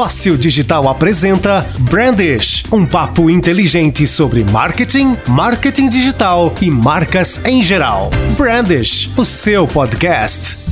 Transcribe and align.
Fóssil 0.00 0.38
Digital 0.38 0.88
apresenta 0.88 1.60
Brandish, 1.80 2.64
um 2.72 2.86
papo 2.86 3.28
inteligente 3.28 4.06
sobre 4.06 4.42
marketing, 4.44 5.14
marketing 5.28 5.90
digital 5.90 6.54
e 6.62 6.70
marcas 6.70 7.44
em 7.44 7.62
geral. 7.62 8.10
Brandish, 8.34 9.10
o 9.14 9.26
seu 9.26 9.66
podcast. 9.66 10.69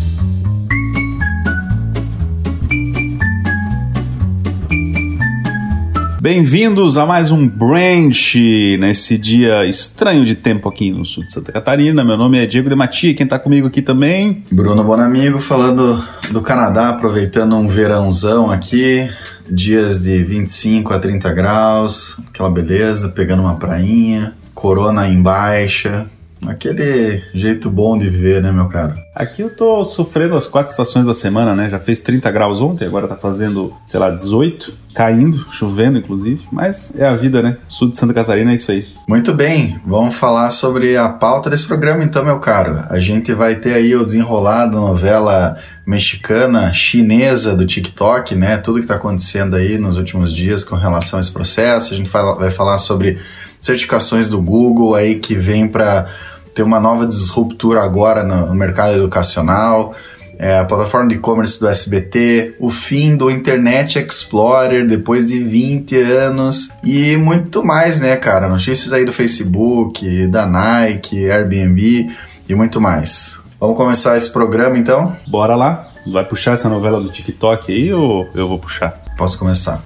Bem-vindos 6.20 6.96
a 6.96 7.06
mais 7.06 7.30
um 7.30 7.46
Branch 7.46 8.34
nesse 8.80 9.16
dia 9.16 9.64
estranho 9.64 10.24
de 10.24 10.34
tempo 10.34 10.68
aqui 10.68 10.90
no 10.90 11.04
sul 11.04 11.24
de 11.24 11.32
Santa 11.32 11.52
Catarina. 11.52 12.02
Meu 12.02 12.16
nome 12.16 12.42
é 12.42 12.44
Diego 12.44 12.68
Dematia, 12.68 13.14
quem 13.14 13.22
está 13.22 13.38
comigo 13.38 13.68
aqui 13.68 13.80
também? 13.80 14.42
Bruno 14.50 14.82
Bonamigo, 14.82 15.38
falando 15.38 16.04
do 16.32 16.42
Canadá, 16.42 16.88
aproveitando 16.88 17.54
um 17.54 17.68
verãozão 17.68 18.50
aqui, 18.50 19.08
dias 19.48 20.02
de 20.02 20.24
25 20.24 20.92
a 20.92 20.98
30 20.98 21.32
graus, 21.32 22.20
aquela 22.28 22.50
beleza, 22.50 23.10
pegando 23.10 23.42
uma 23.42 23.54
prainha, 23.54 24.34
corona 24.52 25.06
em 25.06 25.22
baixa, 25.22 26.06
Aquele 26.46 27.22
jeito 27.34 27.70
bom 27.70 27.96
de 27.98 28.08
viver, 28.08 28.42
né, 28.42 28.52
meu 28.52 28.68
caro? 28.68 28.94
Aqui 29.14 29.42
eu 29.42 29.50
tô 29.50 29.82
sofrendo 29.84 30.36
as 30.36 30.46
quatro 30.46 30.70
estações 30.70 31.04
da 31.04 31.12
semana, 31.12 31.54
né? 31.54 31.68
Já 31.68 31.78
fez 31.78 32.00
30 32.00 32.30
graus 32.30 32.60
ontem, 32.60 32.86
agora 32.86 33.08
tá 33.08 33.16
fazendo, 33.16 33.74
sei 33.86 33.98
lá, 33.98 34.10
18, 34.10 34.72
caindo, 34.94 35.46
chovendo 35.50 35.98
inclusive, 35.98 36.46
mas 36.52 36.94
é 36.98 37.06
a 37.06 37.16
vida, 37.16 37.42
né? 37.42 37.56
Sul 37.68 37.90
de 37.90 37.98
Santa 37.98 38.14
Catarina 38.14 38.52
é 38.52 38.54
isso 38.54 38.70
aí. 38.70 38.86
Muito 39.08 39.32
bem, 39.34 39.80
vamos 39.84 40.14
falar 40.14 40.50
sobre 40.50 40.96
a 40.96 41.08
pauta 41.08 41.50
desse 41.50 41.66
programa 41.66 42.04
então, 42.04 42.24
meu 42.24 42.38
caro. 42.38 42.80
A 42.88 42.98
gente 42.98 43.32
vai 43.32 43.56
ter 43.56 43.74
aí 43.74 43.94
o 43.96 44.04
desenrolar 44.04 44.66
da 44.66 44.78
novela 44.78 45.56
mexicana, 45.86 46.72
chinesa 46.72 47.56
do 47.56 47.66
TikTok, 47.66 48.34
né? 48.34 48.58
Tudo 48.58 48.80
que 48.80 48.86
tá 48.86 48.94
acontecendo 48.94 49.56
aí 49.56 49.78
nos 49.78 49.96
últimos 49.96 50.32
dias 50.32 50.62
com 50.62 50.76
relação 50.76 51.18
a 51.18 51.20
esse 51.20 51.32
processo. 51.32 51.94
A 51.94 51.96
gente 51.96 52.10
vai 52.10 52.50
falar 52.50 52.78
sobre 52.78 53.18
certificações 53.58 54.28
do 54.28 54.40
Google 54.40 54.94
aí 54.94 55.16
que 55.16 55.34
vem 55.34 55.68
para 55.68 56.06
ter 56.54 56.62
uma 56.62 56.80
nova 56.80 57.06
disruptura 57.06 57.82
agora 57.82 58.22
no, 58.22 58.54
mercado 58.54 58.94
educacional, 58.94 59.94
é, 60.38 60.58
a 60.58 60.64
plataforma 60.64 61.08
de 61.08 61.16
e-commerce 61.16 61.58
do 61.60 61.68
SBT, 61.68 62.56
o 62.58 62.70
fim 62.70 63.16
do 63.16 63.30
Internet 63.30 63.98
Explorer 63.98 64.86
depois 64.86 65.28
de 65.28 65.42
20 65.42 66.00
anos 66.00 66.70
e 66.84 67.16
muito 67.16 67.64
mais, 67.64 68.00
né, 68.00 68.16
cara? 68.16 68.48
Notícias 68.48 68.92
aí 68.92 69.04
do 69.04 69.12
Facebook, 69.12 70.26
da 70.28 70.46
Nike, 70.46 71.28
Airbnb 71.30 72.10
e 72.48 72.54
muito 72.54 72.80
mais. 72.80 73.40
Vamos 73.60 73.76
começar 73.76 74.16
esse 74.16 74.32
programa 74.32 74.78
então? 74.78 75.16
Bora 75.26 75.56
lá. 75.56 75.88
Vai 76.12 76.24
puxar 76.24 76.52
essa 76.52 76.68
novela 76.68 77.00
do 77.00 77.10
TikTok 77.10 77.72
aí 77.72 77.92
ou 77.92 78.28
eu 78.34 78.48
vou 78.48 78.58
puxar? 78.58 79.02
Posso 79.16 79.38
começar. 79.38 79.82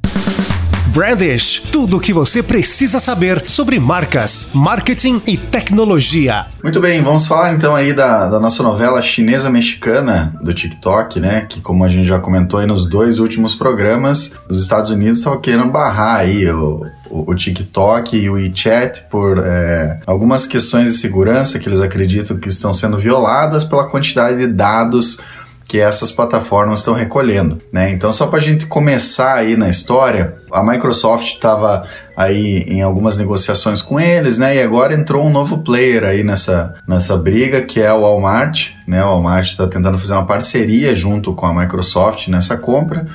Brandish, 0.93 1.63
tudo 1.73 1.97
o 1.97 2.01
que 2.01 2.13
você 2.13 2.43
precisa 2.43 3.01
saber 3.01 3.49
sobre 3.49 3.81
marcas, 3.81 4.51
marketing 4.53 5.23
e 5.27 5.39
tecnologia. 5.39 6.45
Muito 6.63 6.81
bem, 6.81 7.03
vamos 7.03 7.27
falar 7.27 7.55
então 7.55 7.75
aí 7.75 7.95
da, 7.95 8.27
da 8.27 8.39
nossa 8.39 8.63
novela 8.63 9.01
chinesa-mexicana 9.01 10.35
do 10.43 10.53
TikTok, 10.53 11.19
né? 11.19 11.47
Que 11.49 11.63
como 11.63 11.83
a 11.83 11.89
gente 11.89 12.07
já 12.07 12.19
comentou 12.19 12.61
aí 12.61 12.67
nos 12.67 12.87
dois 12.87 13.19
últimos 13.19 13.55
programas, 13.55 14.35
os 14.51 14.61
Estados 14.61 14.91
Unidos 14.91 15.19
estavam 15.19 15.41
querendo 15.41 15.71
barrar 15.71 16.21
aí 16.21 16.47
o, 16.51 16.85
o, 17.09 17.35
TikTok 17.35 18.17
e 18.17 18.29
o 18.29 18.35
WeChat 18.35 19.05
por 19.11 19.39
é, 19.39 19.99
algumas 20.07 20.47
questões 20.47 20.93
de 20.93 20.99
segurança 20.99 21.59
que 21.59 21.69
eles 21.69 21.81
acreditam 21.81 22.37
que 22.37 22.51
estão 22.51 22.73
sendo 22.73 22.99
violadas 22.99 23.65
pela 23.65 23.89
quantidade 23.89 24.39
de 24.39 24.47
dados 24.47 25.19
que 25.69 25.81
essas 25.81 26.13
plataformas 26.13 26.81
estão 26.81 26.95
recolhendo, 26.95 27.59
né? 27.73 27.91
Então, 27.91 28.13
só 28.13 28.27
para 28.27 28.39
a 28.39 28.43
gente 28.43 28.67
começar 28.67 29.35
aí 29.35 29.57
na 29.57 29.69
história, 29.69 30.37
a 30.53 30.63
Microsoft 30.63 31.35
estava 31.35 31.87
aí 32.17 32.65
em 32.69 32.83
algumas 32.83 33.17
negociações 33.17 33.81
com 33.81 33.99
eles, 33.99 34.39
né? 34.39 34.57
E 34.57 34.63
agora 34.63 34.95
entrou 34.95 35.27
um 35.27 35.31
novo 35.31 35.59
player 35.59 36.05
aí 36.05 36.23
nessa, 36.23 36.75
nessa 36.87 37.17
briga, 37.17 37.63
que 37.63 37.81
é 37.81 37.93
o 37.93 38.03
Walmart, 38.03 38.73
né? 38.87 39.03
O 39.03 39.07
Walmart 39.07 39.49
está 39.49 39.67
tentando 39.67 39.97
fazer 39.97 40.13
uma 40.13 40.27
parceria 40.27 40.95
junto 40.95 41.33
com 41.33 41.47
a 41.47 41.55
Microsoft 41.55 42.29
nessa 42.29 42.57
compra. 42.57 43.07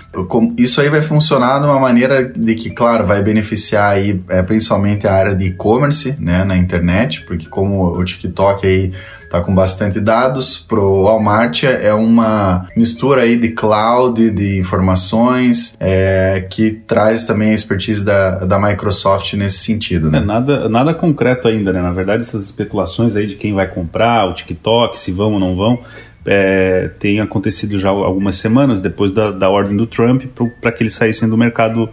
Isso 0.58 0.82
aí 0.82 0.90
vai 0.90 1.02
funcionar 1.02 1.60
de 1.60 1.66
uma 1.66 1.80
maneira 1.80 2.24
de 2.24 2.56
que, 2.56 2.70
claro, 2.72 3.06
vai 3.06 3.22
beneficiar 3.22 3.94
aí 3.94 4.22
é, 4.30 4.42
principalmente 4.42 5.08
a 5.08 5.14
área 5.14 5.36
de 5.36 5.46
e-commerce, 5.46 6.16
né? 6.20 6.44
Na 6.44 6.58
internet, 6.58 7.22
porque 7.22 7.48
como 7.48 7.98
o 7.98 8.04
TikTok 8.04 8.66
aí 8.66 8.94
tá 9.30 9.42
com 9.42 9.54
bastante 9.54 10.00
dados. 10.00 10.58
Pro 10.58 11.04
Walmart 11.04 11.64
é 11.64 11.94
uma 11.94 12.68
mistura 12.76 13.22
aí 13.24 13.38
de 13.38 13.50
cloud, 13.50 14.32
de 14.32 14.58
informações, 14.58 15.76
é, 15.80 16.46
que 16.50 16.72
traz 16.72 17.24
também 17.24 17.52
a 17.52 17.56
expertise 17.56 18.04
da, 18.04 18.32
da 18.46 18.60
Microsoft 18.60 19.34
nesse 19.34 19.60
sentido. 19.60 20.10
Né? 20.10 20.20
É, 20.20 20.22
nada, 20.22 20.70
nada 20.70 20.94
concreto 20.94 21.48
ainda, 21.48 21.74
né? 21.74 21.82
Na 21.82 21.92
verdade, 21.92 22.24
essas 22.24 22.44
especulações 22.46 23.16
aí 23.16 23.28
de 23.28 23.36
quem 23.36 23.54
vai 23.54 23.68
comprar 23.68 24.30
o 24.30 24.34
TikTok, 24.34 24.98
se 24.98 25.12
vão 25.12 25.34
ou 25.34 25.40
não 25.40 25.56
vão, 25.56 25.80
é, 26.26 26.90
tem 27.00 27.20
acontecido 27.20 27.80
já 27.80 27.90
algumas 27.90 28.36
semanas 28.36 28.82
depois 28.82 29.12
da, 29.12 29.32
da 29.32 29.50
ordem 29.50 29.78
do 29.78 29.88
Trump 29.88 30.26
para 30.62 30.72
que 30.72 30.84
eles 30.84 30.94
saíssem 30.94 31.30
do 31.30 31.38
mercado 31.38 31.90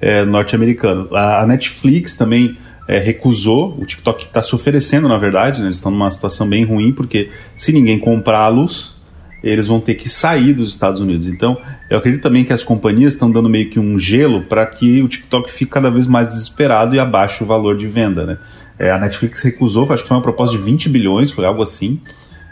é, 0.00 0.24
norte-americano. 0.24 1.08
A, 1.12 1.42
a 1.42 1.46
Netflix 1.46 2.14
também 2.14 2.56
é, 2.88 2.98
recusou, 2.98 3.76
o 3.78 3.84
TikTok 3.84 4.24
está 4.24 4.40
se 4.40 4.54
oferecendo, 4.54 5.06
na 5.06 5.18
verdade, 5.18 5.60
né? 5.60 5.66
eles 5.66 5.76
estão 5.76 5.92
numa 5.92 6.10
situação 6.10 6.48
bem 6.48 6.64
ruim, 6.64 6.90
porque 6.90 7.28
se 7.54 7.70
ninguém 7.70 7.98
comprá-los, 7.98 8.96
eles 9.44 9.68
vão 9.68 9.78
ter 9.78 9.94
que 9.94 10.08
sair 10.08 10.54
dos 10.54 10.70
Estados 10.70 10.98
Unidos. 10.98 11.28
Então, 11.28 11.58
eu 11.90 11.98
acredito 11.98 12.22
também 12.22 12.44
que 12.44 12.52
as 12.52 12.64
companhias 12.64 13.12
estão 13.12 13.30
dando 13.30 13.48
meio 13.48 13.68
que 13.68 13.78
um 13.78 13.98
gelo 13.98 14.42
para 14.42 14.64
que 14.64 15.02
o 15.02 15.08
TikTok 15.08 15.52
fique 15.52 15.70
cada 15.70 15.90
vez 15.90 16.06
mais 16.06 16.26
desesperado 16.26 16.94
e 16.94 16.98
abaixe 16.98 17.44
o 17.44 17.46
valor 17.46 17.76
de 17.76 17.86
venda. 17.86 18.24
Né? 18.24 18.38
É, 18.78 18.90
a 18.90 18.98
Netflix 18.98 19.42
recusou, 19.42 19.86
acho 19.92 20.02
que 20.02 20.08
foi 20.08 20.16
uma 20.16 20.22
proposta 20.22 20.56
de 20.56 20.62
20 20.62 20.88
bilhões, 20.88 21.30
foi 21.30 21.44
algo 21.44 21.62
assim 21.62 22.00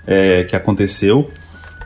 é, 0.06 0.44
que 0.44 0.54
aconteceu. 0.54 1.30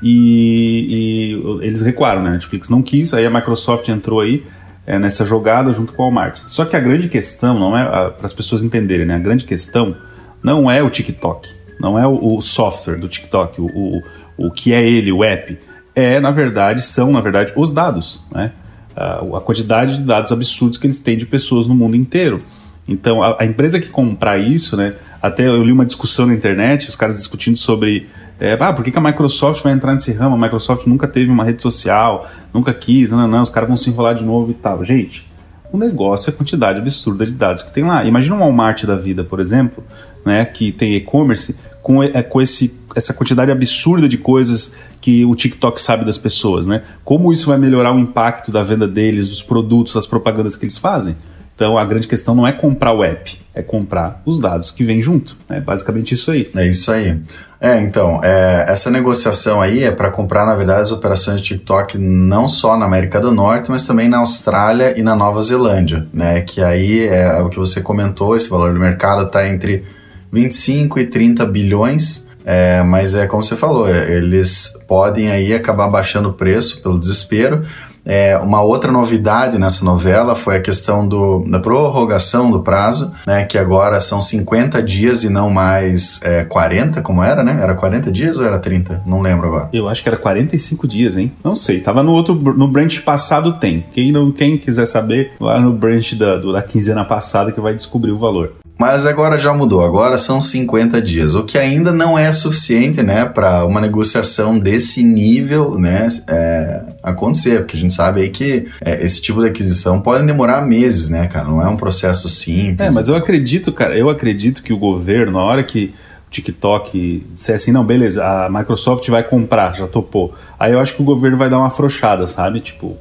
E, 0.03 1.37
e, 1.61 1.65
eles 1.65 1.83
recuaram, 1.83 2.23
né? 2.23 2.31
A 2.31 2.33
Netflix 2.33 2.71
não 2.71 2.83
quis, 2.83 3.13
aí 3.13 3.27
a 3.27 3.31
Microsoft 3.31 3.87
entrou 3.89 4.21
aí 4.21 4.43
é, 4.87 4.99
nessa 4.99 5.25
jogada 5.25 5.73
junto 5.73 5.93
com 5.93 6.03
o 6.03 6.07
Walmart. 6.07 6.41
Só 6.47 6.65
que 6.65 6.77
a 6.77 6.81
grande 6.81 7.09
questão, 7.09 7.59
não 7.59 7.77
é 7.77 8.11
para 8.11 8.27
as 8.27 8.33
pessoas 8.33 8.63
entenderem, 8.63 9.07
né? 9.07 9.15
A 9.15 9.19
grande 9.19 9.45
questão 9.45 9.97
não 10.43 10.71
é 10.71 10.83
o 10.83 10.91
TikTok, 10.91 11.49
não 11.79 11.99
é 11.99 12.07
o, 12.07 12.37
o 12.37 12.41
software 12.41 12.97
do 12.97 13.09
TikTok, 13.09 13.61
o, 13.61 13.67
o, 13.67 14.03
o 14.37 14.51
que 14.51 14.73
é 14.73 14.87
ele, 14.87 15.13
o 15.13 15.23
app. 15.23 15.59
É, 15.95 16.21
na 16.21 16.31
verdade, 16.31 16.83
são, 16.83 17.13
na 17.13 17.21
verdade, 17.21 17.53
os 17.57 17.73
dados, 17.73 18.23
né? 18.33 18.53
A, 18.97 19.41
quantidade 19.41 19.99
de 19.99 20.03
dados 20.03 20.33
absurdos 20.33 20.77
que 20.77 20.87
eles 20.87 20.99
têm 20.99 21.17
de 21.17 21.27
pessoas 21.27 21.67
no 21.67 21.75
mundo 21.75 21.97
inteiro. 21.97 22.43
Então, 22.87 23.23
a, 23.23 23.37
a 23.41 23.45
empresa 23.45 23.81
que 23.81 23.89
comprar 23.89 24.39
isso, 24.39 24.77
né? 24.77 24.95
Até 25.23 25.47
eu 25.47 25.63
li 25.63 25.73
uma 25.73 25.85
discussão 25.85 26.27
na 26.27 26.35
internet, 26.35 26.89
os 26.89 26.97
caras 26.97 27.17
discutindo 27.17 27.57
sobre 27.57 28.09
é, 28.41 28.57
ah, 28.59 28.73
por 28.73 28.83
que, 28.83 28.91
que, 28.91 28.99
a 28.99 29.03
Microsoft 29.03 29.63
vai 29.63 29.75
entrar 29.75 29.93
nesse 29.93 30.13
ramo? 30.13 30.35
A 30.35 30.39
Microsoft 30.39 30.87
nunca 30.87 31.07
teve 31.07 31.31
uma 31.31 31.45
rede 31.45 31.61
social, 31.61 32.27
nunca 32.55 32.73
quis, 32.73 33.13
não, 33.13 33.29
não, 33.29 33.43
os 33.43 33.51
caras 33.51 33.69
vão 33.69 33.77
se 33.77 33.91
enrolar 33.91 34.15
de 34.15 34.25
novo 34.25 34.51
e 34.51 34.55
tal. 34.55 34.83
Gente, 34.83 35.31
o 35.71 35.77
negócio 35.77 36.31
é 36.31 36.33
a 36.33 36.37
quantidade 36.37 36.81
absurda 36.81 37.27
de 37.27 37.33
dados 37.33 37.63
que 37.63 37.71
tem 37.71 37.85
lá. 37.85 38.03
Imagina 38.05 38.35
um 38.35 38.39
Walmart 38.39 38.85
da 38.85 38.97
vida, 38.97 39.23
por 39.23 39.41
exemplo, 39.41 39.85
né, 40.25 40.45
que 40.45 40.73
tem 40.73 40.95
e-commerce, 40.95 41.55
com, 41.83 42.03
é, 42.03 42.23
com 42.23 42.41
esse, 42.41 42.81
essa 42.97 43.13
quantidade 43.13 43.51
absurda 43.51 44.09
de 44.09 44.17
coisas 44.17 44.77
que 45.01 45.25
o 45.25 45.35
TikTok 45.35 45.81
sabe 45.81 46.05
das 46.05 46.19
pessoas, 46.19 46.67
né? 46.67 46.83
Como 47.05 47.33
isso 47.33 47.47
vai 47.47 47.59
melhorar 47.59 47.95
o 47.95 47.99
impacto 47.99 48.51
da 48.51 48.63
venda 48.63 48.87
deles, 48.87 49.31
dos 49.31 49.43
produtos, 49.43 49.95
das 49.95 50.07
propagandas 50.07 50.57
que 50.57 50.65
eles 50.65 50.77
fazem? 50.77 51.17
Então 51.61 51.77
a 51.77 51.85
grande 51.85 52.09
questão 52.09 52.35
não 52.35 52.47
é 52.47 52.53
comprar 52.53 52.95
o 52.95 53.05
app, 53.05 53.39
é 53.55 53.61
comprar 53.61 54.23
os 54.25 54.41
dados 54.41 54.71
que 54.71 54.83
vêm 54.83 55.03
junto. 55.03 55.37
É 55.47 55.61
basicamente 55.61 56.15
isso 56.15 56.31
aí. 56.31 56.51
É 56.57 56.67
isso 56.67 56.91
aí. 56.91 57.21
É, 57.61 57.79
então, 57.83 58.19
é, 58.25 58.65
essa 58.67 58.91
negociação 58.91 59.61
aí 59.61 59.85
é 59.85 59.91
para 59.91 60.09
comprar, 60.11 60.47
na 60.47 60.55
verdade, 60.55 60.81
as 60.81 60.91
operações 60.91 61.39
de 61.39 61.49
TikTok 61.49 61.99
não 61.99 62.49
só 62.49 62.79
na 62.79 62.87
América 62.87 63.21
do 63.21 63.31
Norte, 63.31 63.71
mas 63.71 63.87
também 63.87 64.09
na 64.09 64.21
Austrália 64.21 64.99
e 64.99 65.03
na 65.03 65.15
Nova 65.15 65.43
Zelândia, 65.43 66.07
né? 66.15 66.41
Que 66.41 66.63
aí 66.63 67.07
é 67.07 67.43
o 67.43 67.51
que 67.51 67.59
você 67.59 67.83
comentou, 67.83 68.35
esse 68.35 68.49
valor 68.49 68.73
do 68.73 68.81
mercado 68.81 69.27
está 69.27 69.47
entre 69.47 69.85
25 70.33 70.99
e 70.99 71.07
30 71.09 71.45
bilhões. 71.45 72.27
É, 72.43 72.83
mas 72.83 73.15
é 73.15 73.27
como 73.27 73.43
você 73.43 73.55
falou, 73.55 73.87
é, 73.87 74.17
eles 74.17 74.79
podem 74.89 75.31
aí 75.31 75.53
acabar 75.53 75.89
baixando 75.89 76.31
o 76.31 76.33
preço 76.33 76.81
pelo 76.81 76.99
desespero, 76.99 77.67
é, 78.05 78.37
uma 78.39 78.63
outra 78.63 78.91
novidade 78.91 79.59
nessa 79.59 79.85
novela 79.85 80.35
foi 80.35 80.57
a 80.57 80.61
questão 80.61 81.07
do, 81.07 81.45
da 81.49 81.59
prorrogação 81.59 82.51
do 82.51 82.61
prazo, 82.61 83.13
né, 83.27 83.45
que 83.45 83.59
agora 83.59 84.01
são 84.01 84.21
50 84.21 84.83
dias 84.83 85.25
e 85.25 85.29
não 85.29 85.51
mais 85.51 86.21
é, 86.23 86.45
40, 86.45 87.03
como 87.03 87.23
era, 87.23 87.43
né? 87.43 87.59
Era 87.63 87.75
40 87.75 88.11
dias 88.11 88.39
ou 88.39 88.45
era 88.45 88.59
30? 88.59 89.03
Não 89.07 89.21
lembro 89.21 89.49
agora. 89.49 89.69
Eu 89.73 89.89
acho 89.89 90.03
que 90.03 90.09
era 90.09 90.17
45 90.17 90.87
dias, 90.87 91.17
hein? 91.17 91.33
Não 91.45 91.55
sei, 91.55 91.81
tava 91.81 92.03
no 92.03 92.13
outro, 92.13 92.35
no 92.35 92.69
branch 92.69 93.01
passado 93.01 93.55
tem. 93.55 93.85
Quem, 93.93 94.13
não, 94.13 94.33
quem 94.33 94.57
quiser 94.57 94.87
saber, 94.87 95.33
lá 95.41 95.61
no 95.61 95.73
branch 95.73 96.15
da, 96.15 96.37
do, 96.37 96.53
da 96.53 96.63
quinzena 96.63 97.05
passada 97.05 97.53
que 97.53 97.61
vai 97.61 97.75
descobrir 97.75 98.11
o 98.11 98.19
valor. 98.19 98.55
Mas 98.81 99.05
agora 99.05 99.37
já 99.37 99.53
mudou, 99.53 99.85
agora 99.85 100.17
são 100.17 100.41
50 100.41 101.03
dias, 101.03 101.35
o 101.35 101.45
que 101.45 101.59
ainda 101.59 101.93
não 101.93 102.19
é 102.19 102.33
suficiente, 102.33 103.03
né, 103.03 103.27
para 103.27 103.67
uma 103.67 103.79
negociação 103.79 104.59
desse 104.59 105.03
nível, 105.03 105.79
né, 105.79 106.09
é, 106.27 106.81
acontecer, 107.03 107.59
porque 107.59 107.77
a 107.77 107.79
gente 107.79 107.93
sabe 107.93 108.23
aí 108.23 108.31
que 108.31 108.69
é, 108.81 109.05
esse 109.05 109.21
tipo 109.21 109.43
de 109.43 109.49
aquisição 109.49 110.01
pode 110.01 110.25
demorar 110.25 110.63
meses, 110.63 111.11
né, 111.11 111.27
cara, 111.27 111.47
não 111.47 111.61
é 111.61 111.69
um 111.69 111.77
processo 111.77 112.27
simples. 112.27 112.89
É, 112.89 112.91
mas 112.91 113.11
eu 113.11 113.17
acredito, 113.17 113.71
cara, 113.71 113.99
eu 113.99 114.09
acredito 114.09 114.63
que 114.63 114.73
o 114.73 114.79
governo, 114.79 115.33
na 115.33 115.43
hora 115.43 115.63
que 115.63 115.93
o 116.29 116.31
TikTok 116.31 117.27
disser 117.35 117.57
assim, 117.57 117.73
não, 117.73 117.85
beleza, 117.85 118.25
a 118.25 118.49
Microsoft 118.49 119.07
vai 119.11 119.23
comprar, 119.23 119.77
já 119.77 119.87
topou, 119.87 120.33
aí 120.59 120.73
eu 120.73 120.81
acho 120.81 120.97
que 120.97 121.03
o 121.03 121.05
governo 121.05 121.37
vai 121.37 121.51
dar 121.51 121.59
uma 121.59 121.67
afrouxada, 121.67 122.27
sabe, 122.27 122.61
tipo, 122.61 122.97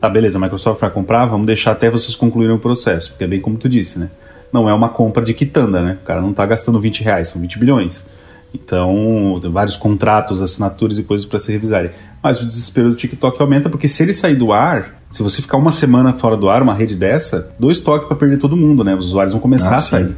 tá, 0.00 0.08
beleza, 0.08 0.38
a 0.38 0.40
Microsoft 0.40 0.80
vai 0.80 0.90
comprar, 0.90 1.26
vamos 1.26 1.48
deixar 1.48 1.72
até 1.72 1.90
vocês 1.90 2.14
concluírem 2.14 2.54
o 2.54 2.60
processo, 2.60 3.10
porque 3.10 3.24
é 3.24 3.26
bem 3.26 3.40
como 3.40 3.56
tu 3.56 3.68
disse, 3.68 3.98
né, 3.98 4.08
não 4.52 4.68
é 4.68 4.74
uma 4.74 4.88
compra 4.88 5.22
de 5.22 5.34
quitanda, 5.34 5.82
né? 5.82 5.98
O 6.02 6.04
cara 6.04 6.20
não 6.20 6.30
está 6.30 6.44
gastando 6.46 6.80
20 6.80 7.02
reais, 7.02 7.28
são 7.28 7.40
20 7.40 7.58
bilhões. 7.58 8.06
Então, 8.54 9.38
tem 9.40 9.50
vários 9.50 9.76
contratos, 9.76 10.40
assinaturas 10.40 10.98
e 10.98 11.02
coisas 11.02 11.26
para 11.26 11.38
se 11.38 11.52
revisarem. 11.52 11.90
Mas 12.22 12.40
o 12.40 12.46
desespero 12.46 12.88
do 12.90 12.96
TikTok 12.96 13.40
aumenta 13.40 13.68
porque 13.68 13.86
se 13.86 14.02
ele 14.02 14.14
sair 14.14 14.34
do 14.34 14.52
ar, 14.52 15.02
se 15.10 15.22
você 15.22 15.42
ficar 15.42 15.58
uma 15.58 15.70
semana 15.70 16.12
fora 16.12 16.36
do 16.36 16.48
ar, 16.48 16.62
uma 16.62 16.74
rede 16.74 16.96
dessa, 16.96 17.54
dois 17.58 17.80
toques 17.80 18.08
para 18.08 18.16
perder 18.16 18.38
todo 18.38 18.56
mundo, 18.56 18.82
né? 18.82 18.94
Os 18.94 19.06
usuários 19.06 19.32
vão 19.32 19.40
começar 19.40 19.72
ah, 19.72 19.76
a 19.76 19.80
sair. 19.80 20.06
Sim. 20.06 20.16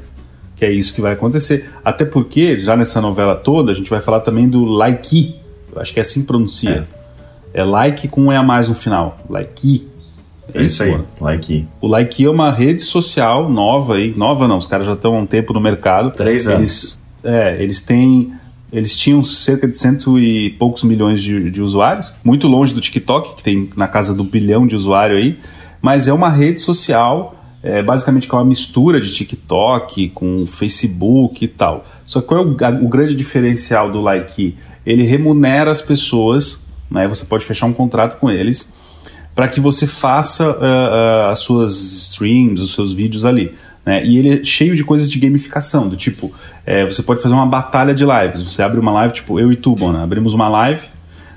Que 0.54 0.64
é 0.64 0.70
isso 0.70 0.94
que 0.94 1.00
vai 1.00 1.12
acontecer. 1.12 1.68
Até 1.84 2.04
porque, 2.04 2.58
já 2.58 2.76
nessa 2.76 3.00
novela 3.00 3.34
toda, 3.34 3.72
a 3.72 3.74
gente 3.74 3.90
vai 3.90 4.00
falar 4.00 4.20
também 4.20 4.48
do 4.48 4.64
Like. 4.64 5.36
Eu 5.74 5.80
acho 5.80 5.92
que 5.92 6.00
é 6.00 6.02
assim 6.02 6.20
que 6.20 6.26
pronuncia. 6.26 6.86
É, 7.52 7.60
é 7.60 7.64
like 7.64 8.08
com 8.08 8.22
um 8.22 8.32
E 8.32 8.36
a 8.36 8.42
mais 8.42 8.68
no 8.68 8.74
final. 8.74 9.18
Like. 9.28 9.87
É 10.54 10.62
isso 10.62 10.82
aí, 10.82 10.98
Like. 11.20 11.68
O 11.80 11.86
Like 11.86 12.24
é 12.24 12.30
uma 12.30 12.50
rede 12.50 12.80
social 12.80 13.50
nova 13.50 13.96
aí, 13.96 14.14
nova 14.16 14.48
não, 14.48 14.58
os 14.58 14.66
caras 14.66 14.86
já 14.86 14.94
estão 14.94 15.14
há 15.14 15.18
um 15.18 15.26
tempo 15.26 15.52
no 15.52 15.60
mercado. 15.60 16.10
Três 16.10 16.46
anos. 16.48 16.60
Eles, 16.60 17.00
é, 17.22 17.62
eles 17.62 17.82
têm, 17.82 18.32
eles 18.72 18.96
tinham 18.98 19.22
cerca 19.22 19.68
de 19.68 19.76
cento 19.76 20.18
e 20.18 20.50
poucos 20.50 20.84
milhões 20.84 21.22
de, 21.22 21.50
de 21.50 21.60
usuários, 21.60 22.16
muito 22.24 22.48
longe 22.48 22.74
do 22.74 22.80
TikTok, 22.80 23.36
que 23.36 23.42
tem 23.42 23.68
na 23.76 23.86
casa 23.86 24.14
do 24.14 24.24
bilhão 24.24 24.66
de 24.66 24.74
usuário 24.74 25.16
aí, 25.16 25.38
mas 25.82 26.08
é 26.08 26.12
uma 26.12 26.30
rede 26.30 26.60
social, 26.60 27.36
é, 27.62 27.82
basicamente 27.82 28.26
que 28.26 28.34
é 28.34 28.38
uma 28.38 28.44
mistura 28.44 29.00
de 29.00 29.12
TikTok 29.12 30.08
com 30.10 30.46
Facebook 30.46 31.44
e 31.44 31.48
tal. 31.48 31.84
Só 32.06 32.20
que 32.20 32.26
qual 32.26 32.40
é 32.40 32.44
o, 32.44 32.56
a, 32.64 32.70
o 32.84 32.88
grande 32.88 33.14
diferencial 33.14 33.92
do 33.92 34.00
Like? 34.00 34.56
Ele 34.86 35.02
remunera 35.02 35.70
as 35.70 35.82
pessoas, 35.82 36.66
né? 36.90 37.06
Você 37.06 37.26
pode 37.26 37.44
fechar 37.44 37.66
um 37.66 37.72
contrato 37.74 38.18
com 38.18 38.30
eles 38.30 38.72
para 39.38 39.46
que 39.46 39.60
você 39.60 39.86
faça 39.86 40.50
uh, 40.50 40.56
uh, 40.56 41.30
as 41.30 41.38
suas 41.38 41.72
streams, 42.08 42.60
os 42.60 42.74
seus 42.74 42.90
vídeos 42.90 43.24
ali. 43.24 43.54
Né? 43.86 44.04
E 44.04 44.18
ele 44.18 44.40
é 44.40 44.44
cheio 44.44 44.74
de 44.74 44.82
coisas 44.82 45.08
de 45.08 45.16
gamificação, 45.16 45.88
do 45.88 45.94
tipo, 45.94 46.32
é, 46.66 46.84
você 46.84 47.04
pode 47.04 47.22
fazer 47.22 47.36
uma 47.36 47.46
batalha 47.46 47.94
de 47.94 48.04
lives. 48.04 48.42
Você 48.42 48.64
abre 48.64 48.80
uma 48.80 48.90
live, 48.90 49.14
tipo, 49.14 49.38
eu 49.38 49.52
e 49.52 49.54
tu, 49.54 49.76
Bona, 49.76 50.02
abrimos 50.02 50.34
uma 50.34 50.48
live, 50.48 50.88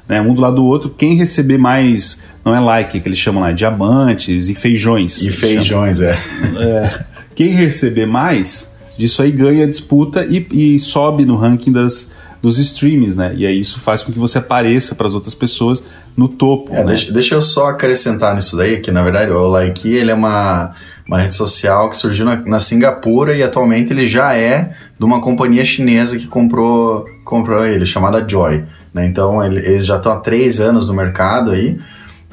né, 0.10 0.20
um 0.20 0.34
do 0.34 0.42
lado 0.42 0.56
do 0.56 0.66
outro, 0.66 0.90
quem 0.90 1.14
receber 1.14 1.60
mais, 1.60 2.24
não 2.44 2.56
é 2.56 2.60
like, 2.60 3.00
que 3.00 3.08
eles 3.08 3.20
chamam 3.20 3.44
lá, 3.44 3.52
diamantes 3.52 4.50
e 4.50 4.56
feijões. 4.56 5.22
E 5.22 5.30
feijões, 5.30 6.02
é. 6.02 6.18
é. 6.58 7.06
Quem 7.36 7.50
receber 7.50 8.08
mais, 8.08 8.74
disso 8.98 9.22
aí 9.22 9.30
ganha 9.30 9.66
a 9.66 9.68
disputa 9.68 10.26
e, 10.26 10.48
e 10.52 10.80
sobe 10.80 11.24
no 11.24 11.36
ranking 11.36 11.72
das, 11.72 12.10
dos 12.42 12.58
streams, 12.58 13.16
né? 13.16 13.36
E 13.38 13.46
aí 13.46 13.60
isso 13.60 13.80
faz 13.80 14.02
com 14.02 14.12
que 14.12 14.18
você 14.18 14.40
apareça 14.40 14.96
para 14.96 15.06
as 15.06 15.14
outras 15.14 15.36
pessoas 15.36 15.84
no 16.16 16.28
topo. 16.28 16.74
É, 16.74 16.78
né? 16.78 16.86
deixa, 16.86 17.12
deixa, 17.12 17.36
eu 17.36 17.42
só 17.42 17.70
acrescentar 17.70 18.36
nisso 18.36 18.58
daí, 18.58 18.80
que 18.80 18.92
na 18.92 19.02
verdade 19.02 19.32
o 19.32 19.48
Like 19.48 19.92
ele 19.92 20.12
é 20.12 20.14
uma, 20.14 20.72
uma 21.08 21.20
rede 21.20 21.36
social 21.36 21.90
que 21.90 21.96
surgiu 21.96 22.26
na, 22.26 22.36
na 22.38 22.60
Singapura 22.60 23.36
e 23.36 23.44
atualmente 23.44 23.92
ele 23.92 24.08
já 24.08 24.36
é 24.36 24.72
de 24.98 25.06
uma 25.06 25.22
companhia 25.22 25.66
chinesa 25.66 26.18
que 26.18 26.28
comprou, 26.28 27.06
comprou 27.24 27.66
ele, 27.66 27.86
chamada 27.86 28.26
Joy. 28.28 28.64
Né? 28.94 29.06
Então 29.06 29.44
ele, 29.44 29.60
eles 29.60 29.86
já 29.86 29.98
estão 29.98 30.12
há 30.12 30.18
três 30.18 30.60
anos 30.60 30.88
no 30.88 30.94
mercado 30.94 31.52
aí. 31.52 31.80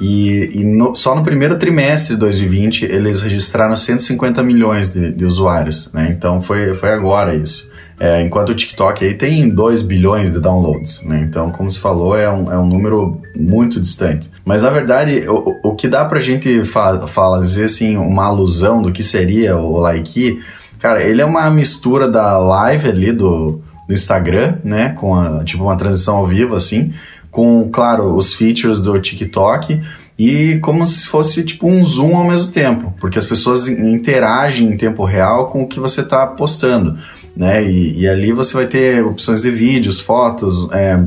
E, 0.01 0.61
e 0.61 0.65
no, 0.65 0.95
só 0.95 1.15
no 1.15 1.25
primeiro 1.25 1.59
trimestre 1.59 2.15
de 2.15 2.21
2020 2.21 2.85
eles 2.85 3.21
registraram 3.21 3.75
150 3.75 4.43
milhões 4.45 4.93
de, 4.93 5.13
de 5.13 5.25
usuários, 5.25 5.93
né? 5.93 6.15
Então 6.17 6.41
foi, 6.41 6.73
foi 6.75 6.91
agora 6.91 7.35
isso. 7.35 7.69
É, 8.01 8.23
enquanto 8.23 8.51
o 8.51 8.55
TikTok 8.55 9.05
aí 9.05 9.15
tem 9.15 9.49
2 9.49 9.83
bilhões 9.83 10.33
de 10.33 10.39
downloads, 10.39 11.03
né? 11.03 11.27
Então, 11.29 11.51
como 11.51 11.69
se 11.69 11.81
falou, 11.81 12.17
é 12.17 12.31
um, 12.31 12.53
é 12.53 12.57
um 12.57 12.67
número 12.67 13.21
muito 13.35 13.81
distante. 13.81 14.31
Mas, 14.45 14.63
na 14.63 14.71
verdade, 14.71 15.25
o, 15.29 15.71
o 15.71 15.75
que 15.75 15.89
dá 15.89 16.05
pra 16.05 16.21
gente 16.21 16.65
fa 16.65 17.09
fazer, 17.09 17.65
assim, 17.65 17.97
uma 17.97 18.27
alusão 18.27 18.81
do 18.81 18.93
que 18.93 19.03
seria 19.03 19.57
o 19.57 19.81
Like, 19.81 20.41
cara, 20.79 21.03
ele 21.03 21.21
é 21.21 21.25
uma 21.25 21.51
mistura 21.51 22.09
da 22.09 22.39
live 22.39 22.89
ali 22.89 23.11
do, 23.11 23.61
do 23.89 23.93
Instagram, 23.93 24.59
né? 24.63 24.91
Com, 24.91 25.17
a, 25.17 25.43
tipo, 25.43 25.65
uma 25.65 25.77
transição 25.77 26.19
ao 26.19 26.27
vivo, 26.27 26.55
assim, 26.55 26.93
com, 27.33 27.69
claro, 27.69 28.15
os 28.15 28.33
features 28.33 28.81
do 28.81 28.97
TikTok, 29.01 29.81
e 30.17 30.59
como 30.59 30.85
se 30.85 31.07
fosse 31.07 31.45
tipo 31.45 31.69
um 31.69 31.85
zoom 31.85 32.17
ao 32.17 32.25
mesmo 32.25 32.53
tempo, 32.53 32.93
porque 32.99 33.19
as 33.19 33.27
pessoas 33.27 33.69
interagem 33.69 34.69
em 34.69 34.77
tempo 34.77 35.05
real 35.05 35.47
com 35.47 35.63
o 35.63 35.67
que 35.67 35.79
você 35.79 36.01
está 36.01 36.27
postando 36.27 36.99
né? 37.39 37.63
E, 37.65 38.01
e, 38.01 38.09
ali 38.09 38.33
você 38.33 38.53
vai 38.53 38.67
ter 38.67 39.05
opções 39.05 39.43
de 39.43 39.51
vídeos, 39.51 40.01
fotos, 40.01 40.69
é, 40.73 41.01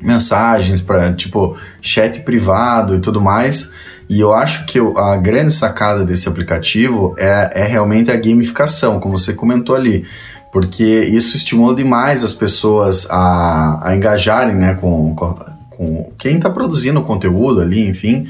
mensagens 0.00 0.80
para 0.80 1.12
tipo 1.12 1.54
chat 1.82 2.20
privado 2.20 2.96
e 2.96 2.98
tudo 2.98 3.20
mais. 3.20 3.70
E 4.08 4.20
eu 4.20 4.32
acho 4.32 4.64
que 4.64 4.78
a 4.96 5.16
grande 5.16 5.52
sacada 5.52 6.04
desse 6.04 6.28
aplicativo 6.28 7.14
é, 7.18 7.62
é 7.62 7.64
realmente 7.64 8.10
a 8.10 8.16
gamificação, 8.16 8.98
como 8.98 9.18
você 9.18 9.34
comentou 9.34 9.76
ali 9.76 10.06
porque 10.56 11.02
isso 11.12 11.36
estimula 11.36 11.74
demais 11.74 12.24
as 12.24 12.32
pessoas 12.32 13.06
a, 13.10 13.90
a 13.90 13.94
engajarem 13.94 14.54
né, 14.54 14.72
com, 14.72 15.14
com 15.14 16.10
quem 16.16 16.36
está 16.36 16.48
produzindo 16.48 16.98
o 16.98 17.04
conteúdo 17.04 17.60
ali, 17.60 17.86
enfim. 17.86 18.26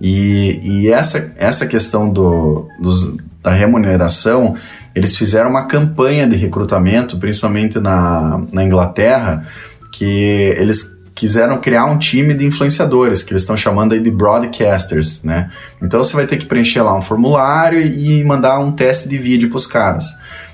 E, 0.00 0.58
e 0.62 0.88
essa, 0.88 1.34
essa 1.36 1.66
questão 1.66 2.08
do, 2.08 2.66
dos, 2.80 3.14
da 3.42 3.50
remuneração 3.50 4.54
eles 4.96 5.14
fizeram 5.14 5.50
uma 5.50 5.66
campanha 5.66 6.26
de 6.26 6.36
recrutamento, 6.36 7.18
principalmente 7.18 7.78
na, 7.78 8.40
na 8.50 8.64
Inglaterra, 8.64 9.46
que 9.92 10.54
eles 10.56 10.96
quiseram 11.14 11.58
criar 11.58 11.84
um 11.84 11.98
time 11.98 12.32
de 12.32 12.46
influenciadores, 12.46 13.22
que 13.22 13.30
eles 13.30 13.42
estão 13.42 13.56
chamando 13.56 13.92
aí 13.92 14.00
de 14.00 14.10
broadcasters, 14.10 15.22
né? 15.22 15.50
Então 15.82 16.02
você 16.02 16.16
vai 16.16 16.26
ter 16.26 16.38
que 16.38 16.46
preencher 16.46 16.80
lá 16.80 16.96
um 16.96 17.02
formulário 17.02 17.78
e 17.78 18.24
mandar 18.24 18.58
um 18.58 18.72
teste 18.72 19.06
de 19.06 19.18
vídeo 19.18 19.50
para 19.50 19.56
os 19.58 19.66
caras. 19.66 20.06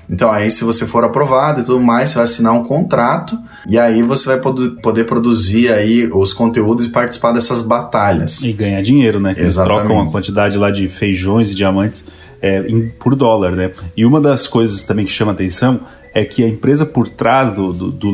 Então 0.09 0.29
aí 0.29 0.51
se 0.51 0.65
você 0.65 0.85
for 0.85 1.05
aprovado 1.05 1.61
e 1.61 1.63
tudo 1.63 1.79
mais, 1.79 2.09
você 2.09 2.15
vai 2.15 2.23
assinar 2.25 2.53
um 2.53 2.63
contrato 2.63 3.39
e 3.69 3.79
aí 3.79 4.03
você 4.03 4.25
vai 4.25 4.39
poder 4.39 5.05
produzir 5.05 5.71
aí 5.71 6.09
os 6.11 6.33
conteúdos 6.33 6.85
e 6.85 6.89
participar 6.89 7.31
dessas 7.31 7.61
batalhas. 7.61 8.41
E 8.43 8.51
ganhar 8.51 8.81
dinheiro, 8.81 9.21
né? 9.21 9.33
Que 9.33 9.39
eles 9.39 9.55
trocam 9.55 9.95
uma 9.95 10.11
quantidade 10.11 10.57
lá 10.57 10.69
de 10.69 10.89
feijões 10.89 11.49
e 11.49 11.55
diamantes 11.55 12.05
é, 12.43 12.59
em, 12.67 12.89
por 12.89 13.15
dólar, 13.15 13.53
né? 13.53 13.71
E 13.95 14.05
uma 14.05 14.19
das 14.19 14.45
coisas 14.45 14.83
também 14.83 15.05
que 15.05 15.11
chama 15.11 15.31
atenção 15.31 15.79
é 16.13 16.25
que 16.25 16.43
a 16.43 16.47
empresa 16.47 16.85
por 16.85 17.07
trás 17.07 17.53
do, 17.53 17.71
do, 17.71 17.89
do 17.89 18.13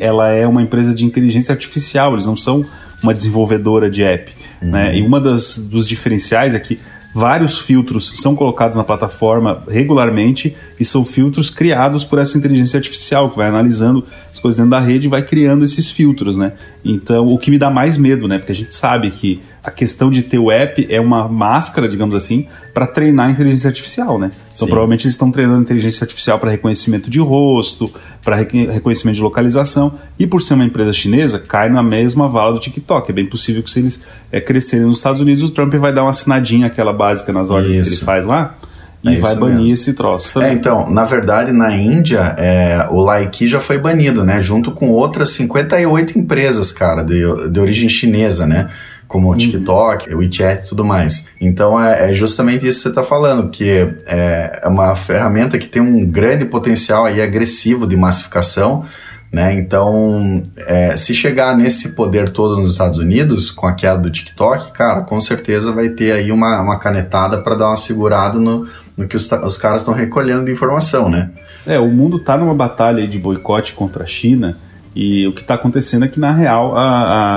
ela 0.00 0.30
é 0.30 0.46
uma 0.46 0.62
empresa 0.62 0.94
de 0.94 1.04
inteligência 1.04 1.52
artificial, 1.52 2.14
eles 2.14 2.26
não 2.26 2.36
são 2.36 2.64
uma 3.02 3.12
desenvolvedora 3.12 3.90
de 3.90 4.02
app, 4.02 4.32
uhum. 4.62 4.70
né? 4.70 4.96
E 4.96 5.02
uma 5.02 5.20
das 5.20 5.58
dos 5.58 5.86
diferenciais 5.86 6.54
é 6.54 6.58
que 6.58 6.80
vários 7.14 7.58
filtros 7.58 8.12
são 8.16 8.34
colocados 8.34 8.76
na 8.76 8.84
plataforma 8.84 9.62
regularmente 9.68 10.56
e 10.80 10.84
são 10.84 11.04
filtros 11.04 11.50
criados 11.50 12.02
por 12.02 12.18
essa 12.18 12.36
inteligência 12.36 12.78
artificial 12.78 13.30
que 13.30 13.36
vai 13.36 13.48
analisando 13.48 14.04
as 14.32 14.38
coisas 14.38 14.56
dentro 14.58 14.70
da 14.70 14.80
rede 14.80 15.06
e 15.06 15.10
vai 15.10 15.22
criando 15.22 15.64
esses 15.64 15.90
filtros, 15.90 16.36
né? 16.38 16.52
Então, 16.84 17.26
o 17.28 17.38
que 17.38 17.50
me 17.50 17.58
dá 17.58 17.70
mais 17.70 17.98
medo, 17.98 18.26
né? 18.26 18.38
Porque 18.38 18.52
a 18.52 18.54
gente 18.54 18.74
sabe 18.74 19.10
que 19.10 19.40
a 19.66 19.70
questão 19.72 20.08
de 20.08 20.22
ter 20.22 20.38
o 20.38 20.48
app 20.48 20.86
é 20.88 21.00
uma 21.00 21.26
máscara, 21.26 21.88
digamos 21.88 22.14
assim, 22.14 22.46
para 22.72 22.86
treinar 22.86 23.26
a 23.26 23.30
inteligência 23.32 23.66
artificial, 23.66 24.16
né? 24.16 24.30
Então, 24.46 24.58
Sim. 24.58 24.66
provavelmente 24.66 25.06
eles 25.06 25.14
estão 25.14 25.28
treinando 25.32 25.60
inteligência 25.60 26.04
artificial 26.04 26.38
para 26.38 26.52
reconhecimento 26.52 27.10
de 27.10 27.18
rosto, 27.18 27.92
para 28.24 28.36
reconhecimento 28.36 29.16
de 29.16 29.22
localização, 29.22 29.94
e 30.16 30.24
por 30.24 30.40
ser 30.40 30.54
uma 30.54 30.64
empresa 30.64 30.92
chinesa, 30.92 31.40
cai 31.40 31.68
na 31.68 31.82
mesma 31.82 32.28
vala 32.28 32.52
do 32.52 32.60
TikTok. 32.60 33.10
É 33.10 33.12
bem 33.12 33.26
possível 33.26 33.60
que 33.60 33.70
se 33.72 33.80
eles 33.80 34.02
é, 34.30 34.40
crescerem 34.40 34.86
nos 34.86 34.98
Estados 34.98 35.20
Unidos, 35.20 35.42
o 35.42 35.48
Trump 35.48 35.74
vai 35.74 35.92
dar 35.92 36.02
uma 36.02 36.10
assinadinha, 36.10 36.68
aquela 36.68 36.92
básica 36.92 37.32
nas 37.32 37.50
ordens 37.50 37.76
Isso. 37.76 37.90
que 37.90 37.96
ele 37.96 38.04
faz 38.04 38.24
lá, 38.24 38.54
e 39.02 39.16
é 39.16 39.18
vai 39.18 39.34
banir 39.34 39.58
mesmo. 39.58 39.74
esse 39.74 39.92
troço 39.94 40.32
também. 40.32 40.50
É, 40.50 40.52
então, 40.52 40.88
na 40.90 41.04
verdade, 41.04 41.52
na 41.52 41.74
Índia, 41.76 42.34
é, 42.38 42.86
o 42.90 43.00
Laiki 43.00 43.46
já 43.48 43.60
foi 43.60 43.78
banido, 43.78 44.24
né? 44.24 44.40
Junto 44.40 44.70
com 44.70 44.90
outras 44.90 45.30
58 45.30 46.18
empresas, 46.18 46.72
cara, 46.72 47.02
de, 47.02 47.22
de 47.50 47.60
origem 47.60 47.88
chinesa, 47.88 48.46
né? 48.46 48.68
Como 49.06 49.28
o 49.28 49.30
uhum. 49.30 49.36
TikTok, 49.36 50.12
o 50.12 50.18
WeChat 50.18 50.64
e 50.64 50.68
tudo 50.68 50.84
mais. 50.84 51.28
Então, 51.40 51.80
é, 51.80 52.10
é 52.10 52.12
justamente 52.12 52.66
isso 52.66 52.78
que 52.78 52.82
você 52.82 52.88
está 52.88 53.02
falando, 53.02 53.50
que 53.50 53.68
é, 54.06 54.60
é 54.62 54.68
uma 54.68 54.94
ferramenta 54.94 55.58
que 55.58 55.66
tem 55.66 55.80
um 55.80 56.04
grande 56.04 56.44
potencial 56.44 57.04
aí 57.04 57.22
agressivo 57.22 57.86
de 57.86 57.96
massificação, 57.96 58.84
Né? 59.32 59.54
Então, 59.54 60.40
é, 60.56 60.96
se 60.96 61.14
chegar 61.14 61.56
nesse 61.56 61.90
poder 61.90 62.28
todo 62.28 62.56
nos 62.56 62.72
Estados 62.72 62.98
Unidos, 62.98 63.50
com 63.50 63.66
a 63.66 63.72
queda 63.72 63.98
do 63.98 64.10
TikTok, 64.10 64.72
cara, 64.72 65.02
com 65.02 65.20
certeza 65.20 65.72
vai 65.72 65.90
ter 65.90 66.12
aí 66.12 66.30
uma, 66.30 66.60
uma 66.60 66.78
canetada 66.78 67.38
para 67.38 67.54
dar 67.54 67.68
uma 67.68 67.76
segurada 67.76 68.38
no, 68.38 68.66
no 68.96 69.06
que 69.06 69.16
os, 69.16 69.30
os 69.30 69.58
caras 69.58 69.82
estão 69.82 69.92
recolhendo 69.92 70.44
de 70.44 70.52
informação, 70.52 71.10
né? 71.10 71.30
É, 71.66 71.78
o 71.78 71.88
mundo 71.88 72.18
está 72.18 72.36
numa 72.36 72.54
batalha 72.54 73.06
de 73.06 73.18
boicote 73.18 73.74
contra 73.74 74.04
a 74.04 74.06
China 74.06 74.56
e 74.94 75.26
o 75.26 75.34
que 75.34 75.42
está 75.42 75.54
acontecendo 75.56 76.06
é 76.06 76.08
que, 76.08 76.18
na 76.18 76.32
real, 76.32 76.74
a, 76.74 76.80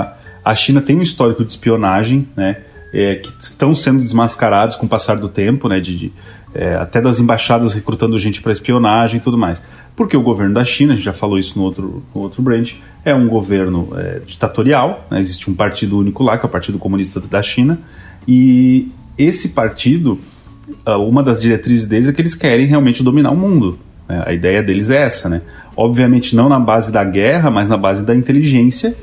a, 0.00 0.12
a 0.44 0.54
China 0.54 0.80
tem 0.80 0.96
um 0.96 1.02
histórico 1.02 1.44
de 1.44 1.50
espionagem, 1.50 2.28
né? 2.36 2.58
É, 2.92 3.16
que 3.16 3.32
estão 3.38 3.72
sendo 3.72 4.00
desmascarados 4.00 4.74
com 4.74 4.84
o 4.84 4.88
passar 4.88 5.16
do 5.16 5.28
tempo, 5.28 5.68
né? 5.68 5.78
De, 5.78 5.96
de 5.96 6.12
é, 6.54 6.74
até 6.74 7.00
das 7.00 7.20
embaixadas 7.20 7.74
recrutando 7.74 8.18
gente 8.18 8.42
para 8.42 8.50
espionagem 8.50 9.18
e 9.18 9.20
tudo 9.20 9.38
mais. 9.38 9.62
Porque 9.94 10.16
o 10.16 10.22
governo 10.22 10.54
da 10.54 10.64
China, 10.64 10.92
a 10.92 10.96
gente 10.96 11.04
já 11.04 11.12
falou 11.12 11.38
isso 11.38 11.58
no 11.58 11.64
outro, 11.64 12.02
no 12.14 12.20
outro 12.22 12.42
branch, 12.42 12.80
é 13.04 13.14
um 13.14 13.28
governo 13.28 13.90
é, 13.96 14.20
ditatorial, 14.26 15.06
né? 15.10 15.20
existe 15.20 15.50
um 15.50 15.54
partido 15.54 15.98
único 15.98 16.22
lá, 16.22 16.36
que 16.36 16.44
é 16.44 16.48
o 16.48 16.50
Partido 16.50 16.78
Comunista 16.78 17.20
da 17.20 17.42
China, 17.42 17.78
e 18.26 18.90
esse 19.16 19.50
partido, 19.50 20.18
uma 20.86 21.22
das 21.22 21.42
diretrizes 21.42 21.86
deles 21.86 22.08
é 22.08 22.12
que 22.12 22.20
eles 22.20 22.34
querem 22.34 22.66
realmente 22.66 23.02
dominar 23.02 23.30
o 23.30 23.36
mundo. 23.36 23.78
Né? 24.08 24.22
A 24.26 24.32
ideia 24.32 24.62
deles 24.62 24.90
é 24.90 25.02
essa, 25.02 25.28
né? 25.28 25.42
Obviamente 25.76 26.34
não 26.34 26.48
na 26.48 26.58
base 26.58 26.90
da 26.90 27.04
guerra, 27.04 27.50
mas 27.50 27.68
na 27.68 27.76
base 27.76 28.04
da 28.04 28.14
inteligência 28.14 28.96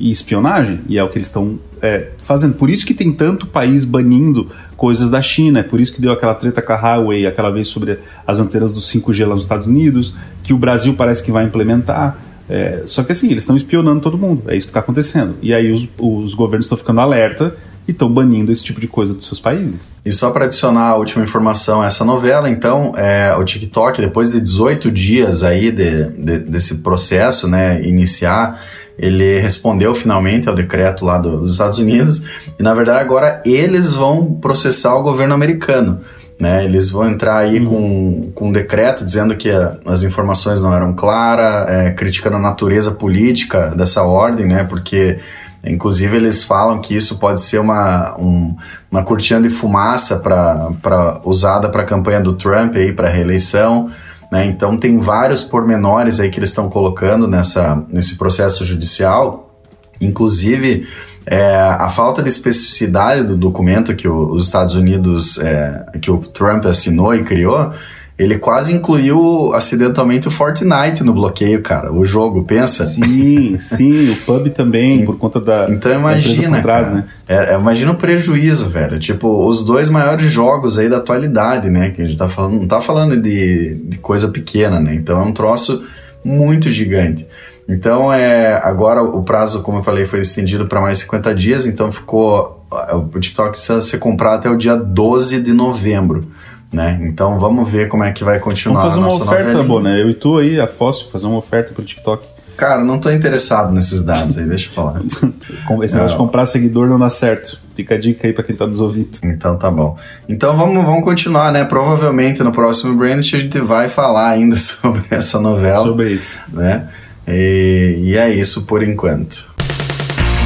e 0.00 0.10
espionagem, 0.10 0.80
e 0.88 0.98
é 0.98 1.04
o 1.04 1.08
que 1.10 1.18
eles 1.18 1.26
estão 1.26 1.58
é, 1.82 2.08
fazendo. 2.18 2.54
Por 2.54 2.70
isso 2.70 2.86
que 2.86 2.94
tem 2.94 3.12
tanto 3.12 3.46
país 3.46 3.84
banindo 3.84 4.48
coisas 4.76 5.10
da 5.10 5.20
China, 5.20 5.60
é 5.60 5.62
por 5.62 5.80
isso 5.80 5.92
que 5.92 6.00
deu 6.00 6.10
aquela 6.10 6.34
treta 6.34 6.62
com 6.62 6.72
a 6.72 6.76
Huawei 6.76 7.26
aquela 7.26 7.50
vez 7.50 7.68
sobre 7.68 7.98
as 8.26 8.40
antenas 8.40 8.72
do 8.72 8.80
5G 8.80 9.26
lá 9.26 9.34
nos 9.34 9.44
Estados 9.44 9.66
Unidos, 9.66 10.16
que 10.42 10.54
o 10.54 10.58
Brasil 10.58 10.94
parece 10.94 11.22
que 11.22 11.30
vai 11.30 11.44
implementar. 11.44 12.18
É, 12.48 12.82
só 12.86 13.04
que 13.04 13.12
assim, 13.12 13.30
eles 13.30 13.42
estão 13.42 13.54
espionando 13.54 14.00
todo 14.00 14.18
mundo, 14.18 14.42
é 14.48 14.56
isso 14.56 14.66
que 14.66 14.70
está 14.70 14.80
acontecendo. 14.80 15.36
E 15.42 15.54
aí 15.54 15.70
os, 15.70 15.88
os 15.98 16.34
governos 16.34 16.64
estão 16.64 16.78
ficando 16.78 17.00
alerta 17.00 17.54
e 17.86 17.92
estão 17.92 18.12
banindo 18.12 18.50
esse 18.50 18.64
tipo 18.64 18.80
de 18.80 18.88
coisa 18.88 19.14
dos 19.14 19.26
seus 19.26 19.38
países. 19.38 19.92
E 20.04 20.10
só 20.12 20.30
para 20.30 20.46
adicionar 20.46 20.88
a 20.88 20.96
última 20.96 21.22
informação 21.22 21.82
a 21.82 21.86
essa 21.86 22.04
novela, 22.04 22.48
então, 22.48 22.92
é, 22.96 23.34
o 23.36 23.44
TikTok, 23.44 24.00
depois 24.00 24.30
de 24.32 24.40
18 24.40 24.90
dias 24.90 25.42
aí 25.42 25.70
de, 25.70 26.04
de, 26.04 26.38
desse 26.38 26.78
processo, 26.78 27.46
né, 27.48 27.80
iniciar 27.86 28.60
ele 29.00 29.40
respondeu 29.40 29.94
finalmente 29.94 30.46
ao 30.46 30.54
decreto 30.54 31.06
lá 31.06 31.16
do, 31.16 31.38
dos 31.38 31.52
Estados 31.52 31.78
Unidos 31.78 32.22
e 32.58 32.62
na 32.62 32.74
verdade 32.74 33.00
agora 33.00 33.42
eles 33.46 33.92
vão 33.92 34.34
processar 34.34 34.94
o 34.94 35.02
governo 35.02 35.32
americano. 35.34 36.00
Né, 36.38 36.64
eles 36.64 36.88
vão 36.88 37.06
entrar 37.06 37.36
aí 37.36 37.58
uhum. 37.58 37.66
com, 37.66 38.32
com 38.34 38.48
um 38.48 38.52
decreto 38.52 39.04
dizendo 39.04 39.36
que 39.36 39.50
a, 39.50 39.76
as 39.84 40.02
informações 40.02 40.62
não 40.62 40.72
eram 40.72 40.94
claras, 40.94 41.68
é, 41.68 41.90
criticando 41.90 42.36
a 42.36 42.40
natureza 42.40 42.92
política 42.92 43.68
dessa 43.76 44.02
ordem, 44.04 44.46
né, 44.46 44.64
porque 44.64 45.18
inclusive 45.62 46.16
eles 46.16 46.42
falam 46.42 46.80
que 46.80 46.96
isso 46.96 47.18
pode 47.18 47.42
ser 47.42 47.58
uma, 47.58 48.16
um, 48.18 48.56
uma 48.90 49.02
cortina 49.02 49.38
de 49.38 49.50
fumaça 49.50 50.16
para 50.16 51.20
usada 51.24 51.68
para 51.68 51.82
a 51.82 51.84
campanha 51.84 52.22
do 52.22 52.32
Trump 52.32 52.74
aí 52.74 52.90
para 52.90 53.10
reeleição. 53.10 53.90
Né? 54.30 54.46
Então 54.46 54.76
tem 54.76 54.98
vários 54.98 55.42
pormenores 55.42 56.20
aí 56.20 56.30
que 56.30 56.38
eles 56.38 56.50
estão 56.50 56.68
colocando 56.68 57.26
nessa, 57.26 57.82
nesse 57.88 58.16
processo 58.16 58.64
judicial, 58.64 59.54
inclusive 60.00 60.86
é, 61.26 61.54
a 61.54 61.88
falta 61.88 62.22
de 62.22 62.28
especificidade 62.28 63.24
do 63.24 63.36
documento 63.36 63.94
que 63.94 64.08
o, 64.08 64.32
os 64.32 64.46
Estados 64.46 64.74
Unidos, 64.74 65.38
é, 65.38 65.86
que 66.00 66.10
o 66.10 66.18
Trump 66.18 66.64
assinou 66.66 67.14
e 67.14 67.22
criou, 67.22 67.72
ele 68.20 68.36
quase 68.36 68.74
incluiu 68.74 69.50
acidentalmente 69.54 70.28
o 70.28 70.30
Fortnite 70.30 71.02
no 71.02 71.14
bloqueio, 71.14 71.62
cara. 71.62 71.90
O 71.90 72.04
jogo, 72.04 72.44
pensa? 72.44 72.84
Sim, 72.84 73.56
sim, 73.56 74.10
o 74.10 74.16
pub 74.26 74.50
também, 74.50 75.06
por 75.06 75.16
conta 75.16 75.40
da, 75.40 75.66
então, 75.70 75.90
imagina, 75.90 76.58
da 76.58 76.62
trás, 76.62 76.92
né? 76.92 77.04
É, 77.26 77.54
é, 77.54 77.58
imagina 77.58 77.92
o 77.92 77.94
prejuízo, 77.94 78.68
velho. 78.68 78.98
Tipo, 78.98 79.48
os 79.48 79.64
dois 79.64 79.88
maiores 79.88 80.30
jogos 80.30 80.78
aí 80.78 80.86
da 80.86 80.98
atualidade, 80.98 81.70
né? 81.70 81.88
Que 81.88 82.02
a 82.02 82.04
gente 82.04 82.18
tá 82.18 82.28
falando, 82.28 82.60
não 82.60 82.68
tá 82.68 82.82
falando 82.82 83.16
de, 83.16 83.76
de 83.84 83.96
coisa 83.96 84.28
pequena, 84.28 84.78
né? 84.78 84.94
Então 84.94 85.18
é 85.18 85.24
um 85.24 85.32
troço 85.32 85.82
muito 86.22 86.68
gigante. 86.68 87.26
Então, 87.66 88.12
é, 88.12 88.60
agora 88.62 89.02
o 89.02 89.22
prazo, 89.22 89.62
como 89.62 89.78
eu 89.78 89.82
falei, 89.82 90.04
foi 90.04 90.20
estendido 90.20 90.66
para 90.66 90.78
mais 90.78 90.98
50 90.98 91.34
dias, 91.34 91.64
então 91.64 91.90
ficou. 91.90 92.66
O 92.92 93.18
TikTok 93.18 93.52
precisa 93.52 93.80
ser 93.80 93.98
comprado 93.98 94.40
até 94.40 94.50
o 94.50 94.56
dia 94.56 94.76
12 94.76 95.40
de 95.40 95.54
novembro 95.54 96.28
né? 96.72 96.98
Então 97.02 97.38
vamos 97.38 97.68
ver 97.68 97.88
como 97.88 98.04
é 98.04 98.12
que 98.12 98.24
vai 98.24 98.38
continuar. 98.38 98.80
Vamos 98.80 98.94
fazer 98.94 99.06
uma 99.06 99.22
oferta, 99.22 99.62
boa, 99.62 99.82
né? 99.82 100.00
Eu 100.00 100.10
e 100.10 100.14
tu 100.14 100.38
aí, 100.38 100.60
a 100.60 100.66
Fóssil, 100.66 101.08
fazer 101.10 101.26
uma 101.26 101.38
oferta 101.38 101.72
pro 101.72 101.84
TikTok. 101.84 102.24
Cara, 102.56 102.84
não 102.84 102.98
tô 102.98 103.10
interessado 103.10 103.72
nesses 103.72 104.02
dados 104.02 104.36
aí, 104.36 104.44
deixa 104.44 104.68
eu 104.68 104.72
falar. 104.74 105.00
Esse 105.82 105.94
negócio 105.94 106.08
de 106.08 106.16
comprar 106.16 106.44
seguidor 106.44 106.86
não 106.88 106.98
dá 106.98 107.08
certo. 107.08 107.58
Fica 107.74 107.94
a 107.94 107.98
dica 107.98 108.26
aí 108.26 108.34
pra 108.34 108.44
quem 108.44 108.54
tá 108.54 108.66
nos 108.66 108.80
ouvindo. 108.80 109.08
Então 109.24 109.56
tá 109.56 109.70
bom. 109.70 109.96
Então 110.28 110.54
vamos, 110.56 110.84
vamos 110.84 111.02
continuar, 111.02 111.50
né? 111.50 111.64
Provavelmente 111.64 112.42
no 112.42 112.52
próximo 112.52 112.94
Brand 112.94 113.18
a 113.18 113.22
gente 113.22 113.58
vai 113.60 113.88
falar 113.88 114.28
ainda 114.28 114.56
sobre 114.60 115.04
essa 115.10 115.40
novela. 115.40 115.84
Sobre 115.84 116.10
isso. 116.10 116.42
Né? 116.52 116.86
E, 117.26 117.96
e 117.98 118.16
é 118.16 118.28
isso 118.28 118.66
por 118.66 118.82
enquanto. 118.82 119.48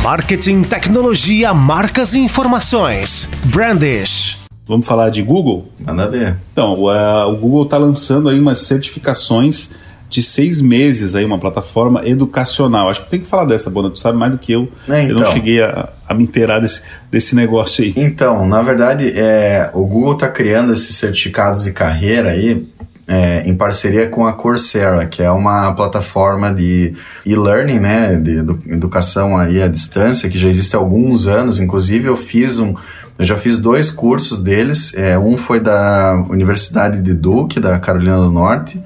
Marketing, 0.05 0.63
tecnologia, 0.63 1.53
marcas 1.53 2.13
e 2.13 2.19
informações. 2.21 3.29
Brandish. 3.47 4.44
Vamos 4.67 4.87
falar 4.87 5.11
de 5.11 5.23
Google? 5.23 5.69
Manda 5.79 6.09
ver. 6.09 6.37
Então, 6.53 6.79
o, 6.79 6.91
uh, 6.91 7.29
o 7.29 7.37
Google 7.37 7.65
está 7.65 7.77
lançando 7.77 8.29
aí 8.29 8.39
umas 8.39 8.59
certificações 8.59 9.75
de 10.09 10.23
seis 10.23 10.61
meses 10.61 11.15
aí, 11.15 11.25
uma 11.25 11.39
plataforma 11.39 12.07
educacional. 12.07 12.89
Acho 12.89 13.05
que 13.05 13.11
tem 13.11 13.21
que 13.21 13.27
falar 13.27 13.45
dessa, 13.45 13.69
Bona, 13.69 13.91
tu 13.91 13.99
sabe 13.99 14.17
mais 14.17 14.33
do 14.33 14.39
que 14.39 14.53
eu. 14.53 14.69
É, 14.89 15.03
então. 15.03 15.09
Eu 15.09 15.15
não 15.15 15.21
então. 15.23 15.33
cheguei 15.33 15.63
a, 15.63 15.89
a, 16.09 16.15
me 16.15 16.25
inteirar 16.25 16.61
desse, 16.61 16.83
desse 17.11 17.35
negócio 17.35 17.85
aí. 17.85 17.93
Então, 17.97 18.47
na 18.47 18.63
verdade, 18.63 19.13
é, 19.15 19.71
o 19.75 19.85
Google 19.85 20.15
está 20.15 20.29
criando 20.29 20.73
esses 20.73 20.97
certificados 20.97 21.65
de 21.65 21.73
carreira 21.73 22.31
aí 22.31 22.67
é, 23.07 23.43
em 23.45 23.55
parceria 23.55 24.09
com 24.09 24.27
a 24.27 24.33
Coursera, 24.33 25.07
que 25.07 25.23
é 25.23 25.31
uma 25.31 25.73
plataforma 25.73 26.53
de 26.53 26.95
e-learning, 27.25 27.79
né, 27.79 28.17
de 28.17 28.39
educação 28.73 29.37
aí 29.37 29.63
à 29.63 29.69
distância, 29.69 30.29
que 30.31 30.39
já 30.39 30.49
existe 30.49 30.75
há 30.75 30.79
alguns 30.79 31.27
anos. 31.27 31.61
Inclusive, 31.61 32.09
eu 32.09 32.17
fiz 32.17 32.59
um 32.59 32.75
eu 33.19 33.25
já 33.25 33.37
fiz 33.37 33.59
dois 33.59 33.91
cursos 33.91 34.43
deles. 34.43 34.93
É, 34.95 35.19
um 35.19 35.37
foi 35.37 35.61
da 35.61 36.25
Universidade 36.29 37.01
de 37.01 37.15
Duke, 37.15 37.61
da 37.61 37.79
Carolina 37.79 38.17
do 38.17 38.31
Norte. 38.31 38.83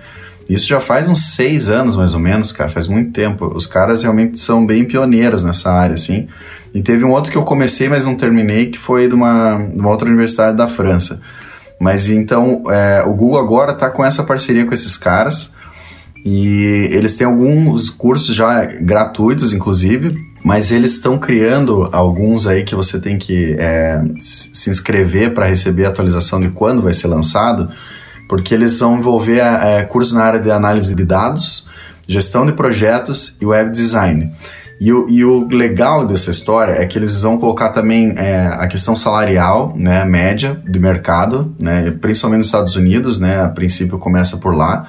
Isso 0.49 0.67
já 0.67 0.81
faz 0.81 1.09
uns 1.09 1.35
seis 1.35 1.69
anos, 1.69 1.97
mais 1.97 2.15
ou 2.15 2.21
menos, 2.21 2.53
cara. 2.53 2.71
Faz 2.71 2.87
muito 2.87 3.13
tempo. 3.13 3.51
Os 3.55 3.67
caras 3.67 4.03
realmente 4.03 4.39
são 4.39 4.67
bem 4.67 4.85
pioneiros 4.85 5.45
nessa 5.45 5.71
área, 5.71 5.95
assim. 5.95 6.29
E 6.75 6.83
teve 6.83 7.05
um 7.05 7.11
outro 7.11 7.31
que 7.31 7.39
eu 7.39 7.43
comecei, 7.43 7.89
mas 7.89 8.05
não 8.05 8.15
terminei, 8.15 8.67
que 8.67 8.79
foi 8.79 9.09
de 9.09 9.15
uma, 9.15 9.57
de 9.57 9.79
uma 9.79 9.89
outra 9.89 10.09
universidade 10.09 10.57
da 10.57 10.69
França. 10.69 11.21
Mas 11.81 12.09
então, 12.09 12.65
é, 12.71 13.03
o 13.07 13.13
Google 13.13 13.39
agora 13.39 13.73
está 13.73 13.89
com 13.89 14.05
essa 14.05 14.23
parceria 14.25 14.67
com 14.67 14.75
esses 14.75 14.97
caras. 14.97 15.55
E 16.25 16.89
eles 16.93 17.17
têm 17.17 17.27
alguns 17.27 17.89
cursos 17.89 18.35
já 18.35 18.65
gratuitos, 18.65 19.53
inclusive, 19.53 20.28
mas 20.45 20.71
eles 20.71 20.93
estão 20.93 21.19
criando 21.19 21.89
alguns 21.93 22.47
aí 22.47 22.63
que 22.63 22.75
você 22.75 23.01
tem 23.01 23.19
que 23.19 23.57
é, 23.59 24.03
se 24.19 24.71
inscrever 24.71 25.35
para 25.35 25.47
receber 25.47 25.87
a 25.87 25.89
atualização 25.89 26.41
de 26.41 26.49
quando 26.51 26.83
vai 26.83 26.93
ser 26.93 27.09
lançado, 27.09 27.69
porque 28.29 28.55
eles 28.55 28.79
vão 28.79 28.99
envolver 28.99 29.39
é, 29.39 29.83
cursos 29.85 30.15
na 30.15 30.23
área 30.23 30.41
de 30.41 30.51
análise 30.51 30.95
de 30.95 31.05
dados, 31.05 31.69
gestão 32.07 32.47
de 32.47 32.53
projetos 32.53 33.37
e 33.41 33.47
web 33.47 33.71
design. 33.71 34.33
E 34.81 34.93
o, 34.93 35.09
e 35.09 35.25
o 35.25 35.49
legal 35.49 36.07
dessa 36.07 36.31
história 36.31 36.73
é 36.73 36.87
que 36.87 36.97
eles 36.97 37.21
vão 37.21 37.37
colocar 37.37 37.71
também 37.71 38.15
é, 38.17 38.47
a 38.47 38.67
questão 38.69 38.95
salarial, 38.95 39.75
né, 39.77 40.05
média 40.05 40.63
de 40.69 40.79
mercado, 40.79 41.53
né, 41.61 41.91
principalmente 42.01 42.39
nos 42.39 42.47
Estados 42.47 42.77
Unidos, 42.77 43.19
né, 43.19 43.43
a 43.43 43.49
princípio 43.49 43.99
começa 43.99 44.37
por 44.37 44.55
lá, 44.55 44.87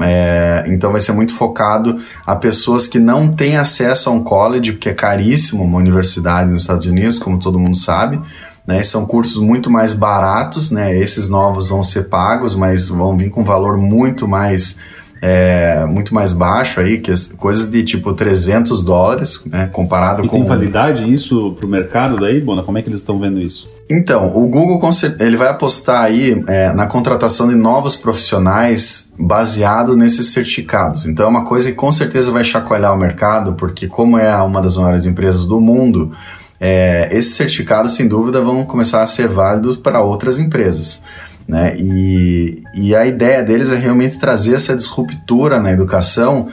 é, 0.00 0.64
então 0.66 0.92
vai 0.92 1.00
ser 1.00 1.12
muito 1.12 1.34
focado 1.34 1.98
a 2.26 2.36
pessoas 2.36 2.86
que 2.86 2.98
não 2.98 3.34
têm 3.34 3.56
acesso 3.56 4.10
a 4.10 4.12
um 4.12 4.22
college, 4.22 4.72
porque 4.72 4.90
é 4.90 4.94
caríssimo 4.94 5.64
uma 5.64 5.78
universidade 5.78 6.50
nos 6.50 6.62
Estados 6.62 6.86
Unidos, 6.86 7.18
como 7.18 7.38
todo 7.38 7.58
mundo 7.58 7.76
sabe. 7.76 8.20
Né, 8.66 8.82
são 8.82 9.06
cursos 9.06 9.40
muito 9.40 9.70
mais 9.70 9.94
baratos, 9.94 10.70
né, 10.70 10.94
esses 10.94 11.26
novos 11.26 11.70
vão 11.70 11.82
ser 11.82 12.10
pagos, 12.10 12.54
mas 12.54 12.90
vão 12.90 13.16
vir 13.16 13.30
com 13.30 13.42
valor 13.42 13.78
muito 13.78 14.28
mais 14.28 14.78
é, 15.20 15.84
muito 15.86 16.14
mais 16.14 16.32
baixo 16.32 16.80
aí, 16.80 16.98
que 16.98 17.12
coisas 17.36 17.70
de 17.70 17.82
tipo 17.82 18.12
300 18.12 18.82
dólares, 18.82 19.42
né, 19.46 19.68
comparado 19.72 20.24
e 20.24 20.28
com... 20.28 20.36
tem 20.36 20.44
validade 20.44 21.12
isso 21.12 21.52
para 21.52 21.66
o 21.66 21.68
mercado 21.68 22.18
daí, 22.18 22.40
Bona? 22.40 22.62
Como 22.62 22.78
é 22.78 22.82
que 22.82 22.88
eles 22.88 23.00
estão 23.00 23.18
vendo 23.18 23.40
isso? 23.40 23.68
Então, 23.90 24.28
o 24.28 24.46
Google 24.46 24.78
ele 25.18 25.36
vai 25.36 25.48
apostar 25.48 26.02
aí 26.02 26.44
é, 26.46 26.70
na 26.72 26.86
contratação 26.86 27.48
de 27.48 27.54
novos 27.54 27.96
profissionais 27.96 29.14
baseado 29.18 29.96
nesses 29.96 30.32
certificados. 30.32 31.06
Então 31.06 31.24
é 31.24 31.28
uma 31.28 31.44
coisa 31.44 31.70
que 31.70 31.74
com 31.74 31.90
certeza 31.90 32.30
vai 32.30 32.44
chacoalhar 32.44 32.94
o 32.94 32.98
mercado, 32.98 33.54
porque 33.54 33.86
como 33.86 34.18
é 34.18 34.36
uma 34.42 34.60
das 34.60 34.76
maiores 34.76 35.06
empresas 35.06 35.46
do 35.46 35.58
mundo, 35.58 36.12
é, 36.60 37.08
esses 37.10 37.34
certificados 37.34 37.94
sem 37.94 38.06
dúvida 38.06 38.40
vão 38.40 38.64
começar 38.64 39.02
a 39.02 39.06
ser 39.06 39.26
válidos 39.26 39.76
para 39.78 40.00
outras 40.00 40.38
empresas. 40.38 41.02
Né? 41.48 41.74
E, 41.78 42.62
e 42.74 42.94
a 42.94 43.06
ideia 43.06 43.42
deles 43.42 43.70
é 43.70 43.76
realmente 43.76 44.18
trazer 44.18 44.54
essa 44.54 44.76
disruptura 44.76 45.58
na 45.58 45.72
educação 45.72 46.48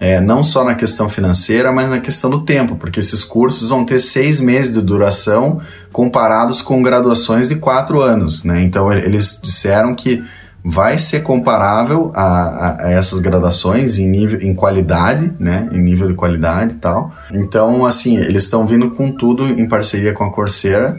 é, 0.00 0.18
não 0.18 0.42
só 0.42 0.64
na 0.64 0.74
questão 0.74 1.10
financeira, 1.10 1.70
mas 1.70 1.90
na 1.90 2.00
questão 2.00 2.30
do 2.30 2.40
tempo, 2.40 2.74
porque 2.74 2.98
esses 2.98 3.22
cursos 3.22 3.68
vão 3.68 3.84
ter 3.84 4.00
seis 4.00 4.40
meses 4.40 4.72
de 4.72 4.80
duração 4.80 5.60
comparados 5.92 6.62
com 6.62 6.82
graduações 6.82 7.48
de 7.48 7.56
quatro 7.56 8.00
anos, 8.00 8.42
né? 8.42 8.62
Então 8.62 8.90
eles 8.90 9.38
disseram 9.40 9.94
que 9.94 10.24
vai 10.64 10.96
ser 10.96 11.22
comparável 11.22 12.10
a, 12.14 12.86
a, 12.86 12.90
essas 12.90 13.18
graduações 13.18 13.98
em 13.98 14.08
nível 14.08 14.40
em 14.40 14.54
qualidade, 14.54 15.32
né? 15.38 15.68
Em 15.70 15.78
nível 15.78 16.08
de 16.08 16.14
qualidade 16.14 16.74
e 16.74 16.78
tal. 16.78 17.12
Então, 17.30 17.84
assim, 17.84 18.16
eles 18.16 18.44
estão 18.44 18.66
vindo 18.66 18.90
com 18.92 19.12
tudo 19.12 19.44
em 19.44 19.68
parceria 19.68 20.14
com 20.14 20.24
a 20.24 20.32
Coursera. 20.32 20.98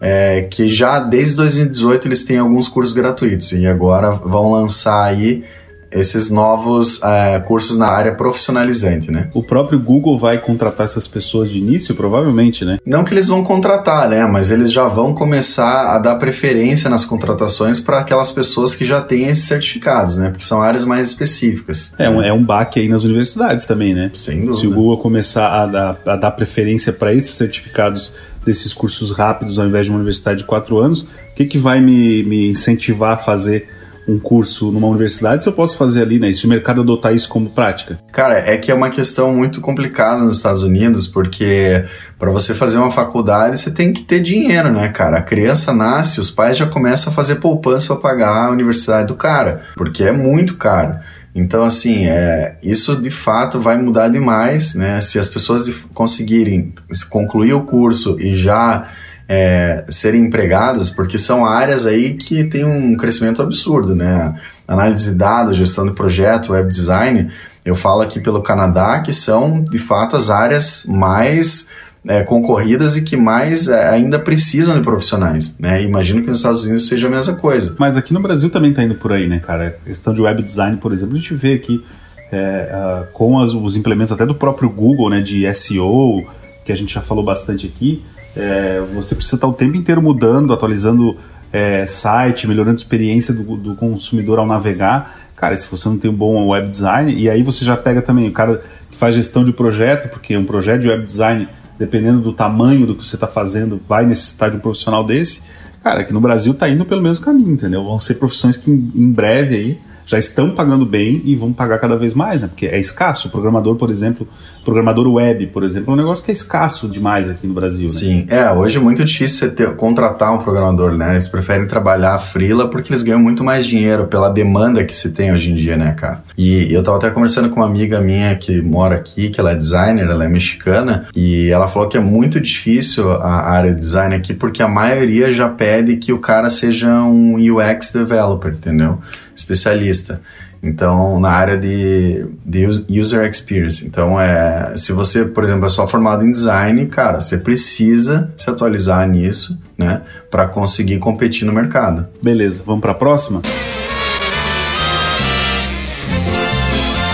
É, 0.00 0.42
que 0.42 0.70
já 0.70 0.98
desde 0.98 1.36
2018 1.36 2.08
eles 2.08 2.24
têm 2.24 2.38
alguns 2.38 2.68
cursos 2.68 2.94
gratuitos 2.94 3.52
e 3.52 3.66
agora 3.66 4.12
vão 4.12 4.50
lançar 4.50 5.04
aí 5.04 5.44
esses 5.90 6.30
novos 6.30 6.98
uh, 6.98 7.42
cursos 7.46 7.76
na 7.76 7.88
área 7.88 8.14
profissionalizante, 8.14 9.10
né? 9.10 9.28
O 9.34 9.42
próprio 9.42 9.78
Google 9.78 10.18
vai 10.18 10.38
contratar 10.38 10.84
essas 10.84 11.08
pessoas 11.08 11.50
de 11.50 11.58
início, 11.58 11.94
provavelmente, 11.94 12.64
né? 12.64 12.78
Não 12.86 13.02
que 13.02 13.12
eles 13.12 13.28
vão 13.28 13.42
contratar, 13.42 14.08
né? 14.08 14.24
Mas 14.26 14.50
eles 14.50 14.70
já 14.70 14.86
vão 14.86 15.12
começar 15.12 15.94
a 15.94 15.98
dar 15.98 16.14
preferência 16.16 16.88
nas 16.88 17.04
contratações 17.04 17.80
para 17.80 17.98
aquelas 17.98 18.30
pessoas 18.30 18.74
que 18.74 18.84
já 18.84 19.00
têm 19.00 19.26
esses 19.28 19.44
certificados, 19.44 20.16
né? 20.16 20.30
Porque 20.30 20.44
são 20.44 20.62
áreas 20.62 20.84
mais 20.84 21.08
específicas. 21.08 21.92
É, 21.98 22.08
um, 22.08 22.22
é 22.22 22.32
um 22.32 22.42
baque 22.42 22.78
aí 22.80 22.88
nas 22.88 23.02
universidades 23.02 23.66
também, 23.66 23.94
né? 23.94 24.10
Sem 24.14 24.40
dúvida. 24.40 24.56
Se 24.56 24.66
o 24.66 24.70
Google 24.72 24.98
começar 24.98 25.62
a 25.62 25.66
dar, 25.66 26.00
a 26.06 26.16
dar 26.16 26.30
preferência 26.30 26.92
para 26.92 27.12
esses 27.12 27.34
certificados 27.34 28.14
desses 28.44 28.72
cursos 28.72 29.10
rápidos 29.12 29.58
ao 29.58 29.66
invés 29.66 29.86
de 29.86 29.92
uma 29.92 29.98
universidade 29.98 30.40
de 30.40 30.44
quatro 30.44 30.78
anos, 30.78 31.02
o 31.02 31.06
que, 31.34 31.44
que 31.44 31.58
vai 31.58 31.80
me, 31.80 32.22
me 32.24 32.48
incentivar 32.48 33.12
a 33.12 33.16
fazer 33.16 33.68
um 34.08 34.18
curso 34.18 34.72
numa 34.72 34.88
universidade 34.88 35.42
se 35.42 35.48
eu 35.48 35.52
posso 35.52 35.76
fazer 35.76 36.02
ali, 36.02 36.18
né? 36.18 36.30
E 36.30 36.34
se 36.34 36.46
o 36.46 36.48
mercado 36.48 36.80
adotar 36.80 37.14
isso 37.14 37.28
como 37.28 37.50
prática? 37.50 37.98
Cara, 38.10 38.38
é 38.38 38.56
que 38.56 38.70
é 38.70 38.74
uma 38.74 38.90
questão 38.90 39.32
muito 39.32 39.60
complicada 39.60 40.22
nos 40.22 40.38
Estados 40.38 40.62
Unidos, 40.62 41.06
porque 41.06 41.84
para 42.18 42.30
você 42.30 42.54
fazer 42.54 42.78
uma 42.78 42.90
faculdade 42.90 43.58
você 43.58 43.70
tem 43.70 43.92
que 43.92 44.02
ter 44.02 44.20
dinheiro, 44.20 44.72
né, 44.72 44.88
cara? 44.88 45.18
A 45.18 45.22
criança 45.22 45.72
nasce, 45.72 46.18
os 46.18 46.30
pais 46.30 46.56
já 46.56 46.66
começam 46.66 47.12
a 47.12 47.14
fazer 47.14 47.36
poupança 47.36 47.86
para 47.88 47.96
pagar 47.96 48.46
a 48.46 48.50
universidade 48.50 49.08
do 49.08 49.14
cara, 49.14 49.62
porque 49.76 50.02
é 50.02 50.12
muito 50.12 50.56
caro. 50.56 50.98
Então, 51.34 51.64
assim, 51.64 52.06
é, 52.06 52.56
isso 52.62 52.96
de 52.96 53.10
fato 53.10 53.60
vai 53.60 53.78
mudar 53.78 54.08
demais, 54.08 54.74
né? 54.74 55.00
Se 55.00 55.18
as 55.18 55.28
pessoas 55.28 55.68
conseguirem 55.94 56.74
concluir 57.08 57.52
o 57.52 57.62
curso 57.62 58.18
e 58.20 58.34
já 58.34 58.88
é, 59.28 59.84
serem 59.88 60.22
empregadas, 60.22 60.90
porque 60.90 61.16
são 61.16 61.46
áreas 61.46 61.86
aí 61.86 62.14
que 62.14 62.42
tem 62.44 62.64
um 62.64 62.96
crescimento 62.96 63.40
absurdo, 63.40 63.94
né? 63.94 64.34
Análise 64.66 65.12
de 65.12 65.16
dados, 65.16 65.56
gestão 65.56 65.86
de 65.86 65.92
projeto, 65.92 66.52
web 66.52 66.68
design, 66.68 67.30
eu 67.64 67.76
falo 67.76 68.00
aqui 68.00 68.18
pelo 68.18 68.42
Canadá 68.42 68.98
que 69.00 69.12
são 69.12 69.62
de 69.62 69.78
fato 69.78 70.16
as 70.16 70.30
áreas 70.30 70.84
mais 70.86 71.68
é, 72.06 72.22
concorridas 72.22 72.96
e 72.96 73.02
que 73.02 73.16
mais 73.16 73.68
é, 73.68 73.88
ainda 73.88 74.18
precisam 74.18 74.74
de 74.74 74.82
profissionais, 74.82 75.54
né? 75.58 75.82
Imagino 75.82 76.22
que 76.22 76.28
nos 76.28 76.38
Estados 76.38 76.64
Unidos 76.64 76.86
seja 76.86 77.06
a 77.06 77.10
mesma 77.10 77.36
coisa. 77.36 77.74
Mas 77.78 77.96
aqui 77.96 78.14
no 78.14 78.20
Brasil 78.20 78.48
também 78.50 78.70
está 78.70 78.82
indo 78.82 78.94
por 78.94 79.12
aí, 79.12 79.28
né, 79.28 79.38
cara? 79.38 79.68
A 79.68 79.70
questão 79.70 80.14
de 80.14 80.22
web 80.22 80.42
design, 80.42 80.76
por 80.78 80.92
exemplo, 80.92 81.14
a 81.16 81.18
gente 81.18 81.34
vê 81.34 81.54
aqui 81.54 81.84
é, 82.32 82.72
uh, 82.72 83.12
com 83.12 83.38
as, 83.38 83.52
os 83.52 83.76
implementos 83.76 84.12
até 84.12 84.24
do 84.24 84.34
próprio 84.34 84.70
Google, 84.70 85.10
né, 85.10 85.20
de 85.20 85.52
SEO, 85.54 86.24
que 86.64 86.72
a 86.72 86.74
gente 86.74 86.94
já 86.94 87.00
falou 87.00 87.24
bastante 87.24 87.66
aqui, 87.66 88.02
é, 88.36 88.80
você 88.94 89.14
precisa 89.14 89.36
estar 89.36 89.48
o 89.48 89.52
tempo 89.52 89.76
inteiro 89.76 90.00
mudando, 90.00 90.52
atualizando 90.52 91.16
é, 91.52 91.84
site, 91.86 92.46
melhorando 92.46 92.76
a 92.76 92.82
experiência 92.82 93.34
do, 93.34 93.56
do, 93.56 93.74
consumidor 93.74 94.38
ao 94.38 94.46
navegar. 94.46 95.18
Cara, 95.34 95.56
se 95.56 95.68
você 95.68 95.88
não 95.88 95.98
tem 95.98 96.10
um 96.10 96.14
bom 96.14 96.48
web 96.48 96.68
design, 96.68 97.12
e 97.12 97.28
aí 97.28 97.42
você 97.42 97.64
já 97.64 97.76
pega 97.76 98.00
também 98.00 98.28
o 98.28 98.32
cara 98.32 98.62
que 98.90 98.96
faz 98.96 99.14
gestão 99.14 99.42
de 99.44 99.52
projeto, 99.52 100.08
porque 100.08 100.36
um 100.36 100.44
projeto 100.44 100.82
de 100.82 100.88
web 100.88 101.04
design, 101.04 101.48
dependendo 101.80 102.20
do 102.20 102.34
tamanho 102.34 102.86
do 102.86 102.94
que 102.94 103.06
você 103.06 103.16
está 103.16 103.26
fazendo, 103.26 103.80
vai 103.88 104.04
necessitar 104.04 104.50
de 104.50 104.58
um 104.58 104.60
profissional 104.60 105.02
desse. 105.02 105.42
Cara, 105.82 106.02
aqui 106.02 106.12
no 106.12 106.20
Brasil 106.20 106.52
está 106.52 106.68
indo 106.68 106.84
pelo 106.84 107.00
mesmo 107.00 107.24
caminho, 107.24 107.52
entendeu? 107.52 107.82
Vão 107.82 107.98
ser 107.98 108.16
profissões 108.16 108.58
que 108.58 108.70
em, 108.70 108.92
em 108.94 109.10
breve 109.10 109.56
aí 109.56 109.78
já 110.10 110.18
estão 110.18 110.50
pagando 110.50 110.84
bem 110.84 111.22
e 111.24 111.36
vão 111.36 111.52
pagar 111.52 111.78
cada 111.78 111.96
vez 111.96 112.14
mais, 112.14 112.42
né? 112.42 112.48
Porque 112.48 112.66
é 112.66 112.80
escasso. 112.80 113.28
O 113.28 113.30
programador, 113.30 113.76
por 113.76 113.92
exemplo, 113.92 114.26
programador 114.64 115.06
web, 115.06 115.46
por 115.46 115.62
exemplo, 115.62 115.92
é 115.92 115.94
um 115.94 115.96
negócio 115.96 116.24
que 116.24 116.32
é 116.32 116.34
escasso 116.34 116.88
demais 116.88 117.30
aqui 117.30 117.46
no 117.46 117.54
Brasil, 117.54 117.84
né? 117.84 117.88
Sim, 117.88 118.26
é, 118.28 118.50
hoje 118.50 118.76
é 118.76 118.80
muito 118.80 119.04
difícil 119.04 119.38
você 119.38 119.54
ter, 119.54 119.76
contratar 119.76 120.34
um 120.34 120.38
programador, 120.38 120.94
né? 120.94 121.12
Eles 121.12 121.28
preferem 121.28 121.64
trabalhar 121.68 122.18
frila 122.18 122.66
porque 122.66 122.92
eles 122.92 123.04
ganham 123.04 123.20
muito 123.20 123.44
mais 123.44 123.68
dinheiro 123.68 124.08
pela 124.08 124.28
demanda 124.28 124.84
que 124.84 124.96
se 124.96 125.12
tem 125.12 125.32
hoje 125.32 125.52
em 125.52 125.54
dia, 125.54 125.76
né, 125.76 125.92
cara? 125.92 126.24
E 126.36 126.72
eu 126.72 126.82
tava 126.82 126.96
até 126.96 127.08
conversando 127.10 127.48
com 127.48 127.60
uma 127.60 127.66
amiga 127.66 128.00
minha 128.00 128.34
que 128.34 128.60
mora 128.60 128.96
aqui, 128.96 129.30
que 129.30 129.38
ela 129.38 129.52
é 129.52 129.54
designer, 129.54 130.08
ela 130.08 130.24
é 130.24 130.28
mexicana, 130.28 131.06
e 131.14 131.48
ela 131.50 131.68
falou 131.68 131.88
que 131.88 131.96
é 131.96 132.00
muito 132.00 132.40
difícil 132.40 133.12
a 133.12 133.48
área 133.48 133.72
de 133.72 133.78
design 133.78 134.16
aqui 134.16 134.34
porque 134.34 134.60
a 134.60 134.68
maioria 134.68 135.30
já 135.30 135.48
pede 135.48 135.98
que 135.98 136.12
o 136.12 136.18
cara 136.18 136.50
seja 136.50 137.00
um 137.04 137.36
UX 137.36 137.92
developer, 137.92 138.52
entendeu? 138.52 138.98
Especialista. 139.34 140.20
Então, 140.62 141.18
na 141.18 141.30
área 141.30 141.56
de, 141.56 142.26
de 142.44 142.66
user 143.00 143.26
experience. 143.26 143.86
Então, 143.86 144.20
é, 144.20 144.74
se 144.76 144.92
você, 144.92 145.24
por 145.24 145.42
exemplo, 145.42 145.64
é 145.64 145.68
só 145.70 145.86
formado 145.86 146.24
em 146.24 146.30
design, 146.30 146.86
cara, 146.86 147.18
você 147.18 147.38
precisa 147.38 148.30
se 148.36 148.50
atualizar 148.50 149.08
nisso, 149.08 149.58
né, 149.78 150.02
para 150.30 150.46
conseguir 150.46 150.98
competir 150.98 151.46
no 151.46 151.52
mercado. 151.52 152.06
Beleza, 152.22 152.62
vamos 152.64 152.82
para 152.82 152.92
a 152.92 152.94
próxima? 152.94 153.40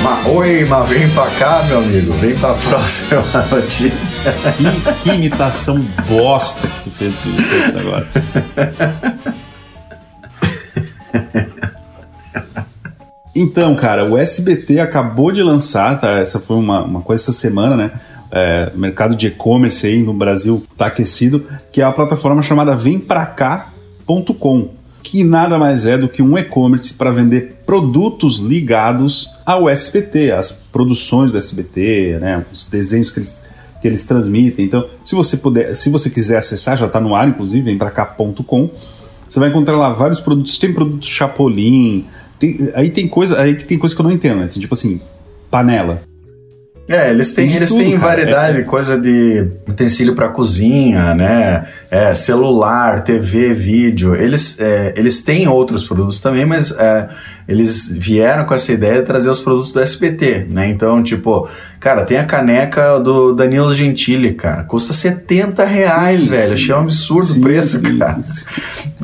Ma, 0.03 0.29
oi, 0.29 0.65
mas 0.65 0.89
vem 0.89 1.09
pra 1.11 1.27
cá, 1.31 1.65
meu 1.69 1.79
amigo. 1.79 2.13
Vem 2.15 2.37
pra 2.37 2.55
próxima 2.55 3.23
notícia. 3.51 4.35
Que, 4.57 5.03
que 5.03 5.11
imitação 5.11 5.85
bosta 6.09 6.67
que 6.69 6.85
tu 6.85 6.91
fez 6.91 7.25
isso 7.25 7.79
agora. 7.79 8.07
Então, 13.38 13.77
cara, 13.77 14.11
o 14.11 14.16
SBT 14.16 14.81
acabou 14.81 15.31
de 15.31 15.42
lançar, 15.42 16.01
tá? 16.01 16.20
Essa 16.20 16.40
foi 16.40 16.57
uma, 16.57 16.83
uma 16.83 17.03
coisa 17.03 17.22
essa 17.22 17.33
semana, 17.33 17.77
né? 17.77 17.90
É, 18.33 18.72
mercado 18.75 19.14
de 19.14 19.27
e-commerce 19.27 19.87
aí 19.87 20.03
no 20.03 20.14
Brasil 20.14 20.64
tá 20.75 20.87
aquecido, 20.87 21.44
que 21.70 21.83
é 21.83 21.85
a 21.85 21.92
plataforma 21.92 22.42
chamada 22.42 22.75
vempracá.com, 22.75 24.70
que 25.03 25.22
nada 25.22 25.59
mais 25.59 25.87
é 25.87 25.99
do 25.99 26.09
que 26.09 26.22
um 26.22 26.37
e-commerce 26.37 26.94
para 26.94 27.11
vender 27.11 27.59
produtos 27.66 28.38
ligados 28.38 29.29
ao 29.44 29.68
SBT, 29.68 30.33
as 30.33 30.51
produções 30.51 31.31
do 31.31 31.37
SBT, 31.37 32.18
né? 32.18 32.46
Os 32.51 32.68
desenhos 32.68 33.11
que 33.11 33.18
eles 33.18 33.44
que 33.79 33.87
eles 33.87 34.07
transmitem. 34.07 34.64
Então, 34.64 34.87
se 35.05 35.14
você 35.14 35.37
puder, 35.37 35.77
se 35.77 35.90
você 35.90 36.09
quiser 36.09 36.38
acessar, 36.38 36.79
já 36.79 36.87
está 36.87 36.99
no 36.99 37.14
ar, 37.14 37.29
inclusive, 37.29 37.70
vempracá.com. 37.70 38.70
Você 39.29 39.38
vai 39.38 39.51
encontrar 39.51 39.77
lá 39.77 39.92
vários 39.92 40.20
produtos. 40.20 40.57
Tem 40.59 40.72
produtos 40.72 41.09
Chapolin, 41.09 42.07
tem, 42.38 42.70
aí 42.75 42.90
tem 42.90 43.09
coisa, 43.09 43.40
aí 43.40 43.55
que 43.55 43.64
tem 43.64 43.79
coisa 43.79 43.94
que 43.94 44.01
eu 44.01 44.05
não 44.05 44.12
entendo, 44.12 44.40
né? 44.40 44.49
Tem, 44.49 44.61
tipo 44.61 44.75
assim, 44.75 45.01
panela. 45.51 46.03
É, 46.88 47.11
eles 47.11 47.33
têm, 47.33 47.53
eles 47.53 47.68
tudo, 47.68 47.81
têm 47.81 47.99
variedade, 47.99 48.59
é, 48.59 48.62
coisa 48.62 48.96
de 48.96 49.44
utensílio 49.68 50.14
para 50.14 50.29
cozinha, 50.29 51.14
né? 51.14 51.66
É, 51.90 52.14
celular, 52.14 53.03
TV, 53.03 53.53
vídeo. 53.53 54.14
Eles, 54.14 54.61
é, 54.61 54.94
eles 54.96 55.20
têm 55.20 55.49
outros 55.49 55.83
produtos 55.83 56.20
também, 56.20 56.46
mas 56.46 56.70
é, 56.70 57.09
eles 57.49 57.96
vieram 57.99 58.44
com 58.44 58.55
essa 58.55 58.72
ideia 58.72 59.01
de 59.01 59.07
trazer 59.07 59.29
os 59.29 59.40
produtos 59.40 59.72
do 59.72 59.81
SBT, 59.81 60.46
né? 60.49 60.68
Então, 60.68 61.03
tipo, 61.03 61.49
cara, 61.87 62.03
tem 62.03 62.18
a 62.18 62.25
caneca 62.25 62.99
do 62.99 63.33
Danilo 63.33 63.72
Gentili, 63.72 64.35
cara. 64.35 64.64
Custa 64.64 64.92
70 64.92 65.64
reais, 65.64 66.22
sim, 66.22 66.29
velho. 66.29 66.49
Sim. 66.49 66.55
Achei 66.55 66.75
um 66.75 66.79
absurdo 66.81 67.27
sim, 67.27 67.38
o 67.38 67.42
preço, 67.42 67.81
cara. 67.96 68.18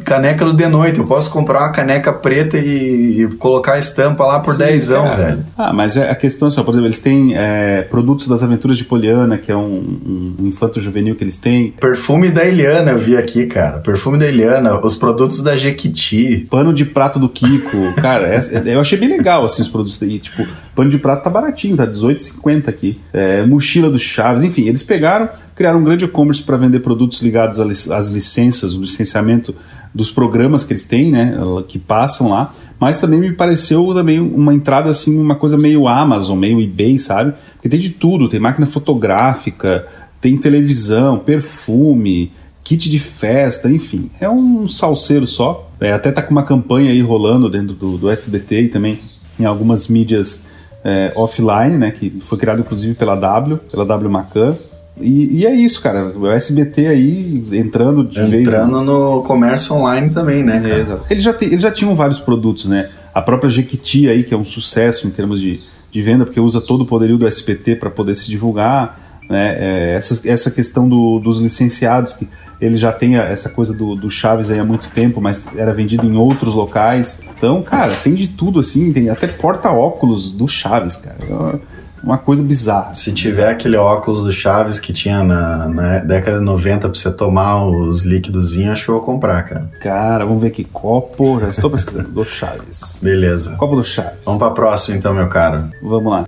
Caneca 0.04 0.44
do 0.44 0.52
De 0.52 0.66
Noite. 0.66 0.98
Eu 0.98 1.06
posso 1.06 1.30
comprar 1.30 1.60
uma 1.60 1.70
caneca 1.70 2.12
preta 2.12 2.58
e, 2.58 3.22
e 3.22 3.28
colocar 3.36 3.74
a 3.74 3.78
estampa 3.78 4.24
lá 4.24 4.40
por 4.40 4.58
10 4.58 4.88
velho. 4.88 5.44
Ah, 5.56 5.72
mas 5.72 5.96
é 5.96 6.10
a 6.10 6.14
questão 6.16 6.48
assim, 6.48 6.60
por 6.64 6.72
exemplo, 6.72 6.88
eles 6.88 6.98
têm 6.98 7.36
é, 7.36 7.82
produtos 7.82 8.26
das 8.26 8.42
aventuras 8.42 8.76
de 8.76 8.84
Poliana, 8.84 9.38
que 9.38 9.52
é 9.52 9.56
um, 9.56 10.36
um 10.40 10.46
infanto 10.48 10.80
juvenil 10.80 11.14
que 11.14 11.22
eles 11.22 11.38
têm. 11.38 11.70
Perfume 11.70 12.30
da 12.30 12.44
Eliana, 12.44 12.90
eu 12.90 12.98
vi 12.98 13.16
aqui, 13.16 13.46
cara. 13.46 13.78
Perfume 13.78 14.18
da 14.18 14.26
Eliana, 14.26 14.84
os 14.84 14.96
produtos 14.96 15.40
da 15.40 15.56
Jequiti. 15.56 16.48
Pano 16.50 16.74
de 16.74 16.84
prato 16.84 17.20
do 17.20 17.28
Kiko. 17.28 17.94
cara, 18.02 18.40
eu 18.66 18.80
achei 18.80 18.98
bem 18.98 19.08
legal, 19.08 19.44
assim, 19.44 19.62
os 19.62 19.68
produtos. 19.68 20.02
E, 20.02 20.18
tipo, 20.18 20.44
pano 20.74 20.90
de 20.90 20.98
prato 20.98 21.22
tá 21.22 21.30
baratinho, 21.30 21.76
tá 21.76 21.84
R$18,50 21.84 22.71
aqui. 22.72 23.00
É, 23.12 23.44
mochila 23.44 23.90
do 23.90 23.98
Chaves, 23.98 24.42
enfim, 24.42 24.66
eles 24.66 24.82
pegaram, 24.82 25.28
criaram 25.54 25.78
um 25.78 25.84
grande 25.84 26.04
e-commerce 26.04 26.42
para 26.42 26.56
vender 26.56 26.80
produtos 26.80 27.22
ligados 27.22 27.60
às 27.60 28.10
licenças, 28.10 28.74
o 28.74 28.80
licenciamento 28.80 29.54
dos 29.94 30.10
programas 30.10 30.64
que 30.64 30.72
eles 30.72 30.86
têm, 30.86 31.10
né, 31.10 31.34
que 31.68 31.78
passam 31.78 32.30
lá, 32.30 32.54
mas 32.80 32.98
também 32.98 33.20
me 33.20 33.32
pareceu 33.32 33.92
também 33.94 34.18
uma 34.18 34.54
entrada 34.54 34.90
assim, 34.90 35.18
uma 35.18 35.36
coisa 35.36 35.56
meio 35.56 35.86
Amazon, 35.86 36.38
meio 36.38 36.60
eBay, 36.60 36.98
sabe? 36.98 37.34
Porque 37.52 37.68
tem 37.68 37.78
de 37.78 37.90
tudo, 37.90 38.28
tem 38.28 38.40
máquina 38.40 38.66
fotográfica, 38.66 39.86
tem 40.20 40.36
televisão, 40.36 41.18
perfume, 41.18 42.32
kit 42.64 42.88
de 42.88 42.98
festa, 42.98 43.70
enfim, 43.70 44.10
é 44.20 44.28
um 44.28 44.66
salseiro 44.66 45.26
só. 45.26 45.70
É, 45.80 45.92
até 45.92 46.10
tá 46.10 46.22
com 46.22 46.30
uma 46.30 46.44
campanha 46.44 46.90
aí 46.90 47.00
rolando 47.00 47.50
dentro 47.50 47.74
do, 47.74 47.98
do 47.98 48.10
SBT 48.10 48.62
e 48.62 48.68
também 48.68 48.98
em 49.38 49.44
algumas 49.44 49.88
mídias 49.88 50.44
é, 50.84 51.12
offline, 51.14 51.76
né? 51.76 51.90
Que 51.90 52.10
foi 52.20 52.38
criado 52.38 52.60
inclusive 52.60 52.94
pela 52.94 53.14
W, 53.14 53.58
pela 53.70 53.84
W 53.84 54.10
Macan. 54.10 54.56
E, 55.00 55.40
e, 55.40 55.46
é 55.46 55.54
isso, 55.54 55.80
cara. 55.80 56.12
O 56.16 56.26
SBT 56.28 56.86
aí 56.86 57.44
entrando 57.52 58.04
de 58.04 58.18
entrando 58.18 58.30
vez. 58.30 58.46
Entrando 58.46 58.82
no 58.82 59.22
comércio 59.22 59.74
online 59.74 60.10
também, 60.10 60.42
né? 60.42 60.62
É, 60.64 60.80
exato. 60.80 61.04
Eles 61.08 61.22
já, 61.22 61.32
te, 61.32 61.44
eles 61.46 61.62
já 61.62 61.70
tinham 61.70 61.94
vários 61.94 62.20
produtos, 62.20 62.66
né? 62.66 62.90
A 63.14 63.22
própria 63.22 63.48
Jequiti 63.48 64.08
aí, 64.08 64.22
que 64.22 64.34
é 64.34 64.36
um 64.36 64.44
sucesso 64.44 65.06
em 65.06 65.10
termos 65.10 65.40
de, 65.40 65.60
de 65.90 66.02
venda, 66.02 66.24
porque 66.24 66.40
usa 66.40 66.60
todo 66.60 66.82
o 66.82 66.86
poderio 66.86 67.16
do 67.16 67.26
SBT 67.26 67.76
para 67.76 67.90
poder 67.90 68.14
se 68.14 68.28
divulgar. 68.28 69.20
Né? 69.28 69.56
É, 69.58 69.94
essa, 69.94 70.28
essa 70.28 70.50
questão 70.50 70.88
do, 70.88 71.18
dos 71.18 71.40
licenciados, 71.40 72.12
que 72.12 72.28
ele 72.62 72.76
já 72.76 72.92
tem 72.92 73.16
essa 73.16 73.48
coisa 73.48 73.74
do, 73.74 73.96
do 73.96 74.08
Chaves 74.08 74.48
aí 74.48 74.60
há 74.60 74.64
muito 74.64 74.88
tempo, 74.90 75.20
mas 75.20 75.50
era 75.56 75.74
vendido 75.74 76.06
em 76.06 76.16
outros 76.16 76.54
locais. 76.54 77.20
Então, 77.36 77.60
cara, 77.60 77.92
tem 77.92 78.14
de 78.14 78.28
tudo 78.28 78.60
assim, 78.60 78.92
tem 78.92 79.10
até 79.10 79.26
porta-óculos 79.26 80.30
do 80.30 80.46
Chaves, 80.46 80.96
cara. 80.96 81.16
É 81.20 81.58
uma 82.04 82.18
coisa 82.18 82.40
bizarra. 82.40 82.94
Se 82.94 83.10
tiver 83.12 83.50
aquele 83.50 83.76
óculos 83.76 84.24
do 84.24 84.32
Chaves 84.32 84.78
que 84.78 84.92
tinha 84.92 85.24
na, 85.24 85.68
na 85.68 85.98
década 85.98 86.38
de 86.38 86.44
90 86.44 86.88
pra 86.88 86.96
você 86.96 87.10
tomar 87.10 87.64
os 87.64 88.04
líquidozinhos, 88.04 88.74
acho 88.74 88.84
que 88.84 88.90
eu 88.90 88.94
vou 88.94 89.04
comprar, 89.04 89.42
cara. 89.42 89.68
Cara, 89.80 90.24
vamos 90.24 90.40
ver 90.40 90.48
aqui. 90.48 90.62
Copo, 90.62 91.40
já 91.40 91.48
estou 91.48 91.68
pesquisando, 91.68 92.10
do 92.10 92.24
Chaves. 92.24 93.00
Beleza. 93.02 93.56
Copo 93.56 93.74
do 93.74 93.82
Chaves. 93.84 94.24
Vamos 94.24 94.38
pra 94.38 94.50
próxima 94.50 94.96
então, 94.96 95.12
meu 95.12 95.26
caro. 95.28 95.64
Vamos 95.82 96.12
lá. 96.12 96.24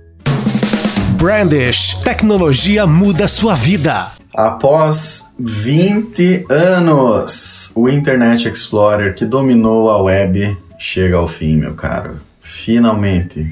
Brandish, 1.17 1.97
tecnologia 2.03 2.85
muda 2.85 3.25
sua 3.25 3.55
vida. 3.55 4.11
Após 4.35 5.33
20 5.39 6.47
anos, 6.49 7.71
o 7.73 7.87
Internet 7.87 8.49
Explorer 8.49 9.15
que 9.15 9.23
dominou 9.23 9.89
a 9.89 10.01
web 10.01 10.57
chega 10.77 11.15
ao 11.15 11.25
fim, 11.25 11.55
meu 11.55 11.73
caro. 11.73 12.19
Finalmente, 12.41 13.47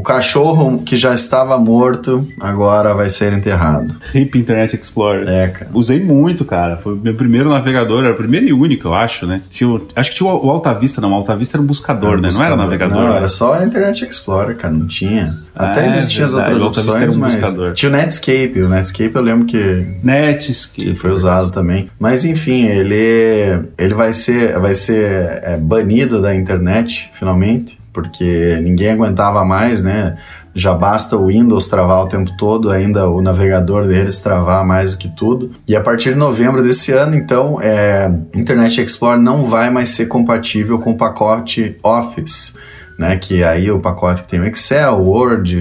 o 0.00 0.02
cachorro 0.02 0.82
que 0.82 0.96
já 0.96 1.12
estava 1.12 1.58
morto 1.58 2.26
agora 2.40 2.94
vai 2.94 3.10
ser 3.10 3.34
enterrado. 3.34 3.94
RIP 4.00 4.38
Internet 4.38 4.74
Explorer. 4.74 5.28
É, 5.28 5.48
cara. 5.48 5.70
Usei 5.74 6.02
muito, 6.02 6.42
cara. 6.42 6.78
Foi 6.78 6.94
meu 6.94 7.14
primeiro 7.14 7.50
navegador, 7.50 8.02
era 8.04 8.14
o 8.14 8.16
primeiro 8.16 8.46
e 8.46 8.52
único, 8.52 8.88
eu 8.88 8.94
acho, 8.94 9.26
né? 9.26 9.42
Tinha, 9.50 9.78
acho 9.94 10.10
que 10.10 10.16
tinha 10.16 10.32
o 10.32 10.50
Alta 10.50 10.72
Vista, 10.72 11.02
não. 11.02 11.12
O 11.12 11.14
Alta 11.16 11.36
Vista 11.36 11.58
era 11.58 11.62
um 11.62 11.66
buscador, 11.66 12.12
era 12.12 12.20
né? 12.22 12.28
Buscador. 12.28 12.48
Não 12.48 12.54
era 12.54 12.64
navegador. 12.64 13.02
Não, 13.02 13.14
era 13.14 13.28
só 13.28 13.52
a 13.52 13.64
Internet 13.64 14.06
Explorer, 14.06 14.56
cara. 14.56 14.72
Não 14.72 14.86
tinha. 14.86 15.38
Até 15.54 15.82
é, 15.82 15.86
existiam 15.88 16.24
as 16.24 16.32
outras 16.32 16.62
opções, 16.62 17.14
um 17.14 17.18
mas 17.18 17.36
buscador. 17.36 17.74
tinha 17.74 17.90
o 17.90 17.92
Netscape. 17.92 18.62
O 18.62 18.68
Netscape 18.70 19.14
eu 19.14 19.22
lembro 19.22 19.44
que 19.44 19.86
Netscape 20.02 20.70
que 20.72 20.94
foi 20.94 21.10
usado 21.10 21.50
também. 21.50 21.90
Mas 21.98 22.24
enfim, 22.24 22.66
ele 22.66 23.68
ele 23.76 23.94
vai 23.94 24.14
ser 24.14 24.58
vai 24.58 24.72
ser 24.72 25.40
é, 25.42 25.58
banido 25.60 26.22
da 26.22 26.34
internet 26.34 27.10
finalmente 27.12 27.79
porque 27.92 28.58
ninguém 28.62 28.90
aguentava 28.90 29.44
mais, 29.44 29.82
né? 29.82 30.16
Já 30.54 30.74
basta 30.74 31.16
o 31.16 31.26
Windows 31.26 31.68
travar 31.68 32.02
o 32.02 32.08
tempo 32.08 32.32
todo, 32.36 32.70
ainda 32.70 33.08
o 33.08 33.22
navegador 33.22 33.86
deles 33.86 34.20
travar 34.20 34.64
mais 34.64 34.92
do 34.92 34.98
que 34.98 35.08
tudo. 35.08 35.52
E 35.68 35.76
a 35.76 35.80
partir 35.80 36.10
de 36.10 36.18
novembro 36.18 36.62
desse 36.62 36.92
ano, 36.92 37.14
então, 37.14 37.60
é, 37.60 38.10
Internet 38.34 38.80
Explorer 38.80 39.20
não 39.20 39.44
vai 39.44 39.70
mais 39.70 39.90
ser 39.90 40.06
compatível 40.06 40.78
com 40.78 40.90
o 40.90 40.96
pacote 40.96 41.76
Office. 41.82 42.56
Né, 42.98 43.16
que 43.16 43.42
aí 43.42 43.70
o 43.70 43.80
pacote 43.80 44.20
que 44.20 44.28
tem 44.28 44.40
o 44.40 44.44
Excel, 44.44 44.92
o 44.96 45.08
Word, 45.08 45.56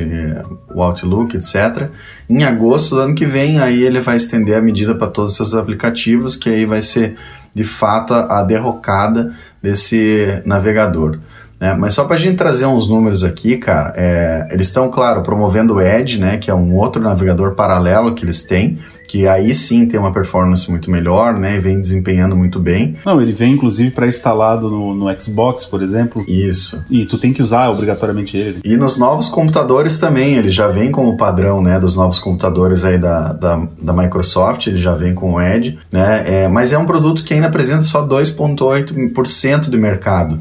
o 0.76 0.84
Outlook, 0.84 1.38
etc. 1.38 1.90
Em 2.30 2.44
agosto 2.44 2.96
do 2.96 3.02
ano 3.02 3.16
que 3.16 3.26
vem, 3.26 3.62
aí 3.62 3.82
ele 3.82 4.02
vai 4.02 4.18
estender 4.18 4.58
a 4.58 4.62
medida 4.62 4.94
para 4.94 5.08
todos 5.08 5.32
os 5.32 5.38
seus 5.38 5.54
aplicativos, 5.54 6.36
que 6.36 6.50
aí 6.50 6.66
vai 6.66 6.82
ser 6.82 7.16
de 7.56 7.64
fato 7.64 8.14
a 8.14 8.44
derrocada 8.44 9.34
desse 9.62 10.42
navegador. 10.46 11.18
Né? 11.60 11.76
Mas 11.78 11.94
só 11.94 12.06
para 12.06 12.16
a 12.16 12.20
gente 12.20 12.38
trazer 12.38 12.66
uns 12.66 12.88
números 12.88 13.24
aqui, 13.24 13.58
cara, 13.58 13.94
é, 13.98 14.48
eles 14.52 14.68
estão, 14.68 14.90
claro, 14.90 15.22
promovendo 15.22 15.76
o 15.76 15.82
Edge, 15.82 16.20
né, 16.20 16.38
que 16.38 16.50
é 16.50 16.56
um 16.56 16.76
outro 16.76 17.02
navegador 17.02 17.54
paralelo 17.54 18.14
que 18.14 18.24
eles 18.24 18.44
têm, 18.44 18.80
que 19.08 19.28
aí 19.28 19.54
sim 19.54 19.88
tem 19.88 20.00
uma 20.00 20.14
performance 20.14 20.70
muito 20.70 20.90
melhor, 20.90 21.38
né, 21.38 21.56
e 21.56 21.60
vem 21.60 21.82
desempenhando 21.82 22.36
muito 22.36 22.60
bem. 22.60 22.96
Não, 23.06 23.22
ele 23.22 23.34
vem 23.34 23.54
inclusive 23.54 23.92
para 23.92 24.08
instalado 24.08 24.70
no, 24.70 24.94
no 24.96 25.20
Xbox, 25.20 25.66
por 25.66 25.82
exemplo. 25.82 26.24
Isso. 26.28 26.82
E 26.90 27.06
tu 27.06 27.18
tem 27.18 27.34
que 27.34 27.42
usar 27.42 27.70
obrigatoriamente 27.70 28.38
ele. 28.38 28.62
E 28.64 28.78
nos 28.78 28.98
novos 28.98 29.28
computadores 29.28 30.00
também, 30.00 30.36
ele 30.36 30.50
já 30.50 30.68
vem 30.68 30.92
como 30.92 31.18
padrão, 31.18 31.62
né, 31.62 31.80
dos 31.80 31.98
novos 31.98 32.20
computadores 32.20 32.86
aí 32.86 32.98
da, 32.98 33.34
da, 33.34 33.68
da 33.82 33.94
Microsoft, 33.94 34.68
ele 34.68 34.78
já 34.78 34.94
vem 34.94 35.14
com 35.14 35.34
o 35.34 35.42
Edge, 35.42 35.78
né, 35.92 36.24
é, 36.26 36.48
mas 36.48 36.72
é 36.72 36.78
um 36.78 36.86
produto 36.86 37.24
que 37.24 37.34
ainda 37.34 37.48
apresenta 37.48 37.82
só 37.82 38.08
2,8% 38.08 39.70
de 39.70 39.78
mercado 39.78 40.40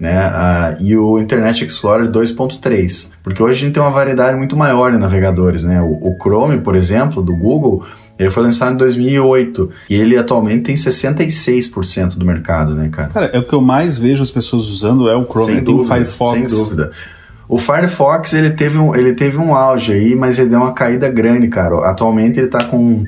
né? 0.00 0.26
Uh, 0.28 0.82
e 0.82 0.96
o 0.96 1.18
Internet 1.18 1.62
Explorer 1.62 2.10
2.3, 2.10 3.10
porque 3.22 3.42
hoje 3.42 3.52
a 3.52 3.66
gente 3.66 3.74
tem 3.74 3.82
uma 3.82 3.90
variedade 3.90 4.34
muito 4.34 4.56
maior 4.56 4.90
de 4.90 4.96
navegadores, 4.96 5.62
né? 5.62 5.78
O, 5.82 5.92
o, 5.92 6.16
Chrome, 6.18 6.58
por 6.58 6.74
exemplo, 6.74 7.22
do 7.22 7.36
Google, 7.36 7.84
ele 8.18 8.30
foi 8.30 8.42
lançado 8.42 8.72
em 8.72 8.76
2008 8.78 9.70
e 9.90 9.94
ele 9.94 10.16
atualmente 10.16 10.62
tem 10.62 10.74
66% 10.74 12.16
do 12.16 12.24
mercado, 12.24 12.74
né, 12.74 12.88
cara? 12.90 13.10
Cara, 13.10 13.26
é 13.26 13.38
o 13.38 13.46
que 13.46 13.52
eu 13.52 13.60
mais 13.60 13.98
vejo 13.98 14.22
as 14.22 14.30
pessoas 14.30 14.68
usando 14.68 15.06
é 15.06 15.14
o 15.14 15.26
Chrome, 15.26 15.52
sem 15.52 15.62
dúvida, 15.62 15.82
o 15.82 15.94
Firefox. 15.94 16.32
Sem 16.32 16.46
dúvida. 16.58 16.90
O 17.46 17.58
Firefox 17.58 18.32
ele 18.32 18.50
teve, 18.50 18.78
um, 18.78 18.94
ele 18.94 19.12
teve 19.12 19.36
um 19.36 19.54
auge 19.54 19.92
aí, 19.92 20.14
mas 20.14 20.38
ele 20.38 20.48
deu 20.48 20.60
uma 20.60 20.72
caída 20.72 21.08
grande, 21.10 21.48
cara. 21.48 21.76
Atualmente 21.90 22.38
ele 22.38 22.46
está 22.46 22.64
com 22.64 23.04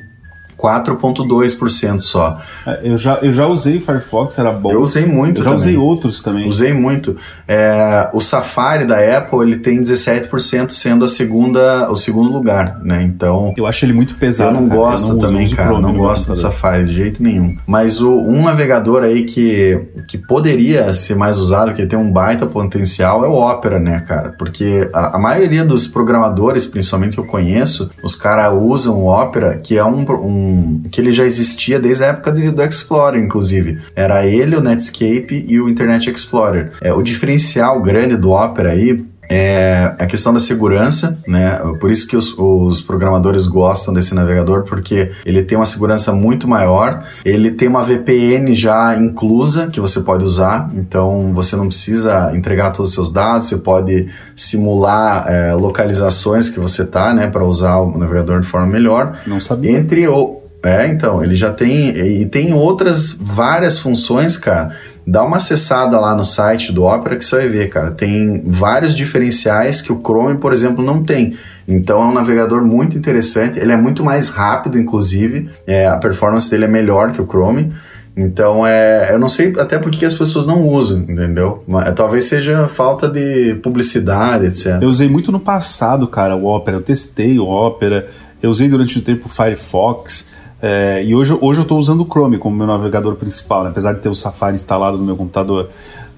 4,2% 0.63 1.99
só. 1.99 2.39
É, 2.65 2.79
eu 2.83 2.97
já, 2.97 3.15
eu 3.21 3.33
já 3.33 3.45
usei 3.47 3.79
Firefox, 3.79 4.39
era 4.39 4.51
bom. 4.51 4.71
Eu 4.71 4.81
usei 4.81 5.05
muito 5.05 5.41
Eu 5.41 5.43
já 5.45 5.49
também. 5.51 5.65
usei 5.65 5.77
outros 5.77 6.21
também. 6.23 6.47
Usei 6.47 6.73
muito. 6.73 7.17
É, 7.47 8.09
o 8.13 8.21
Safari 8.21 8.85
da 8.85 8.97
Apple, 9.17 9.39
ele 9.41 9.57
tem 9.57 9.81
17% 9.81 10.69
sendo 10.71 11.05
a 11.05 11.07
segunda, 11.09 11.91
o 11.91 11.95
segundo 11.95 12.31
lugar, 12.31 12.79
né? 12.83 13.03
Então... 13.03 13.53
Eu 13.57 13.65
acho 13.65 13.83
ele 13.85 13.93
muito 13.93 14.15
pesado, 14.15 14.55
Eu 14.55 14.61
não 14.61 14.69
cara. 14.69 14.79
gosto 14.79 15.07
eu 15.07 15.13
não 15.13 15.19
também, 15.19 15.43
uso, 15.43 15.55
cara. 15.55 15.69
Chrome 15.69 15.83
não 15.83 15.93
gosto 15.95 16.27
do 16.27 16.35
Safari 16.35 16.85
de 16.85 16.93
jeito 16.93 17.21
nenhum. 17.21 17.57
Mas 17.67 17.99
o, 17.99 18.11
um 18.17 18.43
navegador 18.43 19.03
aí 19.03 19.23
que, 19.23 19.79
que 20.07 20.17
poderia 20.17 20.93
ser 20.93 21.15
mais 21.15 21.37
usado, 21.37 21.73
que 21.73 21.85
tem 21.85 21.99
um 21.99 22.11
baita 22.11 22.45
potencial, 22.45 23.25
é 23.25 23.27
o 23.27 23.33
Opera, 23.33 23.79
né, 23.79 23.99
cara? 23.99 24.33
Porque 24.37 24.89
a, 24.93 25.17
a 25.17 25.19
maioria 25.19 25.65
dos 25.65 25.87
programadores, 25.87 26.65
principalmente 26.65 27.15
que 27.15 27.19
eu 27.19 27.25
conheço, 27.25 27.89
os 28.03 28.15
caras 28.15 28.53
usam 28.55 28.97
o 28.99 29.07
Opera, 29.07 29.57
que 29.57 29.77
é 29.77 29.83
um, 29.83 30.05
um 30.23 30.52
que 30.91 30.99
ele 30.99 31.11
já 31.11 31.25
existia 31.25 31.79
desde 31.79 32.03
a 32.03 32.07
época 32.07 32.31
do, 32.31 32.51
do, 32.51 32.63
Explorer, 32.63 33.21
inclusive. 33.21 33.79
Era 33.95 34.25
ele, 34.25 34.55
o 34.55 34.61
Netscape 34.61 35.45
e 35.47 35.59
o 35.59 35.69
Internet 35.69 36.09
Explorer. 36.09 36.71
É, 36.81 36.93
o 36.93 37.01
diferencial 37.01 37.81
grande 37.81 38.15
do 38.15 38.31
Opera 38.31 38.71
aí 38.71 39.03
é 39.29 39.95
a 39.97 40.05
questão 40.05 40.33
da 40.33 40.39
segurança, 40.39 41.17
né? 41.27 41.59
Por 41.79 41.89
isso 41.89 42.07
que 42.07 42.15
os, 42.15 42.37
os, 42.37 42.81
programadores 42.81 43.47
gostam 43.47 43.93
desse 43.93 44.13
navegador, 44.13 44.63
porque 44.63 45.11
ele 45.25 45.43
tem 45.43 45.57
uma 45.57 45.65
segurança 45.65 46.11
muito 46.11 46.47
maior. 46.47 47.03
Ele 47.23 47.51
tem 47.51 47.67
uma 47.67 47.83
VPN 47.83 48.53
já 48.53 48.95
inclusa 48.95 49.67
que 49.67 49.79
você 49.79 50.01
pode 50.01 50.23
usar, 50.23 50.69
então 50.75 51.33
você 51.33 51.55
não 51.55 51.67
precisa 51.67 52.31
entregar 52.35 52.71
todos 52.71 52.91
os 52.91 52.95
seus 52.95 53.11
dados, 53.11 53.47
você 53.47 53.57
pode 53.57 54.07
simular 54.35 55.25
é, 55.27 55.53
localizações 55.53 56.49
que 56.49 56.59
você 56.59 56.85
tá, 56.85 57.13
né, 57.13 57.27
para 57.27 57.43
usar 57.43 57.77
o 57.77 57.97
navegador 57.97 58.41
de 58.41 58.47
forma 58.47 58.67
melhor. 58.67 59.17
Não 59.25 59.39
sabia. 59.39 59.71
Entre 59.71 60.07
o 60.07 60.42
é, 60.63 60.87
então, 60.87 61.21
ele 61.21 61.35
já 61.35 61.51
tem. 61.51 61.89
E 61.89 62.25
tem 62.25 62.53
outras 62.53 63.11
várias 63.11 63.77
funções, 63.77 64.37
cara. 64.37 64.73
Dá 65.05 65.21
uma 65.21 65.35
acessada 65.35 65.99
lá 65.99 66.15
no 66.15 66.23
site 66.23 66.71
do 66.71 66.85
Opera 66.85 67.17
que 67.17 67.25
você 67.25 67.35
vai 67.35 67.49
ver, 67.49 67.67
cara. 67.67 67.91
Tem 67.91 68.41
vários 68.45 68.95
diferenciais 68.95 69.81
que 69.81 69.91
o 69.91 69.99
Chrome, 69.99 70.37
por 70.37 70.53
exemplo, 70.53 70.81
não 70.83 71.03
tem. 71.03 71.35
Então 71.67 72.01
é 72.01 72.05
um 72.05 72.13
navegador 72.13 72.63
muito 72.63 72.97
interessante. 72.97 73.59
Ele 73.59 73.73
é 73.73 73.77
muito 73.77 74.05
mais 74.05 74.29
rápido, 74.29 74.79
inclusive. 74.79 75.49
É, 75.67 75.85
a 75.85 75.97
performance 75.97 76.49
dele 76.49 76.63
é 76.63 76.69
melhor 76.69 77.11
que 77.11 77.21
o 77.21 77.25
Chrome. 77.27 77.73
Então, 78.15 78.65
é, 78.65 79.11
eu 79.11 79.19
não 79.19 79.27
sei 79.27 79.53
até 79.59 79.77
porque 79.77 80.05
as 80.05 80.13
pessoas 80.13 80.45
não 80.45 80.65
usam, 80.65 80.99
entendeu? 80.99 81.63
Mas, 81.67 81.93
talvez 81.95 82.25
seja 82.25 82.67
falta 82.67 83.09
de 83.09 83.55
publicidade, 83.55 84.45
etc. 84.45 84.77
Eu 84.81 84.89
usei 84.89 85.09
muito 85.09 85.31
no 85.31 85.39
passado, 85.39 86.07
cara, 86.07 86.35
o 86.35 86.45
Opera. 86.45 86.77
Eu 86.77 86.81
testei 86.81 87.37
o 87.37 87.47
Opera. 87.47 88.07
Eu 88.41 88.49
usei 88.49 88.69
durante 88.69 88.99
o 88.99 89.01
tempo 89.01 89.25
o 89.25 89.29
Firefox. 89.29 90.31
É, 90.65 91.03
e 91.03 91.13
hoje, 91.13 91.37
hoje 91.41 91.59
eu 91.59 91.63
estou 91.63 91.77
usando 91.77 92.03
o 92.03 92.05
Chrome 92.05 92.37
como 92.37 92.55
meu 92.55 92.65
navegador 92.65 93.15
principal, 93.15 93.65
né? 93.65 93.69
apesar 93.69 93.91
de 93.91 93.99
ter 93.99 94.07
o 94.07 94.15
Safari 94.15 94.55
instalado 94.55 94.97
no 94.97 95.03
meu 95.03 95.17
computador. 95.17 95.69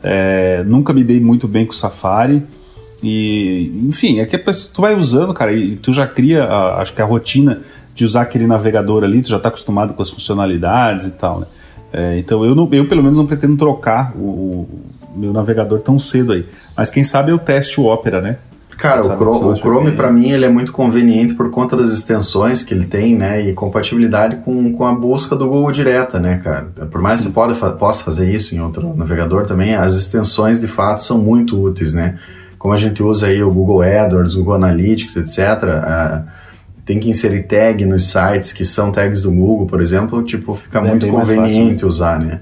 É, 0.03 0.63
nunca 0.67 0.93
me 0.93 1.03
dei 1.03 1.19
muito 1.19 1.47
bem 1.47 1.65
com 1.65 1.71
o 1.71 1.75
Safari. 1.75 2.43
E, 3.01 3.71
enfim, 3.87 4.19
é 4.19 4.25
que 4.25 4.37
tu 4.37 4.81
vai 4.81 4.93
usando, 4.93 5.33
cara, 5.33 5.51
e 5.51 5.75
tu 5.77 5.91
já 5.91 6.05
cria, 6.05 6.43
a, 6.43 6.79
acho 6.79 6.93
que 6.93 7.01
a 7.01 7.05
rotina 7.05 7.61
de 7.95 8.05
usar 8.05 8.21
aquele 8.21 8.45
navegador 8.45 9.03
ali, 9.03 9.23
tu 9.23 9.29
já 9.29 9.37
está 9.37 9.49
acostumado 9.49 9.95
com 9.95 10.01
as 10.03 10.11
funcionalidades 10.11 11.05
e 11.05 11.11
tal, 11.11 11.39
né? 11.39 11.47
É, 11.91 12.17
então 12.19 12.45
eu, 12.45 12.53
não, 12.53 12.69
eu 12.71 12.87
pelo 12.87 13.01
menos 13.01 13.17
não 13.17 13.25
pretendo 13.25 13.57
trocar 13.57 14.15
o, 14.15 14.21
o, 14.21 14.69
meu 15.15 15.33
navegador 15.33 15.79
tão 15.79 15.97
cedo 15.97 16.33
aí. 16.33 16.45
Mas 16.77 16.91
quem 16.91 17.03
sabe 17.03 17.31
eu 17.31 17.39
teste 17.39 17.81
o 17.81 17.85
Opera, 17.85 18.21
né? 18.21 18.37
Cara, 18.77 19.01
o 19.03 19.15
Chrome, 19.15 19.45
o 19.45 19.55
Chrome 19.55 19.91
para 19.91 20.11
mim 20.11 20.31
ele 20.31 20.45
é 20.45 20.49
muito 20.49 20.71
conveniente 20.71 21.33
por 21.33 21.49
conta 21.49 21.75
das 21.75 21.89
extensões 21.89 22.61
que 22.61 22.73
ele 22.73 22.85
tem, 22.85 23.15
né, 23.15 23.41
e 23.41 23.53
compatibilidade 23.53 24.37
com, 24.37 24.71
com 24.73 24.85
a 24.85 24.93
busca 24.93 25.35
do 25.35 25.47
Google 25.47 25.71
direta, 25.71 26.19
né, 26.19 26.39
cara. 26.43 26.67
Por 26.91 27.01
mais 27.01 27.21
Sim. 27.21 27.27
que 27.27 27.33
você 27.33 27.55
pode, 27.55 27.77
possa 27.77 28.03
fazer 28.03 28.29
isso 28.29 28.55
em 28.55 28.59
outro 28.59 28.95
navegador 28.95 29.45
também, 29.45 29.75
as 29.75 29.93
extensões 29.93 30.59
de 30.59 30.67
fato 30.67 31.01
são 31.01 31.17
muito 31.17 31.59
úteis, 31.61 31.93
né. 31.93 32.17
como 32.57 32.73
a 32.73 32.77
gente 32.77 33.01
usa 33.01 33.27
aí 33.27 33.41
o 33.41 33.51
Google 33.51 33.81
AdWords, 33.81 34.35
Google 34.35 34.55
Analytics, 34.55 35.15
etc., 35.15 35.39
uh, 35.63 36.45
tem 36.85 36.99
que 36.99 37.09
inserir 37.09 37.43
tag 37.43 37.83
nos 37.85 38.11
sites 38.11 38.53
que 38.53 38.63
são 38.63 38.91
tags 38.91 39.21
do 39.23 39.31
Google, 39.31 39.65
por 39.65 39.81
exemplo, 39.81 40.21
tipo, 40.21 40.53
fica 40.53 40.79
é 40.79 40.81
muito 40.81 41.07
conveniente 41.07 41.85
usar, 41.85 42.19
né? 42.19 42.41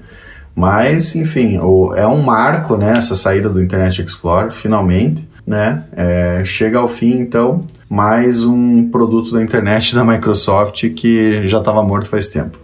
Mas, 0.54 1.16
enfim, 1.16 1.58
o, 1.58 1.94
é 1.94 2.06
um 2.06 2.22
marco, 2.22 2.76
né, 2.76 2.92
essa 2.96 3.14
saída 3.14 3.48
do 3.48 3.62
Internet 3.62 4.02
Explorer, 4.02 4.52
finalmente, 4.52 5.26
né? 5.46 5.84
É, 5.96 6.42
chega 6.44 6.78
ao 6.78 6.88
fim, 6.88 7.18
então, 7.18 7.64
mais 7.88 8.44
um 8.44 8.88
produto 8.90 9.32
da 9.32 9.42
internet 9.42 9.94
da 9.94 10.04
Microsoft 10.04 10.88
que 10.90 11.46
já 11.46 11.58
estava 11.58 11.82
morto 11.82 12.08
faz 12.08 12.28
tempo. 12.28 12.58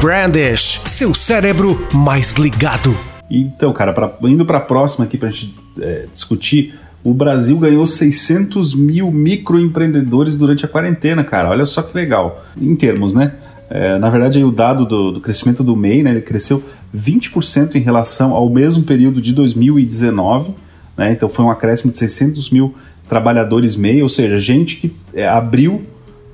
Brandish, 0.00 0.80
seu 0.86 1.14
cérebro 1.14 1.78
mais 1.92 2.32
ligado. 2.34 2.96
Então, 3.30 3.72
cara, 3.72 3.92
pra, 3.92 4.10
indo 4.22 4.46
para 4.46 4.58
a 4.58 4.62
próxima 4.62 5.04
aqui 5.04 5.18
para 5.18 5.28
a 5.28 5.30
gente 5.30 5.58
é, 5.78 6.06
discutir, 6.10 6.74
o 7.04 7.14
Brasil 7.14 7.56
ganhou 7.58 7.86
600 7.86 8.74
mil 8.74 9.10
microempreendedores 9.10 10.36
durante 10.36 10.64
a 10.64 10.68
quarentena, 10.68 11.22
cara. 11.22 11.50
Olha 11.50 11.64
só 11.64 11.82
que 11.82 11.96
legal. 11.96 12.44
Em 12.60 12.74
termos, 12.74 13.14
né? 13.14 13.34
É, 13.70 13.98
na 13.98 14.10
verdade, 14.10 14.38
aí, 14.38 14.44
o 14.44 14.50
dado 14.50 14.84
do, 14.84 15.12
do, 15.12 15.20
crescimento 15.20 15.62
do 15.62 15.76
MEI, 15.76 16.02
né, 16.02 16.10
ele 16.10 16.20
cresceu 16.20 16.60
20% 16.94 17.74
em 17.74 17.80
relação 17.80 18.32
ao 18.32 18.48
mesmo 18.50 18.82
período 18.82 19.20
de 19.20 19.32
2019. 19.32 20.54
Né, 20.96 21.12
então, 21.12 21.28
foi 21.28 21.44
um 21.44 21.50
acréscimo 21.50 21.90
de 21.90 21.98
600 21.98 22.50
mil 22.50 22.74
trabalhadores 23.08 23.76
MEI, 23.76 24.02
ou 24.02 24.08
seja, 24.08 24.38
gente 24.38 24.76
que 24.76 24.94
é, 25.14 25.26
abriu 25.26 25.82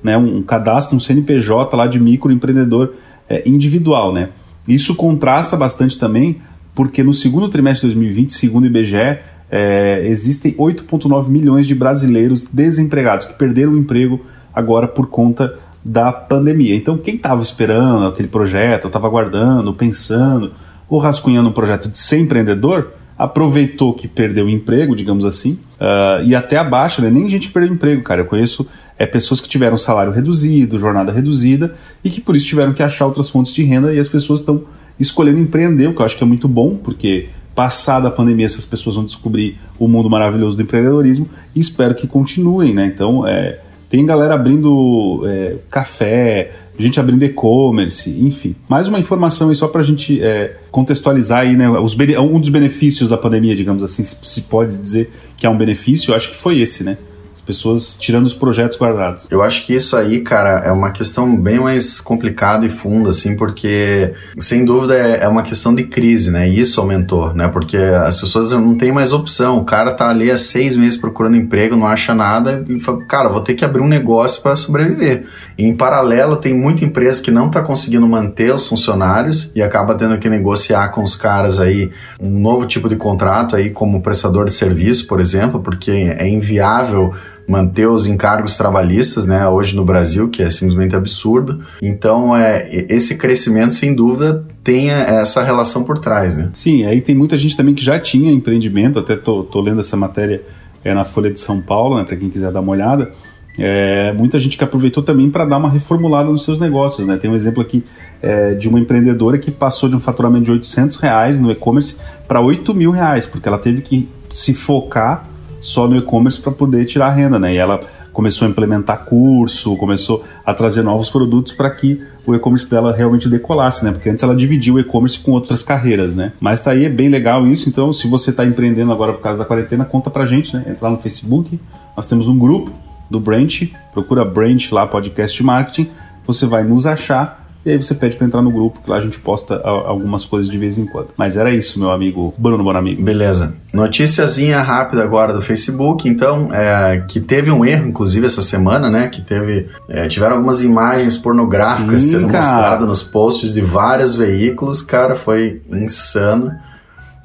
né, 0.03 0.17
um, 0.17 0.37
um 0.37 0.43
cadastro, 0.43 0.95
um 0.95 0.99
CNPJ 0.99 1.75
lá 1.75 1.87
de 1.87 1.99
microempreendedor 1.99 2.93
é, 3.29 3.47
individual, 3.47 4.13
né? 4.13 4.29
Isso 4.67 4.95
contrasta 4.95 5.55
bastante 5.55 5.97
também, 5.97 6.41
porque 6.75 7.01
no 7.01 7.13
segundo 7.13 7.49
trimestre 7.49 7.87
de 7.87 7.95
2020, 7.95 8.33
segundo 8.33 8.65
o 8.65 8.67
IBGE, 8.67 9.19
é, 9.49 10.03
existem 10.05 10.53
8,9 10.53 11.29
milhões 11.29 11.65
de 11.65 11.73
brasileiros 11.73 12.43
desempregados 12.43 13.25
que 13.25 13.33
perderam 13.33 13.71
o 13.71 13.77
emprego 13.77 14.21
agora 14.53 14.87
por 14.87 15.07
conta 15.07 15.57
da 15.87 16.11
pandemia. 16.11 16.75
Então, 16.75 16.97
quem 16.97 17.15
estava 17.15 17.41
esperando 17.41 18.05
aquele 18.07 18.27
projeto, 18.27 18.87
estava 18.87 19.07
aguardando, 19.07 19.73
pensando, 19.73 20.51
ou 20.89 20.99
rascunhando 20.99 21.49
um 21.49 21.53
projeto 21.53 21.89
de 21.89 21.97
ser 21.97 22.19
empreendedor, 22.19 22.93
aproveitou 23.17 23.93
que 23.93 24.07
perdeu 24.07 24.45
o 24.45 24.49
emprego, 24.49 24.95
digamos 24.95 25.25
assim, 25.25 25.59
uh, 25.79 26.23
e 26.23 26.35
até 26.35 26.57
abaixo, 26.57 27.01
né? 27.01 27.09
nem 27.09 27.29
gente 27.29 27.49
perdeu 27.49 27.73
emprego, 27.73 28.03
cara. 28.03 28.21
Eu 28.21 28.25
conheço 28.25 28.67
é, 28.97 29.05
pessoas 29.05 29.41
que 29.41 29.49
tiveram 29.49 29.77
salário 29.77 30.11
reduzido, 30.11 30.77
jornada 30.77 31.11
reduzida, 31.11 31.73
e 32.03 32.09
que 32.09 32.21
por 32.21 32.35
isso 32.35 32.45
tiveram 32.45 32.73
que 32.73 32.83
achar 32.83 33.05
outras 33.05 33.29
fontes 33.29 33.53
de 33.53 33.63
renda, 33.63 33.93
e 33.93 33.99
as 33.99 34.07
pessoas 34.07 34.41
estão 34.41 34.63
escolhendo 34.99 35.39
empreender, 35.39 35.87
o 35.87 35.95
que 35.95 36.01
eu 36.01 36.05
acho 36.05 36.17
que 36.17 36.23
é 36.23 36.27
muito 36.27 36.47
bom, 36.47 36.75
porque 36.75 37.29
passada 37.55 38.07
a 38.07 38.11
pandemia 38.11 38.45
essas 38.45 38.65
pessoas 38.65 38.95
vão 38.95 39.05
descobrir 39.05 39.57
o 39.79 39.87
mundo 39.87 40.09
maravilhoso 40.09 40.55
do 40.55 40.61
empreendedorismo, 40.61 41.27
e 41.55 41.59
espero 41.59 41.95
que 41.95 42.07
continuem, 42.07 42.73
né? 42.73 42.85
Então, 42.85 43.25
é, 43.27 43.59
tem 43.89 44.05
galera 44.05 44.33
abrindo 44.33 45.23
é, 45.25 45.55
café, 45.69 46.51
gente 46.77 46.99
abrindo 46.99 47.23
e-commerce, 47.23 48.09
enfim. 48.09 48.55
Mais 48.67 48.87
uma 48.87 48.99
informação 48.99 49.49
aí 49.49 49.55
só 49.55 49.67
para 49.67 49.81
a 49.81 49.83
gente 49.83 50.21
é, 50.21 50.57
contextualizar 50.71 51.39
aí, 51.39 51.55
né? 51.55 51.69
Os, 51.69 51.95
um 52.19 52.39
dos 52.39 52.49
benefícios 52.49 53.09
da 53.09 53.17
pandemia, 53.17 53.55
digamos 53.55 53.81
assim, 53.83 54.03
se 54.03 54.41
pode 54.41 54.77
dizer 54.77 55.11
que 55.37 55.45
é 55.45 55.49
um 55.49 55.57
benefício, 55.57 56.11
eu 56.11 56.15
acho 56.15 56.29
que 56.31 56.37
foi 56.37 56.59
esse, 56.59 56.83
né? 56.83 56.97
Pessoas 57.41 57.97
tirando 57.97 58.25
os 58.25 58.33
projetos 58.33 58.77
guardados. 58.77 59.27
Eu 59.29 59.41
acho 59.41 59.65
que 59.65 59.73
isso 59.73 59.95
aí, 59.95 60.21
cara, 60.21 60.61
é 60.65 60.71
uma 60.71 60.91
questão 60.91 61.35
bem 61.35 61.59
mais 61.59 61.99
complicada 61.99 62.65
e 62.65 62.69
funda, 62.69 63.09
assim, 63.09 63.35
porque 63.35 64.13
sem 64.39 64.65
dúvida 64.65 64.95
é, 64.95 65.23
é 65.23 65.27
uma 65.27 65.43
questão 65.43 65.73
de 65.73 65.83
crise, 65.83 66.31
né? 66.31 66.47
E 66.49 66.59
isso 66.59 66.79
aumentou, 66.79 67.33
né? 67.33 67.47
Porque 67.47 67.77
as 67.77 68.19
pessoas 68.19 68.51
não 68.51 68.75
têm 68.75 68.91
mais 68.91 69.13
opção. 69.13 69.57
O 69.57 69.65
cara 69.65 69.93
tá 69.93 70.09
ali 70.09 70.31
há 70.31 70.37
seis 70.37 70.75
meses 70.75 70.97
procurando 70.97 71.35
emprego, 71.35 71.75
não 71.75 71.87
acha 71.87 72.13
nada 72.13 72.63
e 72.67 72.79
fala, 72.79 73.03
cara, 73.05 73.29
vou 73.29 73.41
ter 73.41 73.53
que 73.53 73.65
abrir 73.65 73.81
um 73.81 73.87
negócio 73.87 74.41
para 74.41 74.55
sobreviver. 74.55 75.25
E, 75.57 75.65
em 75.65 75.75
paralelo, 75.75 76.35
tem 76.35 76.53
muita 76.53 76.85
empresa 76.85 77.21
que 77.21 77.31
não 77.31 77.49
tá 77.49 77.61
conseguindo 77.61 78.07
manter 78.07 78.53
os 78.53 78.67
funcionários 78.67 79.51
e 79.55 79.61
acaba 79.61 79.95
tendo 79.95 80.17
que 80.17 80.29
negociar 80.29 80.89
com 80.89 81.03
os 81.03 81.15
caras 81.15 81.59
aí 81.59 81.91
um 82.19 82.39
novo 82.39 82.65
tipo 82.65 82.87
de 82.87 82.95
contrato 82.95 83.55
aí 83.55 83.69
como 83.69 84.01
prestador 84.01 84.45
de 84.45 84.53
serviço, 84.53 85.07
por 85.07 85.19
exemplo, 85.19 85.59
porque 85.59 85.91
é 85.91 86.27
inviável 86.27 87.13
manter 87.47 87.87
os 87.87 88.07
encargos 88.07 88.57
trabalhistas, 88.57 89.25
né, 89.25 89.47
hoje 89.47 89.75
no 89.75 89.85
Brasil, 89.85 90.27
que 90.27 90.43
é 90.43 90.49
simplesmente 90.49 90.95
absurdo. 90.95 91.61
Então, 91.81 92.35
é, 92.35 92.67
esse 92.89 93.15
crescimento, 93.15 93.71
sem 93.71 93.95
dúvida, 93.95 94.45
tem 94.63 94.89
essa 94.89 95.41
relação 95.43 95.83
por 95.83 95.97
trás, 95.97 96.35
né? 96.35 96.49
Sim, 96.53 96.85
aí 96.85 96.99
tem 96.99 97.15
muita 97.15 97.37
gente 97.37 97.55
também 97.55 97.73
que 97.73 97.83
já 97.83 97.97
tinha 97.97 98.31
empreendimento, 98.31 98.99
até 98.99 99.15
tô, 99.15 99.43
tô 99.43 99.61
lendo 99.61 99.79
essa 99.79 99.95
matéria 99.95 100.43
é, 100.83 100.93
na 100.93 101.05
Folha 101.05 101.31
de 101.31 101.39
São 101.39 101.61
Paulo, 101.61 101.97
né, 101.97 102.03
para 102.03 102.17
quem 102.17 102.29
quiser 102.29 102.51
dar 102.51 102.59
uma 102.59 102.73
olhada. 102.73 103.11
É, 103.57 104.13
muita 104.13 104.37
gente 104.39 104.55
que 104.55 104.63
aproveitou 104.63 105.01
também 105.01 105.31
para 105.31 105.43
dar 105.43 105.57
uma 105.57 105.69
reformulada 105.69 106.29
nos 106.29 106.45
seus 106.45 106.59
negócios. 106.59 107.07
Né? 107.07 107.17
Tem 107.17 107.29
um 107.29 107.35
exemplo 107.35 107.61
aqui 107.61 107.83
é, 108.21 108.53
de 108.53 108.69
uma 108.69 108.79
empreendedora 108.79 109.37
que 109.37 109.49
passou 109.49 109.89
de 109.89 109.95
um 109.95 109.99
faturamento 109.99 110.43
de 110.43 110.51
800 110.51 110.97
reais 110.97 111.39
no 111.39 111.49
e-commerce 111.49 111.99
para 112.27 112.39
8 112.39 112.75
mil 112.75 112.91
reais, 112.91 113.25
porque 113.25 113.47
ela 113.47 113.57
teve 113.57 113.81
que 113.81 114.07
se 114.29 114.53
focar 114.53 115.26
só 115.59 115.87
no 115.87 115.97
e-commerce 115.97 116.41
para 116.41 116.51
poder 116.51 116.85
tirar 116.85 117.11
renda, 117.11 117.37
né? 117.39 117.53
E 117.53 117.57
ela 117.57 117.79
começou 118.13 118.47
a 118.47 118.51
implementar 118.51 119.05
curso, 119.05 119.75
começou 119.77 120.23
a 120.45 120.53
trazer 120.53 120.81
novos 120.81 121.09
produtos 121.09 121.53
para 121.53 121.69
que 121.69 122.01
o 122.25 122.33
e-commerce 122.33 122.69
dela 122.69 122.91
realmente 122.91 123.29
decolasse, 123.29 123.85
né? 123.85 123.91
Porque 123.91 124.09
antes 124.09 124.23
ela 124.23 124.35
dividia 124.35 124.73
o 124.73 124.79
e-commerce 124.79 125.19
com 125.19 125.31
outras 125.31 125.61
carreiras, 125.61 126.15
né? 126.15 126.33
Mas 126.39 126.61
tá 126.61 126.71
aí, 126.71 126.85
é 126.85 126.89
bem 126.89 127.09
legal 127.09 127.45
isso. 127.47 127.69
Então, 127.69 127.93
se 127.93 128.07
você 128.07 128.31
está 128.31 128.45
empreendendo 128.45 128.91
agora 128.91 129.13
por 129.13 129.21
causa 129.21 129.39
da 129.39 129.45
quarentena, 129.45 129.85
conta 129.85 130.09
pra 130.09 130.25
gente, 130.25 130.55
né? 130.55 130.65
Entra 130.67 130.87
lá 130.87 130.91
no 130.91 130.97
Facebook, 130.97 131.59
nós 131.95 132.07
temos 132.07 132.27
um 132.27 132.37
grupo 132.37 132.71
do 133.09 133.19
Branch, 133.19 133.71
procura 133.93 134.25
Branch 134.25 134.71
lá, 134.71 134.85
podcast 134.85 135.41
marketing, 135.43 135.89
você 136.25 136.45
vai 136.45 136.63
nos 136.63 136.85
achar 136.85 137.46
e 137.67 137.71
aí 137.71 137.77
você 137.77 137.93
pede 137.93 138.15
para 138.15 138.25
entrar 138.25 138.41
no 138.41 138.49
grupo, 138.49 138.79
que 138.81 138.89
lá 138.89 138.95
a 138.95 138.99
gente 139.01 139.19
posta 139.19 139.57
algumas 139.61 140.23
coisas 140.23 140.49
de 140.49 140.57
vez 140.57 140.77
em 140.77 140.85
quando. 140.85 141.09
Mas 141.17 141.35
era 141.35 141.51
isso, 141.51 141.77
meu 141.77 141.91
amigo 141.91 142.33
Bruno 142.37 142.63
Bonamigo. 142.63 143.03
Beleza. 143.03 143.55
Noticiazinha 143.73 144.61
rápida 144.61 145.03
agora 145.03 145.33
do 145.33 145.41
Facebook, 145.41 146.07
então, 146.07 146.47
é, 146.53 147.03
que 147.05 147.19
teve 147.19 147.51
um 147.51 147.65
erro, 147.65 147.89
inclusive, 147.89 148.25
essa 148.25 148.41
semana, 148.41 148.89
né? 148.89 149.09
Que 149.09 149.21
teve. 149.21 149.67
É, 149.89 150.07
tiveram 150.07 150.37
algumas 150.37 150.63
imagens 150.63 151.17
pornográficas 151.17 152.03
Sim, 152.03 152.11
sendo 152.11 152.29
mostradas 152.29 152.87
nos 152.87 153.03
posts 153.03 153.53
de 153.53 153.59
vários 153.59 154.15
veículos, 154.15 154.81
cara, 154.81 155.13
foi 155.13 155.61
insano. 155.69 156.53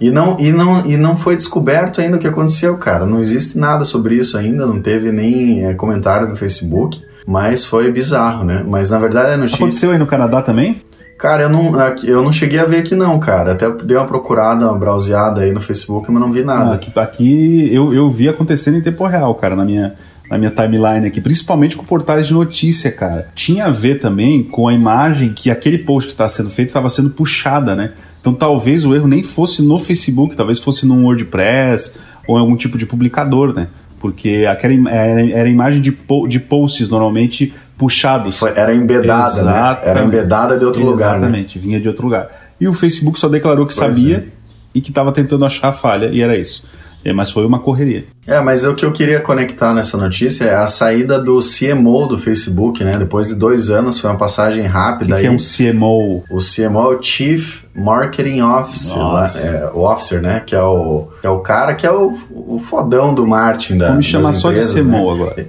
E 0.01 0.11
não, 0.11 0.37
e, 0.41 0.51
não, 0.51 0.85
e 0.85 0.97
não 0.97 1.17
foi 1.17 1.37
descoberto 1.37 2.01
ainda 2.01 2.17
o 2.17 2.19
que 2.19 2.27
aconteceu, 2.27 2.77
cara. 2.79 3.07
Não 3.07 3.21
existe 3.21 3.57
nada 3.57 3.85
sobre 3.85 4.17
isso 4.17 4.37
ainda, 4.37 4.67
não 4.67 4.83
teve 4.83 5.13
nem 5.13 5.65
é, 5.67 5.75
comentário 5.75 6.27
no 6.27 6.35
Facebook. 6.35 7.01
Mas 7.27 7.65
foi 7.65 7.91
bizarro, 7.91 8.45
né? 8.45 8.65
Mas 8.67 8.91
na 8.91 8.99
verdade 8.99 9.33
a 9.33 9.37
notícia. 9.37 9.57
Aconteceu 9.57 9.91
aí 9.91 9.99
no 9.99 10.07
Canadá 10.07 10.43
também? 10.43 10.83
Cara, 11.23 11.45
eu 11.45 11.49
não, 11.49 11.73
eu 12.03 12.21
não 12.21 12.33
cheguei 12.33 12.59
a 12.59 12.65
ver 12.65 12.79
aqui 12.79 12.97
não, 12.97 13.17
cara. 13.21 13.53
Até 13.53 13.71
dei 13.71 13.97
uma 13.97 14.07
procurada, 14.07 14.69
uma 14.69 14.77
browseada 14.77 15.43
aí 15.43 15.53
no 15.53 15.61
Facebook, 15.61 16.11
mas 16.11 16.21
não 16.21 16.33
vi 16.33 16.43
nada. 16.43 16.75
aqui, 16.75 16.91
aqui 16.99 17.71
eu, 17.73 17.95
eu 17.95 18.11
vi 18.11 18.29
acontecendo 18.29 18.79
em 18.79 18.81
tempo 18.81 19.07
real, 19.07 19.33
cara, 19.37 19.55
na 19.55 19.65
minha, 19.65 19.95
na 20.29 20.37
minha 20.37 20.51
timeline 20.51 21.07
aqui, 21.07 21.21
principalmente 21.21 21.77
com 21.77 21.85
portais 21.85 22.27
de 22.27 22.35
notícia, 22.35 22.91
cara. 22.91 23.29
Tinha 23.37 23.67
a 23.67 23.71
ver 23.71 24.01
também 24.01 24.43
com 24.43 24.67
a 24.67 24.73
imagem 24.73 25.33
que 25.33 25.49
aquele 25.49 25.79
post 25.79 26.09
que 26.09 26.15
estava 26.15 26.29
sendo 26.29 26.51
feito 26.51 26.69
estava 26.69 26.89
sendo 26.89 27.11
puxada, 27.11 27.77
né? 27.77 27.93
Então 28.21 28.35
talvez 28.35 28.85
o 28.85 28.93
erro 28.93 29.07
nem 29.07 29.23
fosse 29.23 29.63
no 29.63 29.79
Facebook, 29.79 30.37
talvez 30.37 30.59
fosse 30.59 30.85
no 30.87 31.05
WordPress 31.05 31.99
ou 32.27 32.37
em 32.37 32.41
algum 32.41 32.57
tipo 32.57 32.77
de 32.77 32.85
publicador, 32.85 33.55
né? 33.55 33.69
Porque 34.03 34.45
aquela 34.51 34.91
era, 34.91 35.31
era 35.31 35.49
imagem 35.49 35.81
de, 35.81 35.93
po, 35.93 36.27
de 36.27 36.41
posts 36.41 36.89
normalmente 36.89 37.55
puxados. 37.79 38.37
Foi, 38.39 38.53
era 38.57 38.75
embedada, 38.75 39.41
Exatamente. 39.41 39.85
né? 39.85 39.91
Era 39.91 40.03
embedada 40.03 40.59
de 40.59 40.65
outro 40.65 40.85
lugar. 40.85 41.13
Né? 41.13 41.17
Exatamente, 41.19 41.59
né? 41.59 41.65
vinha 41.65 41.81
de 41.81 41.87
outro 41.87 42.05
lugar. 42.05 42.29
E 42.61 42.67
o 42.67 42.73
Facebook 42.73 43.19
só 43.19 43.29
declarou 43.29 43.65
que 43.65 43.75
pois 43.75 43.95
sabia 43.95 44.17
é. 44.17 44.25
e 44.75 44.81
que 44.81 44.91
estava 44.91 45.13
tentando 45.13 45.45
achar 45.45 45.69
a 45.69 45.73
falha, 45.73 46.07
e 46.07 46.21
era 46.21 46.37
isso. 46.37 46.67
É, 47.05 47.13
mas 47.13 47.31
foi 47.31 47.45
uma 47.45 47.59
correria. 47.59 48.05
É, 48.27 48.41
mas 48.41 48.65
o 48.65 48.75
que 48.75 48.85
eu 48.85 48.93
queria 48.93 49.21
conectar 49.21 49.75
nessa 49.75 49.97
notícia 49.97 50.45
é 50.45 50.55
a 50.55 50.67
saída 50.67 51.21
do 51.21 51.41
CMO 51.41 52.07
do 52.07 52.17
Facebook, 52.17 52.85
né? 52.85 52.97
Depois 52.97 53.29
de 53.29 53.35
dois 53.35 53.71
anos, 53.71 53.99
foi 53.99 54.09
uma 54.09 54.17
passagem 54.17 54.65
rápida. 54.65 55.15
O 55.15 55.17
que, 55.17 55.23
que 55.23 55.27
é 55.27 55.31
um 55.31 55.37
CMO? 55.37 56.25
O 56.31 56.39
CMO 56.39 56.93
é 56.93 56.97
o 56.97 57.03
Chief 57.03 57.65
Marketing 57.75 58.41
Officer, 58.41 58.99
é, 58.99 59.71
o 59.75 59.81
Officer, 59.81 60.23
né? 60.23 60.41
Que 60.47 60.55
é 60.55 60.63
o, 60.63 61.09
que 61.21 61.27
é 61.27 61.31
o 61.31 61.41
cara 61.41 61.75
que 61.75 61.87
é 61.87 61.91
o, 61.91 62.17
o 62.31 62.59
fodão 62.59 63.13
do 63.13 63.27
marketing 63.27 63.79
da 63.79 63.89
Vamos 63.89 64.07
chamar 64.07 64.33
só 64.33 64.53
de 64.53 64.61
CMO 64.61 65.17
né? 65.17 65.23
agora. 65.23 65.47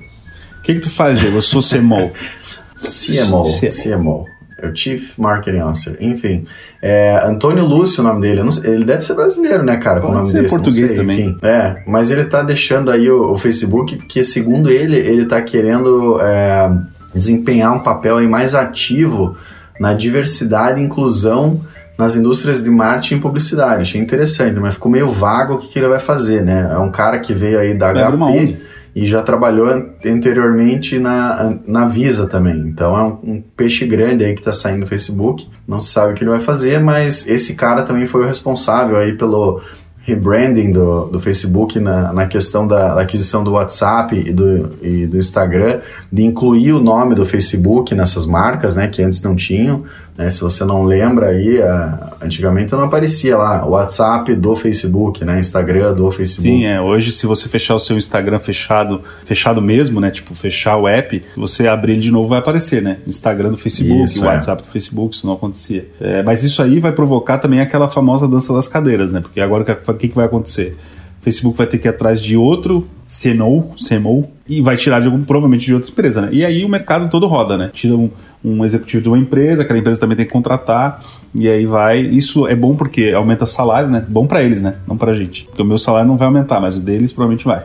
O 0.59 0.63
que, 0.63 0.75
que 0.75 0.79
tu 0.79 0.89
faz, 0.89 1.19
Diego? 1.19 1.37
Eu 1.37 1.41
sou 1.41 1.61
CMO. 1.61 2.11
CMO, 2.83 3.45
CMO. 3.69 4.27
É 4.63 4.69
o 4.69 4.73
Chief 4.73 5.17
Marketing 5.17 5.59
Officer. 5.59 5.97
Enfim, 5.99 6.45
é 6.81 7.21
Antônio 7.25 7.65
Lúcio 7.65 8.01
o 8.01 8.07
nome 8.07 8.21
dele. 8.21 8.41
ele 8.63 8.85
deve 8.85 9.01
ser 9.01 9.13
brasileiro, 9.13 9.61
né, 9.61 9.75
cara? 9.75 9.99
Pode 9.99 10.13
o 10.13 10.15
nome 10.15 10.25
ser 10.25 10.43
desse, 10.43 10.55
português 10.55 10.91
sei, 10.91 10.99
também. 10.99 11.19
Enfim, 11.19 11.37
é, 11.41 11.83
mas 11.85 12.11
ele 12.11 12.23
tá 12.23 12.41
deixando 12.41 12.89
aí 12.89 13.11
o, 13.11 13.33
o 13.33 13.37
Facebook 13.37 13.97
porque, 13.97 14.23
segundo 14.23 14.69
ele, 14.69 14.95
ele 14.95 15.25
tá 15.25 15.41
querendo 15.41 16.17
é, 16.21 16.71
desempenhar 17.13 17.73
um 17.73 17.79
papel 17.79 18.17
aí 18.17 18.27
mais 18.27 18.55
ativo 18.55 19.35
na 19.77 19.93
diversidade 19.93 20.79
e 20.79 20.83
inclusão 20.85 21.59
nas 21.97 22.15
indústrias 22.15 22.63
de 22.63 22.69
marketing 22.69 23.15
e 23.15 23.19
publicidade. 23.19 23.81
Achei 23.81 23.99
interessante, 23.99 24.57
mas 24.61 24.75
ficou 24.75 24.89
meio 24.89 25.09
vago 25.09 25.55
o 25.55 25.57
que, 25.57 25.67
que 25.67 25.77
ele 25.77 25.89
vai 25.89 25.99
fazer, 25.99 26.41
né? 26.41 26.69
É 26.71 26.77
um 26.77 26.89
cara 26.89 27.19
que 27.19 27.33
veio 27.33 27.59
aí 27.59 27.73
da 27.73 27.91
uma 27.91 28.31
HP. 28.31 28.57
E 28.95 29.07
já 29.07 29.21
trabalhou 29.21 29.67
an- 29.67 29.85
anteriormente 30.05 30.99
na, 30.99 31.55
na 31.65 31.87
Visa 31.87 32.27
também. 32.27 32.59
Então 32.59 32.97
é 32.97 33.03
um, 33.03 33.35
um 33.35 33.43
peixe 33.55 33.85
grande 33.85 34.23
aí 34.23 34.33
que 34.33 34.41
está 34.41 34.53
saindo 34.53 34.81
no 34.81 34.85
Facebook. 34.85 35.47
Não 35.67 35.79
se 35.79 35.91
sabe 35.91 36.13
o 36.13 36.15
que 36.15 36.23
ele 36.23 36.31
vai 36.31 36.39
fazer, 36.39 36.79
mas 36.79 37.27
esse 37.27 37.55
cara 37.55 37.83
também 37.83 38.05
foi 38.05 38.21
o 38.23 38.27
responsável 38.27 38.97
aí 38.97 39.13
pelo 39.13 39.61
rebranding 40.05 40.71
do, 40.73 41.05
do 41.05 41.17
Facebook 41.17 41.79
na, 41.79 42.11
na 42.11 42.27
questão 42.27 42.67
da, 42.67 42.93
da 42.93 43.01
aquisição 43.01 43.41
do 43.41 43.53
WhatsApp 43.53 44.13
e 44.15 44.33
do, 44.33 44.71
e 44.81 45.07
do 45.07 45.17
Instagram, 45.17 45.79
de 46.11 46.25
incluir 46.25 46.73
o 46.73 46.81
nome 46.81 47.15
do 47.15 47.25
Facebook 47.25 47.95
nessas 47.95 48.25
marcas, 48.25 48.75
né, 48.75 48.87
que 48.89 49.01
antes 49.01 49.21
não 49.23 49.33
tinham. 49.33 49.83
Né? 50.17 50.29
se 50.29 50.41
você 50.41 50.63
não 50.65 50.83
lembra 50.83 51.27
aí, 51.27 51.61
a- 51.61 52.13
antigamente 52.21 52.71
não 52.73 52.83
aparecia 52.83 53.35
lá 53.37 53.65
WhatsApp 53.65 54.33
do 54.35 54.55
Facebook, 54.55 55.23
né, 55.25 55.39
Instagram 55.39 55.93
do 55.93 56.09
Facebook. 56.11 56.47
Sim, 56.49 56.65
é. 56.65 56.79
Hoje, 56.79 57.11
se 57.11 57.25
você 57.25 57.49
fechar 57.49 57.75
o 57.75 57.79
seu 57.79 57.97
Instagram 57.97 58.39
fechado, 58.39 59.01
fechado 59.25 59.61
mesmo, 59.61 59.99
né? 59.99 60.09
Tipo, 60.11 60.33
fechar 60.33 60.77
o 60.77 60.87
app, 60.87 61.21
você 61.35 61.67
abrir 61.67 61.93
ele 61.93 62.01
de 62.01 62.11
novo, 62.11 62.29
vai 62.29 62.39
aparecer, 62.39 62.81
né? 62.81 62.97
Instagram 63.07 63.49
do 63.51 63.57
Facebook, 63.57 64.03
Isso, 64.03 64.21
o 64.21 64.25
é. 64.25 64.27
WhatsApp 64.29 64.61
do 64.61 64.67
Facebook, 64.69 65.15
isso 65.15 65.25
não 65.27 65.33
acontecia. 65.33 65.87
É, 65.99 66.23
mas 66.23 66.43
isso 66.43 66.61
aí 66.61 66.79
vai 66.79 66.91
provocar 66.91 67.37
também 67.39 67.59
aquela 67.59 67.89
famosa 67.89 68.27
dança 68.27 68.53
das 68.53 68.67
cadeiras, 68.67 69.11
né? 69.13 69.19
Porque 69.19 69.39
agora 69.41 69.63
o 69.63 69.65
que, 69.65 69.91
o 69.91 69.93
que 70.09 70.15
vai 70.15 70.25
acontecer? 70.25 70.77
O 71.19 71.23
Facebook 71.23 71.57
vai 71.57 71.67
ter 71.67 71.77
que 71.77 71.87
ir 71.87 71.89
atrás 71.89 72.21
de 72.21 72.35
outro 72.35 72.87
CMO, 73.07 73.73
CMO 73.77 74.29
e 74.47 74.61
vai 74.61 74.75
tirar 74.75 74.99
de 74.99 75.07
algum, 75.07 75.23
provavelmente 75.23 75.65
de 75.65 75.73
outra 75.73 75.89
empresa, 75.89 76.21
né? 76.21 76.29
E 76.31 76.45
aí 76.45 76.65
o 76.65 76.69
mercado 76.69 77.09
todo 77.09 77.27
roda, 77.27 77.57
né? 77.57 77.69
Tira 77.73 77.95
um, 77.95 78.09
um 78.43 78.65
executivo 78.65 79.01
de 79.01 79.09
uma 79.09 79.17
empresa, 79.17 79.61
aquela 79.61 79.79
empresa 79.79 79.99
também 79.99 80.17
tem 80.17 80.25
que 80.25 80.31
contratar, 80.31 81.01
e 81.33 81.47
aí 81.47 81.65
vai. 81.65 81.99
Isso 81.99 82.47
é 82.47 82.55
bom 82.55 82.75
porque 82.75 83.11
aumenta 83.15 83.45
salário, 83.45 83.89
né? 83.89 84.05
Bom 84.07 84.27
pra 84.27 84.43
eles, 84.43 84.61
né? 84.61 84.75
Não 84.87 84.97
pra 84.97 85.13
gente. 85.13 85.45
Porque 85.45 85.61
o 85.61 85.65
meu 85.65 85.77
salário 85.77 86.07
não 86.07 86.17
vai 86.17 86.27
aumentar, 86.27 86.59
mas 86.59 86.75
o 86.75 86.79
deles 86.79 87.13
provavelmente 87.13 87.45
vai. 87.45 87.63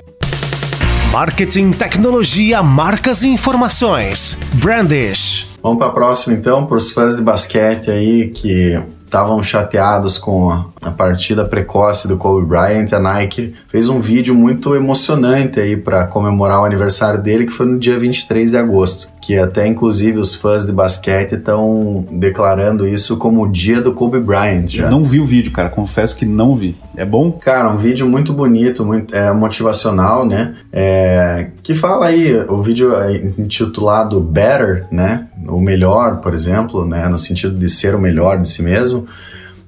Marketing, 1.13 1.73
tecnologia, 1.73 2.63
marcas 2.63 3.23
e 3.23 3.29
informações. 3.29 4.39
Brandish. 4.55 5.49
Vamos 5.63 5.79
para 5.79 5.89
a 5.89 5.93
próxima 5.93 6.37
então, 6.37 6.65
para 6.67 6.77
os 6.77 6.93
fãs 6.93 7.17
de 7.17 7.23
basquete 7.23 7.91
aí 7.91 8.29
que 8.29 8.81
estavam 9.05 9.43
chateados 9.43 10.19
com 10.19 10.65
a, 10.83 10.91
partida 10.91 11.45
precoce 11.45 12.09
do 12.09 12.17
Kobe 12.17 12.47
Bryant, 12.47 12.93
a 12.93 12.99
Nike 12.99 13.55
fez 13.69 13.89
um 13.89 14.01
vídeo 14.01 14.35
muito 14.35 14.75
emocionante 14.75 15.61
aí 15.61 15.77
para 15.77 16.07
comemorar 16.07 16.61
o 16.61 16.65
aniversário 16.65 17.21
dele, 17.21 17.47
que 17.47 17.53
foi 17.53 17.67
no 17.67 17.79
dia 17.79 17.99
23 17.99 18.51
de 18.51 18.57
agosto, 18.57 19.09
que 19.21 19.37
até 19.37 19.67
inclusive 19.67 20.19
os 20.19 20.35
fãs 20.35 20.67
de 20.67 20.73
basquete 20.73 21.33
estão 21.33 22.05
declarando 22.11 22.87
isso 22.87 23.17
como 23.17 23.43
o 23.43 23.49
dia 23.49 23.81
do 23.81 23.93
Kobe 23.93 24.21
Bryant 24.21 24.69
já. 24.69 24.91
Não 24.91 25.05
vi 25.05 25.21
o 25.21 25.25
vídeo, 25.25 25.53
cara. 25.53 25.69
Confesso 25.69 26.17
que 26.17 26.27
não 26.27 26.55
vi. 26.57 26.77
É 26.97 27.05
bom? 27.05 27.31
Cara, 27.33 27.69
um 27.69 27.77
vídeo 27.77 28.09
muito 28.09 28.33
bonito, 28.33 28.85
muito 28.85 29.15
é, 29.15 29.33
motivacional, 29.33 30.27
né? 30.27 30.55
É, 30.73 31.49
que 31.63 31.75
fala 31.75 32.07
aí, 32.07 32.35
o 32.49 32.63
vídeo 32.63 32.95
é 32.95 33.15
intitulado 33.39 34.21
Better, 34.21 34.87
né? 34.91 35.27
O 35.47 35.61
melhor, 35.61 36.21
por 36.21 36.35
exemplo, 36.35 36.85
né? 36.85 37.09
No 37.09 37.19
sentido 37.19 37.55
de 37.55 37.69
ser 37.69 37.95
o 37.95 38.01
melhor 38.01 38.39
de 38.39 38.49
si 38.49 38.63
mesmo. 38.63 39.07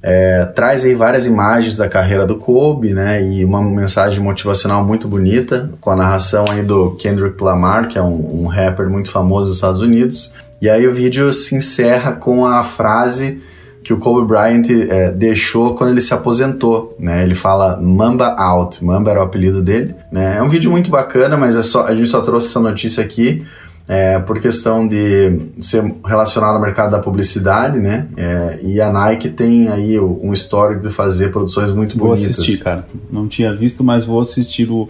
É, 0.02 0.46
traz 0.54 0.84
aí 0.84 0.94
várias 0.94 1.26
imagens 1.26 1.76
da 1.76 1.88
carreira 1.88 2.26
do 2.26 2.36
Kobe, 2.36 2.94
né? 2.94 3.22
E 3.22 3.44
uma 3.44 3.62
mensagem 3.62 4.20
motivacional 4.20 4.84
muito 4.84 5.06
bonita, 5.06 5.70
com 5.80 5.90
a 5.90 5.96
narração 5.96 6.44
aí 6.50 6.62
do 6.62 6.92
Kendrick 6.92 7.42
Lamar, 7.42 7.86
que 7.86 7.98
é 7.98 8.02
um, 8.02 8.42
um 8.42 8.46
rapper 8.46 8.88
muito 8.88 9.10
famoso 9.10 9.48
dos 9.48 9.56
Estados 9.56 9.80
Unidos. 9.80 10.34
E 10.60 10.68
aí 10.68 10.86
o 10.86 10.94
vídeo 10.94 11.32
se 11.32 11.54
encerra 11.54 12.12
com 12.12 12.46
a 12.46 12.62
frase 12.62 13.42
que 13.82 13.92
o 13.94 13.98
Kobe 13.98 14.26
Bryant 14.26 14.68
é, 14.68 15.10
deixou 15.10 15.74
quando 15.74 15.90
ele 15.90 16.00
se 16.00 16.12
aposentou, 16.12 16.94
né? 16.98 17.22
Ele 17.22 17.34
fala 17.34 17.78
Mamba 17.80 18.34
Out, 18.38 18.84
Mamba 18.84 19.10
era 19.10 19.20
o 19.20 19.22
apelido 19.22 19.62
dele, 19.62 19.94
né? 20.12 20.36
É 20.36 20.42
um 20.42 20.48
vídeo 20.48 20.70
muito 20.70 20.90
bacana, 20.90 21.36
mas 21.36 21.56
é 21.56 21.62
só, 21.62 21.86
a 21.86 21.94
gente 21.94 22.08
só 22.08 22.20
trouxe 22.20 22.48
essa 22.48 22.60
notícia 22.60 23.02
aqui 23.02 23.44
é, 23.90 24.20
por 24.20 24.40
questão 24.40 24.86
de 24.86 25.36
ser 25.58 25.82
relacionado 26.06 26.54
ao 26.54 26.60
mercado 26.60 26.92
da 26.92 27.00
publicidade, 27.00 27.80
né? 27.80 28.06
É, 28.16 28.60
e 28.62 28.80
a 28.80 28.88
Nike 28.88 29.28
tem 29.28 29.66
aí 29.66 29.98
um 29.98 30.32
histórico 30.32 30.86
de 30.86 30.94
fazer 30.94 31.32
produções 31.32 31.72
muito 31.72 31.98
Vou 31.98 32.10
bonitas. 32.10 32.38
assistir, 32.38 32.62
cara. 32.62 32.86
Não 33.10 33.26
tinha 33.26 33.52
visto, 33.52 33.82
mas 33.82 34.04
vou 34.04 34.20
assistir 34.20 34.70
o, 34.70 34.88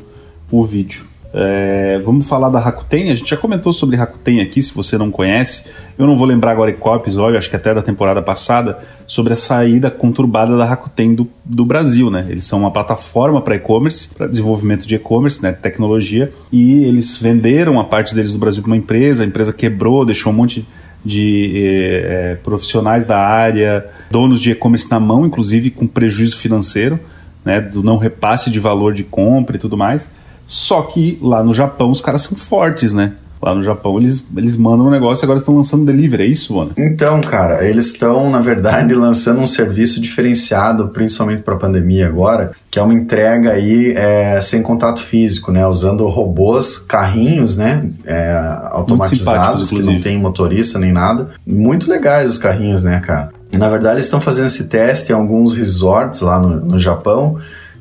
o 0.51 0.63
vídeo. 0.67 1.07
É, 1.33 2.01
vamos 2.05 2.27
falar 2.27 2.49
da 2.49 2.59
Rakuten. 2.59 3.11
A 3.11 3.15
gente 3.15 3.31
já 3.31 3.37
comentou 3.37 3.73
sobre 3.73 3.97
Rakuten 3.97 4.41
aqui, 4.41 4.61
se 4.61 4.75
você 4.75 4.99
não 4.99 5.11
conhece. 5.11 5.71
Eu 5.97 6.07
não 6.07 6.17
vou 6.17 6.27
lembrar 6.27 6.53
agora 6.53 6.73
qual 6.73 6.97
episódio, 6.97 7.39
acho 7.39 7.49
que 7.49 7.57
até 7.57 7.73
da 7.73 7.83
temporada 7.83 8.21
passada, 8.21 8.79
sobre 9.07 9.33
a 9.33 9.37
saída 9.37 9.91
conturbada 9.91 10.57
da 10.57 10.65
Rakuten 10.65 11.15
do, 11.15 11.29
do 11.45 11.65
Brasil, 11.65 12.11
né? 12.11 12.27
Eles 12.29 12.45
são 12.45 12.61
uma 12.61 12.71
plataforma 12.71 13.41
para 13.41 13.55
e-commerce, 13.55 14.09
para 14.09 14.27
desenvolvimento 14.27 14.87
de 14.87 14.95
e-commerce, 14.97 15.43
né? 15.43 15.53
Tecnologia, 15.53 16.33
e 16.51 16.85
eles 16.85 17.17
venderam 17.17 17.79
a 17.79 17.85
parte 17.85 18.15
deles 18.15 18.33
do 18.33 18.39
Brasil 18.39 18.63
para 18.63 18.71
uma 18.71 18.77
empresa, 18.77 19.23
a 19.23 19.27
empresa 19.27 19.53
quebrou, 19.53 20.05
deixou 20.05 20.33
um 20.33 20.37
monte 20.37 20.67
de 21.05 21.53
eh, 21.55 22.03
eh, 22.05 22.35
profissionais 22.43 23.07
da 23.07 23.19
área, 23.19 23.87
donos 24.11 24.39
de 24.39 24.51
e-commerce 24.51 24.91
na 24.91 25.01
mão, 25.01 25.25
inclusive 25.25 25.71
com 25.71 25.87
prejuízo 25.87 26.37
financeiro, 26.37 26.99
né? 27.45 27.61
Do 27.61 27.83
não 27.83 27.97
repasse 27.97 28.51
de 28.51 28.59
valor 28.59 28.93
de 28.93 29.05
compra 29.05 29.57
e 29.57 29.59
tudo 29.59 29.77
mais. 29.77 30.11
Só 30.51 30.83
que 30.83 31.17
lá 31.23 31.45
no 31.45 31.55
Japão 31.55 31.91
os 31.91 32.01
caras 32.01 32.23
são 32.23 32.37
fortes, 32.37 32.93
né? 32.93 33.13
Lá 33.41 33.55
no 33.55 33.63
Japão 33.63 33.99
eles, 33.99 34.27
eles 34.37 34.57
mandam 34.57 34.89
um 34.89 34.91
negócio 34.91 35.23
e 35.23 35.25
agora 35.25 35.39
estão 35.39 35.55
lançando 35.55 35.85
delivery, 35.87 36.25
é 36.25 36.27
isso, 36.27 36.57
mano? 36.57 36.73
Então, 36.77 37.21
cara, 37.21 37.65
eles 37.65 37.87
estão, 37.87 38.29
na 38.29 38.41
verdade, 38.41 38.93
lançando 38.93 39.41
um 39.41 39.47
serviço 39.47 40.01
diferenciado, 40.01 40.89
principalmente 40.89 41.43
para 41.43 41.55
a 41.55 41.57
pandemia 41.57 42.09
agora, 42.09 42.51
que 42.69 42.81
é 42.81 42.83
uma 42.83 42.93
entrega 42.93 43.53
aí 43.53 43.95
é, 43.97 44.41
sem 44.41 44.61
contato 44.61 45.01
físico, 45.05 45.53
né? 45.53 45.65
Usando 45.65 46.05
robôs, 46.09 46.79
carrinhos, 46.79 47.57
né? 47.57 47.89
É, 48.05 48.37
automatizados, 48.73 49.71
que 49.71 49.81
não 49.81 50.01
tem 50.01 50.19
motorista 50.19 50.81
nem 50.81 50.91
nada. 50.91 51.29
Muito 51.47 51.89
legais 51.89 52.29
os 52.29 52.39
carrinhos, 52.39 52.83
né, 52.83 52.99
cara? 52.99 53.31
E, 53.53 53.57
na 53.57 53.69
verdade, 53.69 53.97
eles 53.97 54.07
estão 54.07 54.21
fazendo 54.21 54.47
esse 54.47 54.65
teste 54.65 55.13
em 55.13 55.15
alguns 55.15 55.55
resorts 55.55 56.23
lá 56.23 56.41
no, 56.41 56.57
no 56.57 56.79
Japão. 56.79 57.39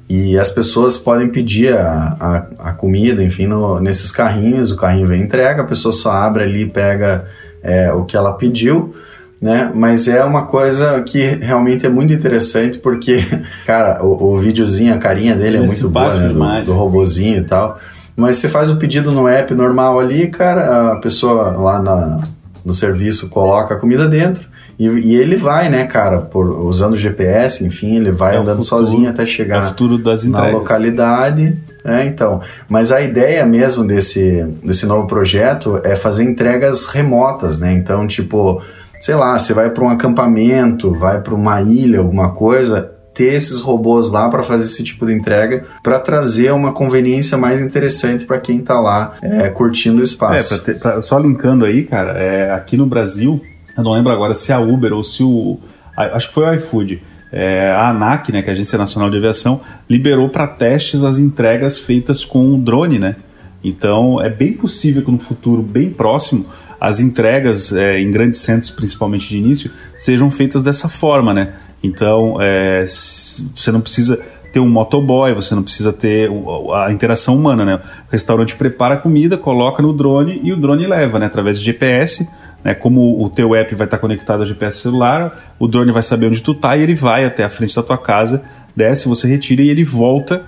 E 0.10 0.40
as 0.40 0.50
pessoas 0.50 0.98
podem 0.98 1.28
pedir 1.30 1.78
a, 1.78 2.16
a, 2.60 2.70
a 2.70 2.74
comida, 2.74 3.24
enfim, 3.24 3.46
no- 3.46 3.80
nesses 3.80 4.12
carrinhos. 4.12 4.72
O 4.72 4.76
carrinho 4.76 5.06
vem 5.06 5.22
e 5.22 5.24
entrega, 5.24 5.62
a 5.62 5.66
pessoa 5.66 5.92
só 5.92 6.12
abre 6.12 6.44
ali 6.44 6.62
e 6.64 6.66
pega 6.66 7.26
é, 7.62 7.94
o 7.94 8.04
que 8.06 8.18
ela 8.18 8.34
pediu, 8.34 8.96
né? 9.40 9.72
Mas 9.74 10.08
é 10.08 10.24
uma 10.26 10.46
coisa 10.46 11.00
que 11.02 11.20
realmente 11.20 11.86
é 11.86 11.90
muito 11.90 12.12
interessante 12.12 12.80
porque, 12.80 13.20
cara, 13.68 14.04
o, 14.04 14.34
o 14.34 14.40
videozinho, 14.40 14.96
a 14.96 14.98
carinha 14.98 15.36
dele 15.36 15.58
é, 15.58 15.60
É 15.60 15.64
muito 15.68 15.90
boa, 15.90 16.06
né? 16.16 16.28
Do, 16.34 16.40
do 16.66 16.74
robozinho 16.74 17.38
e 17.42 17.44
tal. 17.46 17.78
Mas 18.16 18.38
você 18.38 18.50
faz 18.50 18.72
o 18.72 18.78
pedido 18.78 19.12
no 19.12 19.28
app 19.28 19.54
normal 19.54 20.00
ali, 20.00 20.28
cara, 20.28 20.94
a 20.94 20.96
pessoa 20.96 21.52
lá 21.52 21.80
na, 21.80 22.20
no 22.66 22.74
serviço 22.74 23.30
coloca 23.30 23.76
a 23.76 23.78
comida 23.78 24.08
dentro. 24.10 24.49
E, 24.80 24.86
e 24.88 25.16
ele 25.16 25.36
vai, 25.36 25.68
né, 25.70 25.84
cara, 25.86 26.20
por, 26.20 26.48
usando 26.66 26.94
o 26.94 26.98
GPS, 26.98 27.66
enfim, 27.66 27.98
ele 27.98 28.12
vai 28.12 28.36
É 28.36 28.40
andando 28.40 28.64
futuro- 28.64 28.84
sozinho 28.86 29.10
até 29.10 29.24
É 29.24 29.26
chegar 29.26 29.60
das 29.60 30.24
na 30.24 30.40
localidade. 30.48 31.58
É, 31.84 32.06
então. 32.06 32.42
Mas 32.68 32.92
a 32.92 33.02
ideia 33.02 33.46
mesmo 33.46 33.86
desse, 33.86 34.46
desse 34.64 34.86
novo 34.86 35.06
projeto 35.08 35.80
é 35.84 35.96
fazer 35.96 36.24
entregas 36.24 36.86
remotas, 36.86 37.60
né? 37.60 37.74
Então, 37.74 38.08
tipo, 38.08 38.62
sei 39.02 39.16
lá, 39.16 39.38
você 39.38 39.54
vai 39.54 39.70
para 39.70 39.84
um 39.84 39.90
acampamento, 39.90 40.94
vai 40.94 41.22
para 41.22 41.34
uma 41.36 41.62
ilha, 41.62 42.00
alguma 42.00 42.32
coisa, 42.32 42.92
ter 43.14 43.34
esses 43.34 43.60
robôs 43.60 44.10
lá 44.12 44.30
para 44.30 44.44
fazer 44.44 44.66
esse 44.66 44.84
tipo 44.84 45.06
de 45.06 45.14
entrega, 45.14 45.66
para 45.84 46.00
trazer 46.00 46.52
uma 46.54 46.72
conveniência 46.72 47.38
mais 47.38 47.60
interessante 47.60 48.24
para 48.26 48.40
quem 48.40 48.60
tá 48.60 48.80
lá 48.80 49.14
é, 49.22 49.50
curtindo 49.50 49.98
o 49.98 50.02
É, 50.02 50.04
espaço. 50.04 50.48
pra 50.50 50.58
ter- 50.60 50.80
pra- 50.80 51.02
só 51.02 51.18
linkando 51.20 51.66
aí, 51.66 51.84
cara, 51.84 52.14
é, 52.18 52.52
aqui 52.52 52.78
no 52.78 52.86
Brasil, 52.86 53.42
eu 53.80 53.84
não 53.84 53.94
lembro 53.94 54.12
agora 54.12 54.34
se 54.34 54.52
a 54.52 54.60
Uber 54.60 54.94
ou 54.94 55.04
se 55.04 55.24
o. 55.24 55.60
Acho 55.96 56.30
que 56.30 56.34
foi 56.34 56.46
o 56.46 56.54
iFood. 56.54 57.02
é, 57.32 57.70
a 57.72 57.90
ANAC, 57.90 58.32
né, 58.32 58.42
que 58.42 58.50
é 58.50 58.52
a 58.52 58.54
Agência 58.54 58.78
Nacional 58.78 59.10
de 59.10 59.18
Aviação, 59.18 59.62
liberou 59.90 60.30
para 60.30 60.48
testes 60.48 61.04
as 61.04 61.20
entregas 61.20 61.80
feitas 61.80 62.26
com 62.26 62.54
o 62.54 62.58
drone, 62.58 62.98
né? 62.98 63.16
Então 63.64 64.22
é 64.22 64.30
bem 64.30 64.54
possível 64.54 65.04
que 65.04 65.12
no 65.12 65.20
futuro 65.20 65.62
bem 65.62 65.90
próximo 65.90 66.46
as 66.80 67.00
entregas 67.00 67.74
é, 67.74 68.00
em 68.00 68.10
grandes 68.10 68.40
centros, 68.40 68.72
principalmente 68.72 69.28
de 69.30 69.38
início, 69.38 69.70
sejam 69.98 70.32
feitas 70.32 70.64
dessa 70.64 70.88
forma, 70.88 71.34
né? 71.34 71.54
Então 71.84 72.38
é, 72.40 72.86
você 72.86 73.72
não 73.72 73.82
precisa 73.82 74.20
ter 74.52 74.60
um 74.60 74.70
motoboy, 74.70 75.34
você 75.34 75.54
não 75.54 75.62
precisa 75.62 75.94
ter 75.94 76.30
a 76.74 76.92
interação 76.92 77.36
humana, 77.36 77.64
né? 77.64 77.76
O 77.76 78.12
restaurante 78.12 78.56
prepara 78.56 78.96
a 78.96 78.98
comida, 78.98 79.38
coloca 79.38 79.84
no 79.84 79.94
drone 79.94 80.40
e 80.44 80.52
o 80.52 80.58
drone 80.58 80.88
leva, 80.88 81.20
né? 81.20 81.28
Através 81.28 81.60
de 81.60 81.66
GPS, 81.66 82.28
né? 82.64 82.74
Como 82.74 83.24
o 83.24 83.30
teu 83.30 83.56
app 83.56 83.74
vai 83.76 83.86
estar 83.86 83.98
conectado 83.98 84.42
ao 84.42 84.46
GPS 84.46 84.80
celular, 84.80 85.54
o 85.60 85.68
drone 85.68 85.92
vai 85.92 86.04
saber 86.04 86.28
onde 86.28 86.42
tu 86.42 86.54
tá 86.54 86.76
e 86.78 86.82
ele 86.82 86.96
vai 86.96 87.26
até 87.26 87.44
a 87.44 87.50
frente 87.50 87.76
da 87.76 87.84
tua 87.84 87.98
casa, 87.98 88.44
desce, 88.76 89.08
você 89.08 89.28
retira 89.28 89.62
e 89.62 89.70
ele 89.70 89.84
volta 89.84 90.46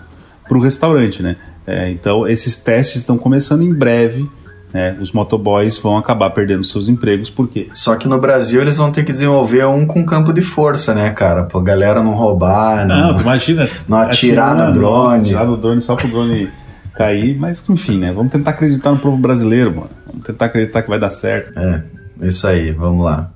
para 0.48 0.58
o 0.58 0.62
restaurante, 0.62 1.22
né? 1.24 1.36
É, 1.66 1.90
então 1.90 2.28
esses 2.28 2.58
testes 2.58 2.98
estão 2.98 3.18
começando 3.18 3.62
em 3.62 3.74
breve 3.74 4.30
né, 4.74 4.96
os 5.00 5.12
motoboys 5.12 5.78
vão 5.78 5.98
acabar 5.98 6.30
perdendo 6.30 6.64
seus 6.64 6.88
empregos, 6.88 7.30
porque... 7.30 7.70
Só 7.74 7.96
que 7.96 8.08
no 8.08 8.18
Brasil 8.18 8.62
eles 8.62 8.78
vão 8.78 8.92
ter 8.92 9.04
que 9.04 9.12
desenvolver 9.12 9.66
um 9.66 9.86
com 9.86 10.06
campo 10.06 10.32
de 10.32 10.42
força, 10.42 10.94
né, 10.96 11.10
cara? 11.10 11.44
Pra 11.44 11.60
galera 11.60 12.02
não 12.02 12.14
roubar, 12.14 12.88
não, 12.88 13.14
não 13.14 13.22
imagina... 13.22 13.68
Não 13.88 13.98
atirar 13.98 14.56
no 14.56 14.74
drone. 14.74 15.30
Atirar 15.30 15.46
no 15.46 15.58
drone 15.58 15.82
só 15.82 15.96
pro 15.96 16.08
drone 16.08 16.50
cair, 16.96 17.38
mas 17.38 17.64
enfim, 17.70 17.98
né, 17.98 18.12
vamos 18.14 18.32
tentar 18.32 18.52
acreditar 18.52 18.92
no 18.92 18.98
povo 18.98 19.18
brasileiro, 19.18 19.76
mano. 19.76 19.90
Vamos 20.06 20.26
tentar 20.26 20.46
acreditar 20.46 20.82
que 20.84 20.90
vai 20.90 21.00
dar 21.00 21.12
certo. 21.12 21.58
É, 21.60 21.82
isso 22.28 22.48
aí, 22.48 22.72
vamos 22.72 23.04
lá. 23.06 23.32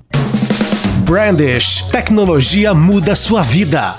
Brandish, 1.06 1.82
tecnologia 1.92 2.74
muda 2.74 3.14
sua 3.14 3.42
vida. 3.42 3.94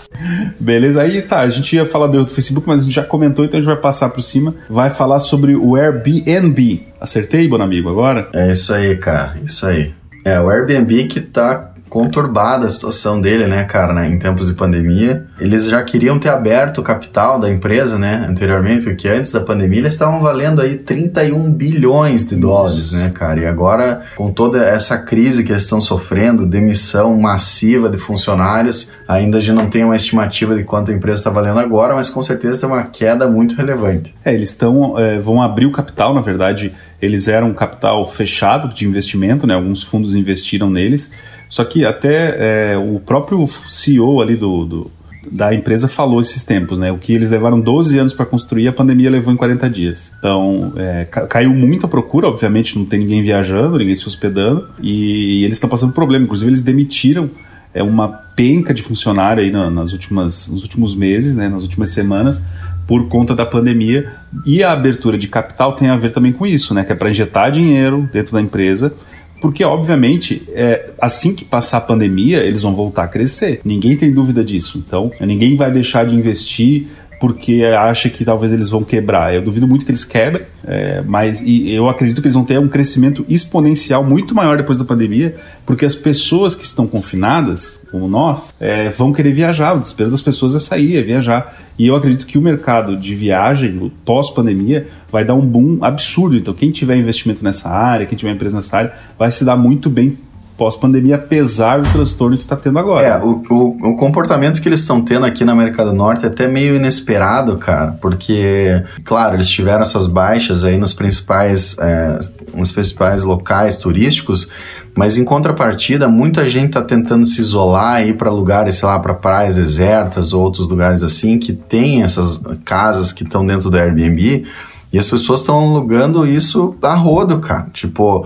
Beleza, 0.60 1.02
aí 1.02 1.22
tá, 1.22 1.40
a 1.40 1.50
gente 1.50 1.74
ia 1.74 1.86
falar 1.86 2.08
do 2.08 2.28
Facebook, 2.28 2.68
mas 2.68 2.82
a 2.82 2.84
gente 2.84 2.96
já 2.96 3.04
comentou, 3.04 3.46
então 3.46 3.58
a 3.58 3.62
gente 3.62 3.72
vai 3.72 3.80
passar 3.80 4.10
por 4.10 4.22
cima. 4.22 4.54
Vai 4.70 4.90
falar 4.90 5.20
sobre 5.20 5.56
o 5.56 5.76
Airbnb. 5.78 6.86
Acertei, 7.00 7.48
bom 7.48 7.62
amigo, 7.62 7.90
agora? 7.90 8.30
É 8.34 8.52
isso 8.52 8.74
aí, 8.74 8.98
cara, 8.98 9.38
isso 9.44 9.66
aí. 9.66 9.94
É, 10.26 10.38
o 10.42 10.50
Airbnb 10.50 11.08
que 11.08 11.22
tá 11.22 11.72
conturbada 11.90 12.66
a 12.66 12.70
situação 12.70 13.20
dele, 13.20 13.48
né, 13.48 13.64
cara, 13.64 13.94
né, 13.94 14.08
em 14.08 14.20
tempos 14.20 14.48
de 14.48 14.54
pandemia. 14.54 15.26
Eles 15.40 15.66
já 15.66 15.82
queriam 15.84 16.20
ter 16.20 16.30
aberto 16.30 16.80
o 16.80 16.84
capital 16.84 17.40
da 17.40 17.50
empresa, 17.50 17.98
né, 17.98 18.26
anteriormente, 18.30 18.86
porque 18.86 19.08
antes 19.08 19.32
da 19.32 19.40
pandemia 19.40 19.80
eles 19.80 19.94
estavam 19.94 20.20
valendo 20.20 20.62
aí 20.62 20.78
31 20.78 21.52
bilhões 21.52 22.26
de 22.26 22.36
dólares, 22.36 22.92
né, 22.92 23.12
cara. 23.14 23.40
E 23.40 23.46
agora, 23.46 24.04
com 24.16 24.32
toda 24.32 24.64
essa 24.64 24.98
crise 24.98 25.44
que 25.44 25.52
eles 25.52 25.64
estão 25.64 25.82
sofrendo, 25.82 26.46
demissão 26.46 27.16
massiva 27.16 27.90
de 27.90 27.98
funcionários, 27.98 28.92
ainda 29.08 29.40
já 29.40 29.54
não 29.54 29.70
tem 29.70 29.84
uma 29.84 29.96
estimativa 29.96 30.56
de 30.56 30.64
quanto 30.64 30.92
a 30.92 30.94
empresa 30.94 31.22
está 31.22 31.30
valendo 31.30 31.60
agora, 31.60 31.96
mas 31.96 32.10
com 32.10 32.22
certeza 32.22 32.60
tem 32.60 32.70
uma 32.70 32.84
queda 32.84 33.28
muito 33.28 33.56
relevante. 33.56 34.14
É, 34.24 34.34
eles 34.34 34.50
estão, 34.50 35.00
é, 35.00 35.20
vão 35.20 35.42
abrir 35.42 35.66
o 35.66 35.72
capital, 35.72 36.14
na 36.14 36.22
verdade, 36.22 36.74
eles 37.02 37.28
eram 37.28 37.50
um 37.50 37.54
capital 37.54 38.06
fechado 38.10 38.74
de 38.74 38.86
investimento, 38.86 39.48
né, 39.48 39.54
alguns 39.54 39.84
fundos 39.84 40.16
investiram 40.16 40.70
neles, 40.70 41.12
só 41.50 41.64
que 41.64 41.86
até 41.86 42.74
é, 42.74 42.78
o 42.78 43.00
próprio 43.00 43.46
CEO 43.48 44.22
ali 44.22 44.36
do, 44.36 44.66
do, 44.66 44.92
da 45.32 45.54
empresa 45.54 45.88
falou 45.88 46.22
esses 46.22 46.44
tempos, 46.44 46.80
né? 46.80 46.92
O 46.92 46.98
que 46.98 47.14
eles 47.14 47.32
levaram 47.32 47.60
12 47.60 47.98
anos 48.00 48.14
para 48.14 48.26
construir, 48.26 48.68
a 48.68 48.74
pandemia 48.74 49.10
levou 49.10 49.34
em 49.34 49.38
40 49.38 49.70
dias. 49.70 50.14
Então, 50.18 50.74
é, 50.76 51.06
caiu 51.06 51.54
muito 51.54 51.86
a 51.86 51.90
procura, 51.90 52.28
obviamente 52.28 52.78
não 52.78 52.86
tem 52.86 53.00
ninguém 53.00 53.22
viajando, 53.22 53.78
ninguém 53.78 53.96
se 53.96 54.08
hospedando, 54.08 54.68
e, 54.82 55.44
eles 55.44 55.58
estão 55.58 55.70
passando 55.70 55.94
problema. 55.94 56.26
Inclusive, 56.26 56.50
eles 56.50 56.62
demitiram 56.62 57.30
é, 57.74 57.84
uma 57.84 58.08
penca 58.08 58.74
de 58.74 58.82
funcionário 58.82 59.44
aí 59.44 59.52
nas 59.52 59.94
últimas, 59.94 60.50
nos 60.50 60.64
últimos 60.64 60.96
meses, 60.96 61.36
né? 61.36 61.48
Nas 61.48 61.64
últimas 61.64 61.90
semanas, 61.90 62.44
por 62.86 63.08
conta 63.08 63.36
da 63.36 63.46
pandemia. 63.46 64.14
E 64.46 64.64
a 64.64 64.72
abertura 64.72 65.18
de 65.18 65.28
capital 65.28 65.74
tem 65.74 65.90
a 65.90 65.98
ver 65.98 66.12
também 66.12 66.32
com 66.32 66.46
isso, 66.46 66.74
né? 66.74 66.84
Que 66.84 66.92
é 66.92 66.96
para 66.96 67.10
injetar 67.10 67.52
dinheiro 67.52 68.10
dentro 68.12 68.34
da 68.34 68.42
empresa 68.42 68.94
porque, 69.40 69.64
obviamente, 69.64 70.44
é, 70.50 70.92
assim 71.00 71.36
que 71.36 71.46
passar 71.46 71.78
a 71.78 71.82
pandemia, 71.82 72.44
eles 72.44 72.62
vão 72.62 72.76
voltar 72.76 73.04
a 73.04 73.08
crescer. 73.08 73.62
Ninguém 73.64 73.96
tem 73.96 74.12
dúvida 74.12 74.44
disso. 74.44 74.84
Então, 74.86 75.12
ninguém 75.22 75.56
vai 75.56 75.72
deixar 75.72 76.06
de 76.06 76.16
investir 76.16 76.88
porque 77.20 77.64
acha 77.64 78.10
que 78.10 78.24
talvez 78.24 78.54
eles 78.54 78.70
vão 78.70 78.84
quebrar. 78.84 79.34
Eu 79.34 79.42
duvido 79.42 79.68
muito 79.68 79.86
que 79.86 79.92
eles 79.92 80.06
quebrem, 80.06 80.46
é, 80.64 81.02
mas 81.06 81.42
eu 81.46 81.90
acredito 81.90 82.22
que 82.22 82.28
eles 82.28 82.36
vão 82.36 82.44
ter 82.44 82.60
um 82.60 82.68
crescimento 82.68 83.26
exponencial 83.28 84.04
muito 84.04 84.36
maior 84.36 84.58
depois 84.58 84.80
da 84.80 84.86
pandemia, 84.86 85.36
porque 85.66 85.86
as 85.86 85.96
pessoas 85.96 86.56
que 86.56 86.64
estão 86.64 86.88
confinadas, 86.88 87.86
como 87.92 88.08
nós, 88.08 88.54
é, 88.60 88.90
vão 88.90 89.12
querer 89.12 89.32
viajar. 89.32 89.74
O 89.74 89.80
desespero 89.80 90.12
das 90.12 90.22
pessoas 90.22 90.56
é 90.56 90.60
sair, 90.60 90.98
é 90.98 91.02
viajar. 91.02 91.58
E 91.78 91.88
eu 91.88 91.96
acredito 91.96 92.26
que 92.26 92.38
o 92.38 92.42
mercado 92.42 92.98
de 92.98 93.16
viagem, 93.16 93.92
pós-pandemia, 94.04 94.88
vai 95.12 95.24
dar 95.24 95.36
um 95.36 95.46
boom 95.46 95.80
absurdo. 95.82 96.36
Então, 96.36 96.54
quem 96.54 96.72
tiver 96.72 96.98
investimento 96.98 97.44
nessa 97.44 97.70
área, 97.70 98.06
quem 98.06 98.18
tiver 98.18 98.32
empresa 98.32 98.58
nessa 98.58 98.78
área, 98.78 98.94
vai 99.18 99.32
se 99.32 99.46
dar 99.46 99.56
muito 99.56 99.90
bem 99.90 100.18
pós-pandemia, 100.58 101.16
apesar 101.16 101.82
do 101.82 101.90
transtorno 101.90 102.36
que 102.36 102.44
está 102.44 102.56
tendo 102.56 102.80
agora. 102.80 103.08
É, 103.08 103.18
o, 103.18 103.44
o, 103.50 103.92
o 103.92 103.96
comportamento 103.96 104.62
que 104.62 104.68
eles 104.68 104.80
estão 104.80 105.02
tendo 105.02 105.26
aqui 105.26 105.46
na 105.46 105.52
América 105.52 105.86
do 105.86 105.94
Norte 105.94 106.26
é 106.26 106.28
até 106.28 106.48
meio 106.48 106.76
inesperado, 106.76 107.58
cara, 107.58 107.96
porque, 108.02 108.84
claro, 109.04 109.36
eles 109.36 109.48
tiveram 109.48 109.82
essas 109.82 110.08
baixas 110.08 110.64
aí 110.64 110.78
nos 110.78 110.94
principais, 110.94 111.78
é, 111.80 112.20
nos 112.56 112.72
principais 112.72 113.24
locais 113.24 113.78
turísticos, 113.78 114.50
mas 114.96 115.16
em 115.16 115.24
contrapartida, 115.24 116.08
muita 116.08 116.50
gente 116.50 116.68
está 116.68 116.82
tentando 116.82 117.24
se 117.24 117.40
isolar 117.40 118.04
e 118.04 118.10
ir 118.10 118.14
para 118.16 118.32
lugares, 118.32 118.78
sei 118.78 118.90
lá, 118.90 118.98
para 118.98 119.14
praias 119.14 119.56
desertas 119.56 120.34
ou 120.34 120.42
outros 120.42 120.68
lugares 120.70 121.04
assim, 121.04 121.38
que 121.38 121.54
tem 121.54 122.02
essas 122.02 122.42
casas 122.66 123.14
que 123.14 123.24
estão 123.24 123.46
dentro 123.46 123.70
do 123.70 123.78
Airbnb, 123.78 124.46
e 124.92 124.98
as 124.98 125.08
pessoas 125.08 125.42
estão 125.42 125.60
alugando 125.60 126.26
isso 126.26 126.76
a 126.82 126.96
rodo, 126.96 127.38
cara. 127.40 127.68
Tipo, 127.74 128.26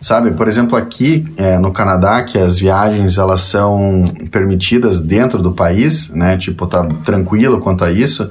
sabe? 0.00 0.30
Por 0.30 0.48
exemplo, 0.48 0.76
aqui 0.76 1.26
é, 1.36 1.58
no 1.58 1.72
Canadá, 1.72 2.22
que 2.22 2.38
as 2.38 2.58
viagens 2.58 3.18
elas 3.18 3.42
são 3.42 4.04
permitidas 4.30 5.00
dentro 5.00 5.42
do 5.42 5.52
país, 5.52 6.10
né? 6.10 6.36
Tipo, 6.36 6.66
tá 6.66 6.84
tranquilo 7.04 7.60
quanto 7.60 7.84
a 7.84 7.90
isso. 7.90 8.30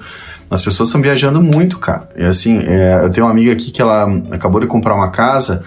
As 0.50 0.62
pessoas 0.62 0.90
estão 0.90 1.02
viajando 1.02 1.42
muito, 1.42 1.78
cara. 1.78 2.10
E 2.18 2.26
assim, 2.26 2.60
é, 2.66 3.02
eu 3.04 3.10
tenho 3.12 3.28
uma 3.28 3.32
amiga 3.32 3.52
aqui 3.54 3.70
que 3.70 3.82
ela 3.82 4.08
acabou 4.32 4.60
de 4.60 4.68
comprar 4.68 4.96
uma 4.96 5.12
casa 5.12 5.64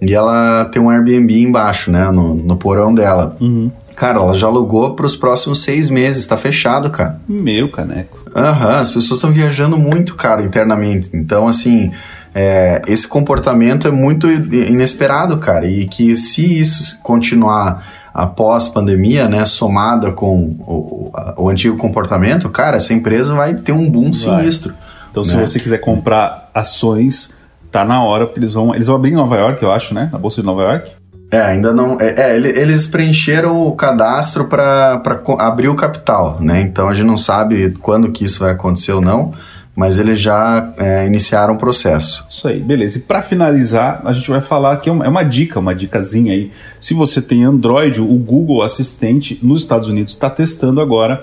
e 0.00 0.14
ela 0.14 0.66
tem 0.66 0.80
um 0.80 0.90
Airbnb 0.90 1.40
embaixo, 1.40 1.90
né? 1.90 2.10
No, 2.10 2.34
no 2.34 2.56
porão 2.56 2.94
dela. 2.94 3.34
Uhum. 3.40 3.70
Cara, 3.94 4.18
ela 4.18 4.34
já 4.34 4.46
alugou 4.46 4.94
para 4.94 5.06
os 5.06 5.16
próximos 5.16 5.62
seis 5.62 5.88
meses, 5.88 6.26
tá 6.26 6.36
fechado, 6.36 6.90
cara. 6.90 7.18
Meu 7.26 7.70
caneco. 7.70 8.18
Aham, 8.36 8.66
uhum, 8.66 8.74
as 8.74 8.90
pessoas 8.90 9.18
estão 9.18 9.32
viajando 9.32 9.78
muito, 9.78 10.14
cara, 10.14 10.42
internamente. 10.42 11.08
Então, 11.14 11.48
assim, 11.48 11.90
é, 12.38 12.82
esse 12.86 13.08
comportamento 13.08 13.88
é 13.88 13.90
muito 13.90 14.30
inesperado, 14.30 15.38
cara, 15.38 15.66
e 15.66 15.86
que 15.86 16.18
se 16.18 16.60
isso 16.60 17.02
continuar 17.02 17.82
após 18.12 18.68
pandemia, 18.68 19.26
né, 19.26 19.42
somada 19.46 20.12
com 20.12 20.36
o, 20.36 21.10
o, 21.34 21.48
antigo 21.48 21.78
comportamento, 21.78 22.50
cara, 22.50 22.76
essa 22.76 22.92
empresa 22.92 23.34
vai 23.34 23.54
ter 23.54 23.72
um 23.72 23.90
boom 23.90 24.12
vai. 24.12 24.12
sinistro. 24.12 24.74
Então, 25.10 25.22
né? 25.22 25.30
se 25.30 25.34
você 25.34 25.58
quiser 25.58 25.78
comprar 25.78 26.50
ações, 26.52 27.38
tá 27.72 27.86
na 27.86 28.04
hora, 28.04 28.26
porque 28.26 28.38
eles 28.38 28.52
vão, 28.52 28.74
eles 28.74 28.86
vão 28.86 28.96
abrir 28.96 29.12
em 29.12 29.16
Nova 29.16 29.36
York, 29.36 29.62
eu 29.62 29.72
acho, 29.72 29.94
né, 29.94 30.10
na 30.12 30.18
bolsa 30.18 30.42
de 30.42 30.46
Nova 30.46 30.60
York. 30.60 30.90
É, 31.30 31.40
ainda 31.40 31.72
não. 31.72 31.98
É, 31.98 32.34
é 32.34 32.36
eles 32.36 32.86
preencheram 32.86 33.66
o 33.66 33.72
cadastro 33.72 34.44
para 34.44 35.02
abrir 35.38 35.68
o 35.68 35.74
capital, 35.74 36.36
né? 36.38 36.60
Então 36.60 36.88
a 36.88 36.94
gente 36.94 37.06
não 37.06 37.16
sabe 37.16 37.72
quando 37.80 38.12
que 38.12 38.24
isso 38.24 38.40
vai 38.40 38.52
acontecer 38.52 38.92
ou 38.92 39.00
não 39.00 39.32
mas 39.76 39.98
eles 39.98 40.18
já 40.18 40.72
é, 40.78 41.06
iniciaram 41.06 41.54
o 41.54 41.58
processo. 41.58 42.26
Isso 42.30 42.48
aí, 42.48 42.58
beleza. 42.58 42.96
E 42.96 43.02
para 43.02 43.20
finalizar, 43.20 44.00
a 44.06 44.12
gente 44.14 44.30
vai 44.30 44.40
falar 44.40 44.78
que 44.78 44.88
é 44.88 44.92
uma, 44.92 45.04
é 45.04 45.08
uma, 45.08 45.22
dica, 45.22 45.60
uma 45.60 45.74
dicasinha 45.74 46.32
aí. 46.32 46.50
Se 46.80 46.94
você 46.94 47.20
tem 47.20 47.44
Android, 47.44 48.00
o 48.00 48.14
Google 48.16 48.62
Assistente 48.62 49.38
nos 49.42 49.60
Estados 49.60 49.90
Unidos 49.90 50.12
está 50.12 50.30
testando 50.30 50.80
agora 50.80 51.22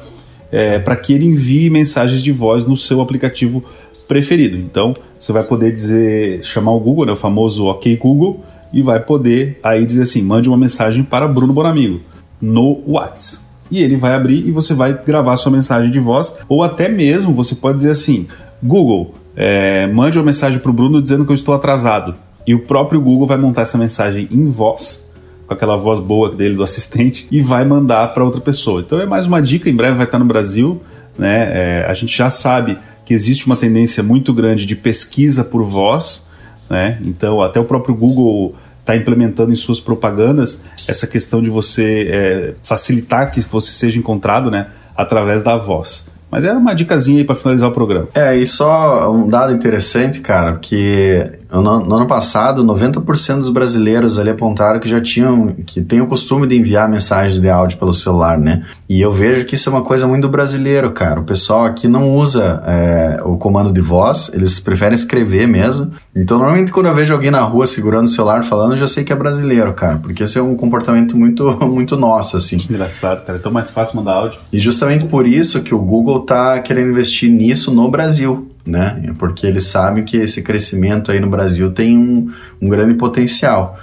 é, 0.51 0.77
para 0.77 0.95
que 0.95 1.13
ele 1.13 1.25
envie 1.25 1.67
mensagens 1.71 2.21
de 2.21 2.31
voz 2.31 2.67
no 2.67 2.77
seu 2.77 3.01
aplicativo 3.01 3.65
preferido. 4.07 4.55
Então, 4.55 4.93
você 5.19 5.33
vai 5.33 5.43
poder 5.43 5.73
dizer, 5.73 6.43
chamar 6.43 6.73
o 6.73 6.79
Google, 6.79 7.07
né, 7.07 7.11
o 7.13 7.15
famoso 7.15 7.65
OK 7.65 7.95
Google, 7.97 8.43
e 8.71 8.83
vai 8.83 8.99
poder 8.99 9.59
aí 9.63 9.83
dizer 9.83 10.03
assim, 10.03 10.21
mande 10.21 10.47
uma 10.47 10.57
mensagem 10.57 11.03
para 11.03 11.27
Bruno 11.27 11.53
Bonamigo 11.53 12.01
no 12.39 12.83
WhatsApp 12.85 13.42
e 13.73 13.83
ele 13.83 13.97
vai 13.97 14.13
abrir 14.13 14.47
e 14.47 14.51
você 14.51 14.73
vai 14.75 14.93
gravar 15.03 15.35
sua 15.35 15.51
mensagem 15.51 15.89
de 15.89 15.99
voz, 15.99 16.37
ou 16.47 16.63
até 16.63 16.87
mesmo 16.87 17.33
você 17.33 17.55
pode 17.55 17.77
dizer 17.77 17.89
assim: 17.89 18.27
Google, 18.61 19.15
é, 19.35 19.87
mande 19.87 20.19
uma 20.19 20.25
mensagem 20.25 20.59
para 20.59 20.69
o 20.69 20.73
Bruno 20.73 21.01
dizendo 21.01 21.25
que 21.25 21.31
eu 21.31 21.35
estou 21.35 21.55
atrasado. 21.55 22.15
E 22.45 22.53
o 22.53 22.59
próprio 22.59 23.01
Google 23.01 23.25
vai 23.25 23.37
montar 23.37 23.63
essa 23.63 23.77
mensagem 23.77 24.27
em 24.29 24.47
voz, 24.49 25.11
com 25.47 25.53
aquela 25.53 25.75
voz 25.75 25.99
boa 25.99 26.29
dele, 26.29 26.55
do 26.55 26.61
assistente, 26.61 27.27
e 27.31 27.41
vai 27.41 27.65
mandar 27.65 28.13
para 28.13 28.23
outra 28.23 28.39
pessoa. 28.39 28.81
Então 28.81 28.99
é 28.99 29.07
mais 29.07 29.25
uma 29.25 29.41
dica, 29.41 29.69
em 29.69 29.75
breve 29.75 29.97
vai 29.97 30.05
estar 30.05 30.19
no 30.19 30.25
Brasil. 30.25 30.79
Né? 31.17 31.49
É, 31.51 31.85
a 31.89 31.93
gente 31.95 32.15
já 32.15 32.29
sabe 32.29 32.77
que 33.05 33.13
existe 33.13 33.47
uma 33.47 33.55
tendência 33.55 34.03
muito 34.03 34.33
grande 34.33 34.65
de 34.67 34.75
pesquisa 34.75 35.43
por 35.43 35.63
voz, 35.63 36.29
né? 36.69 36.99
então 37.03 37.41
até 37.41 37.59
o 37.59 37.65
próprio 37.65 37.95
Google 37.95 38.55
está 38.83 38.95
implementando 38.95 39.51
em 39.51 39.55
suas 39.55 39.79
propagandas 39.79 40.63
essa 40.87 41.07
questão 41.07 41.41
de 41.41 41.49
você 41.49 42.09
é, 42.11 42.53
facilitar 42.61 43.31
que 43.31 43.39
você 43.41 43.71
seja 43.71 43.97
encontrado 43.97 44.51
né, 44.51 44.67
através 44.95 45.41
da 45.41 45.57
voz. 45.57 46.05
Mas 46.29 46.43
era 46.43 46.57
uma 46.57 46.73
dicasinha 46.73 47.19
aí 47.19 47.23
para 47.23 47.35
finalizar 47.35 47.69
o 47.69 47.73
programa. 47.73 48.07
É, 48.13 48.35
e 48.35 48.45
só 48.45 49.11
um 49.11 49.27
dado 49.27 49.53
interessante, 49.53 50.19
cara, 50.19 50.57
que 50.57 51.31
no, 51.61 51.79
no 51.85 51.95
ano 51.95 52.07
passado, 52.07 52.63
90% 52.63 53.37
dos 53.37 53.49
brasileiros 53.51 54.17
ali 54.17 54.31
apontaram 54.31 54.79
que 54.79 54.89
já 54.89 54.99
tinham, 54.99 55.53
que 55.65 55.81
tem 55.81 56.01
o 56.01 56.07
costume 56.07 56.47
de 56.47 56.57
enviar 56.57 56.89
mensagens 56.89 57.39
de 57.39 57.49
áudio 57.49 57.77
pelo 57.77 57.93
celular, 57.93 58.39
né? 58.39 58.63
E 58.89 58.99
eu 58.99 59.11
vejo 59.11 59.45
que 59.45 59.55
isso 59.55 59.69
é 59.69 59.71
uma 59.71 59.83
coisa 59.83 60.07
muito 60.07 60.27
brasileiro, 60.27 60.91
cara. 60.91 61.19
O 61.19 61.23
pessoal 61.23 61.65
aqui 61.65 61.87
não 61.87 62.15
usa 62.15 62.63
é, 62.65 63.21
o 63.23 63.37
comando 63.37 63.71
de 63.71 63.81
voz, 63.81 64.31
eles 64.33 64.59
preferem 64.59 64.95
escrever 64.95 65.47
mesmo. 65.47 65.91
Então, 66.15 66.37
normalmente, 66.37 66.71
quando 66.71 66.87
eu 66.87 66.95
vejo 66.95 67.13
alguém 67.13 67.29
na 67.29 67.41
rua 67.41 67.67
segurando 67.67 68.05
o 68.05 68.09
celular 68.09 68.43
falando, 68.43 68.71
eu 68.71 68.77
já 68.77 68.87
sei 68.87 69.03
que 69.03 69.13
é 69.13 69.15
brasileiro, 69.15 69.73
cara, 69.73 69.99
porque 70.01 70.23
esse 70.23 70.39
é 70.39 70.41
um 70.41 70.55
comportamento 70.55 71.17
muito, 71.17 71.43
muito 71.67 71.95
nosso, 71.95 72.35
assim. 72.35 72.57
Engraçado, 72.69 73.23
cara. 73.25 73.37
É 73.37 73.41
tão 73.41 73.51
mais 73.51 73.69
fácil 73.69 73.97
mandar 73.97 74.13
áudio. 74.13 74.39
E 74.51 74.59
justamente 74.59 75.05
por 75.05 75.27
isso 75.27 75.61
que 75.61 75.75
o 75.75 75.79
Google 75.79 76.21
tá 76.21 76.59
querendo 76.59 76.89
investir 76.89 77.31
nisso 77.31 77.71
no 77.71 77.89
Brasil 77.91 78.52
né? 78.65 79.13
Porque 79.17 79.45
eles 79.45 79.65
sabem 79.67 80.03
que 80.03 80.17
esse 80.17 80.41
crescimento 80.41 81.11
aí 81.11 81.19
no 81.19 81.29
Brasil 81.29 81.71
tem 81.71 81.97
um, 81.97 82.31
um 82.61 82.69
grande 82.69 82.93
potencial. 82.95 83.77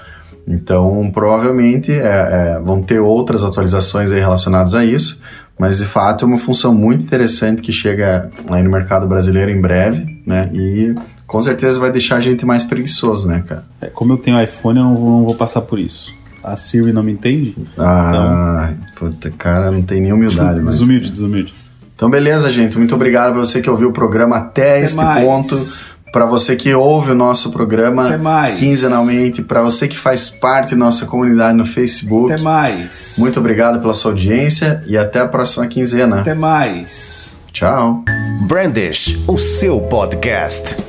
Então, 0.46 1.10
provavelmente 1.12 1.92
é, 1.92 2.56
é, 2.56 2.60
vão 2.64 2.82
ter 2.82 2.98
outras 2.98 3.44
atualizações 3.44 4.10
aí 4.10 4.18
relacionadas 4.18 4.74
a 4.74 4.84
isso, 4.84 5.20
mas 5.58 5.78
de 5.78 5.86
fato 5.86 6.24
é 6.24 6.28
uma 6.28 6.38
função 6.38 6.74
muito 6.74 7.04
interessante 7.04 7.60
que 7.60 7.70
chega 7.70 8.30
aí 8.48 8.62
no 8.62 8.70
mercado 8.70 9.06
brasileiro 9.06 9.50
em 9.50 9.60
breve, 9.60 10.20
né? 10.26 10.50
E 10.52 10.94
com 11.26 11.40
certeza 11.40 11.78
vai 11.78 11.92
deixar 11.92 12.16
a 12.16 12.20
gente 12.20 12.44
mais 12.44 12.64
preguiçoso, 12.64 13.28
né, 13.28 13.44
cara? 13.46 13.64
É, 13.80 13.86
como 13.86 14.14
eu 14.14 14.16
tenho 14.16 14.42
iPhone, 14.42 14.78
eu 14.78 14.84
não 14.84 14.96
vou, 14.96 15.10
não 15.10 15.24
vou 15.24 15.34
passar 15.34 15.60
por 15.60 15.78
isso. 15.78 16.12
A 16.42 16.56
Siri 16.56 16.92
não 16.92 17.02
me 17.02 17.12
entende? 17.12 17.54
Ah, 17.78 18.70
então... 18.72 19.10
puta, 19.10 19.30
cara, 19.30 19.70
não 19.70 19.82
tem 19.82 20.00
nem 20.00 20.12
humildade. 20.12 20.60
Mas... 20.62 20.72
desumilde, 20.72 21.10
desumilde. 21.10 21.59
Então, 22.00 22.08
beleza, 22.08 22.50
gente. 22.50 22.78
Muito 22.78 22.94
obrigado 22.94 23.32
para 23.32 23.40
você 23.40 23.60
que 23.60 23.68
ouviu 23.68 23.90
o 23.90 23.92
programa 23.92 24.38
até, 24.38 24.76
até 24.76 24.84
este 24.84 24.96
mais. 24.96 25.22
ponto. 25.22 26.00
Para 26.10 26.24
você 26.24 26.56
que 26.56 26.72
ouve 26.72 27.10
o 27.10 27.14
nosso 27.14 27.52
programa 27.52 28.18
quinzenalmente, 28.56 29.42
para 29.42 29.60
você 29.60 29.86
que 29.86 29.98
faz 29.98 30.30
parte 30.30 30.70
da 30.70 30.78
nossa 30.78 31.04
comunidade 31.04 31.58
no 31.58 31.66
Facebook. 31.66 32.32
Até 32.32 32.42
mais. 32.42 33.16
Muito 33.18 33.38
obrigado 33.38 33.80
pela 33.80 33.92
sua 33.92 34.12
audiência 34.12 34.82
e 34.86 34.96
até 34.96 35.20
a 35.20 35.28
próxima 35.28 35.66
quinzena. 35.66 36.20
Até 36.20 36.32
mais. 36.32 37.38
Tchau. 37.52 38.02
Brandish, 38.48 39.22
o 39.28 39.38
seu 39.38 39.78
podcast. 39.82 40.80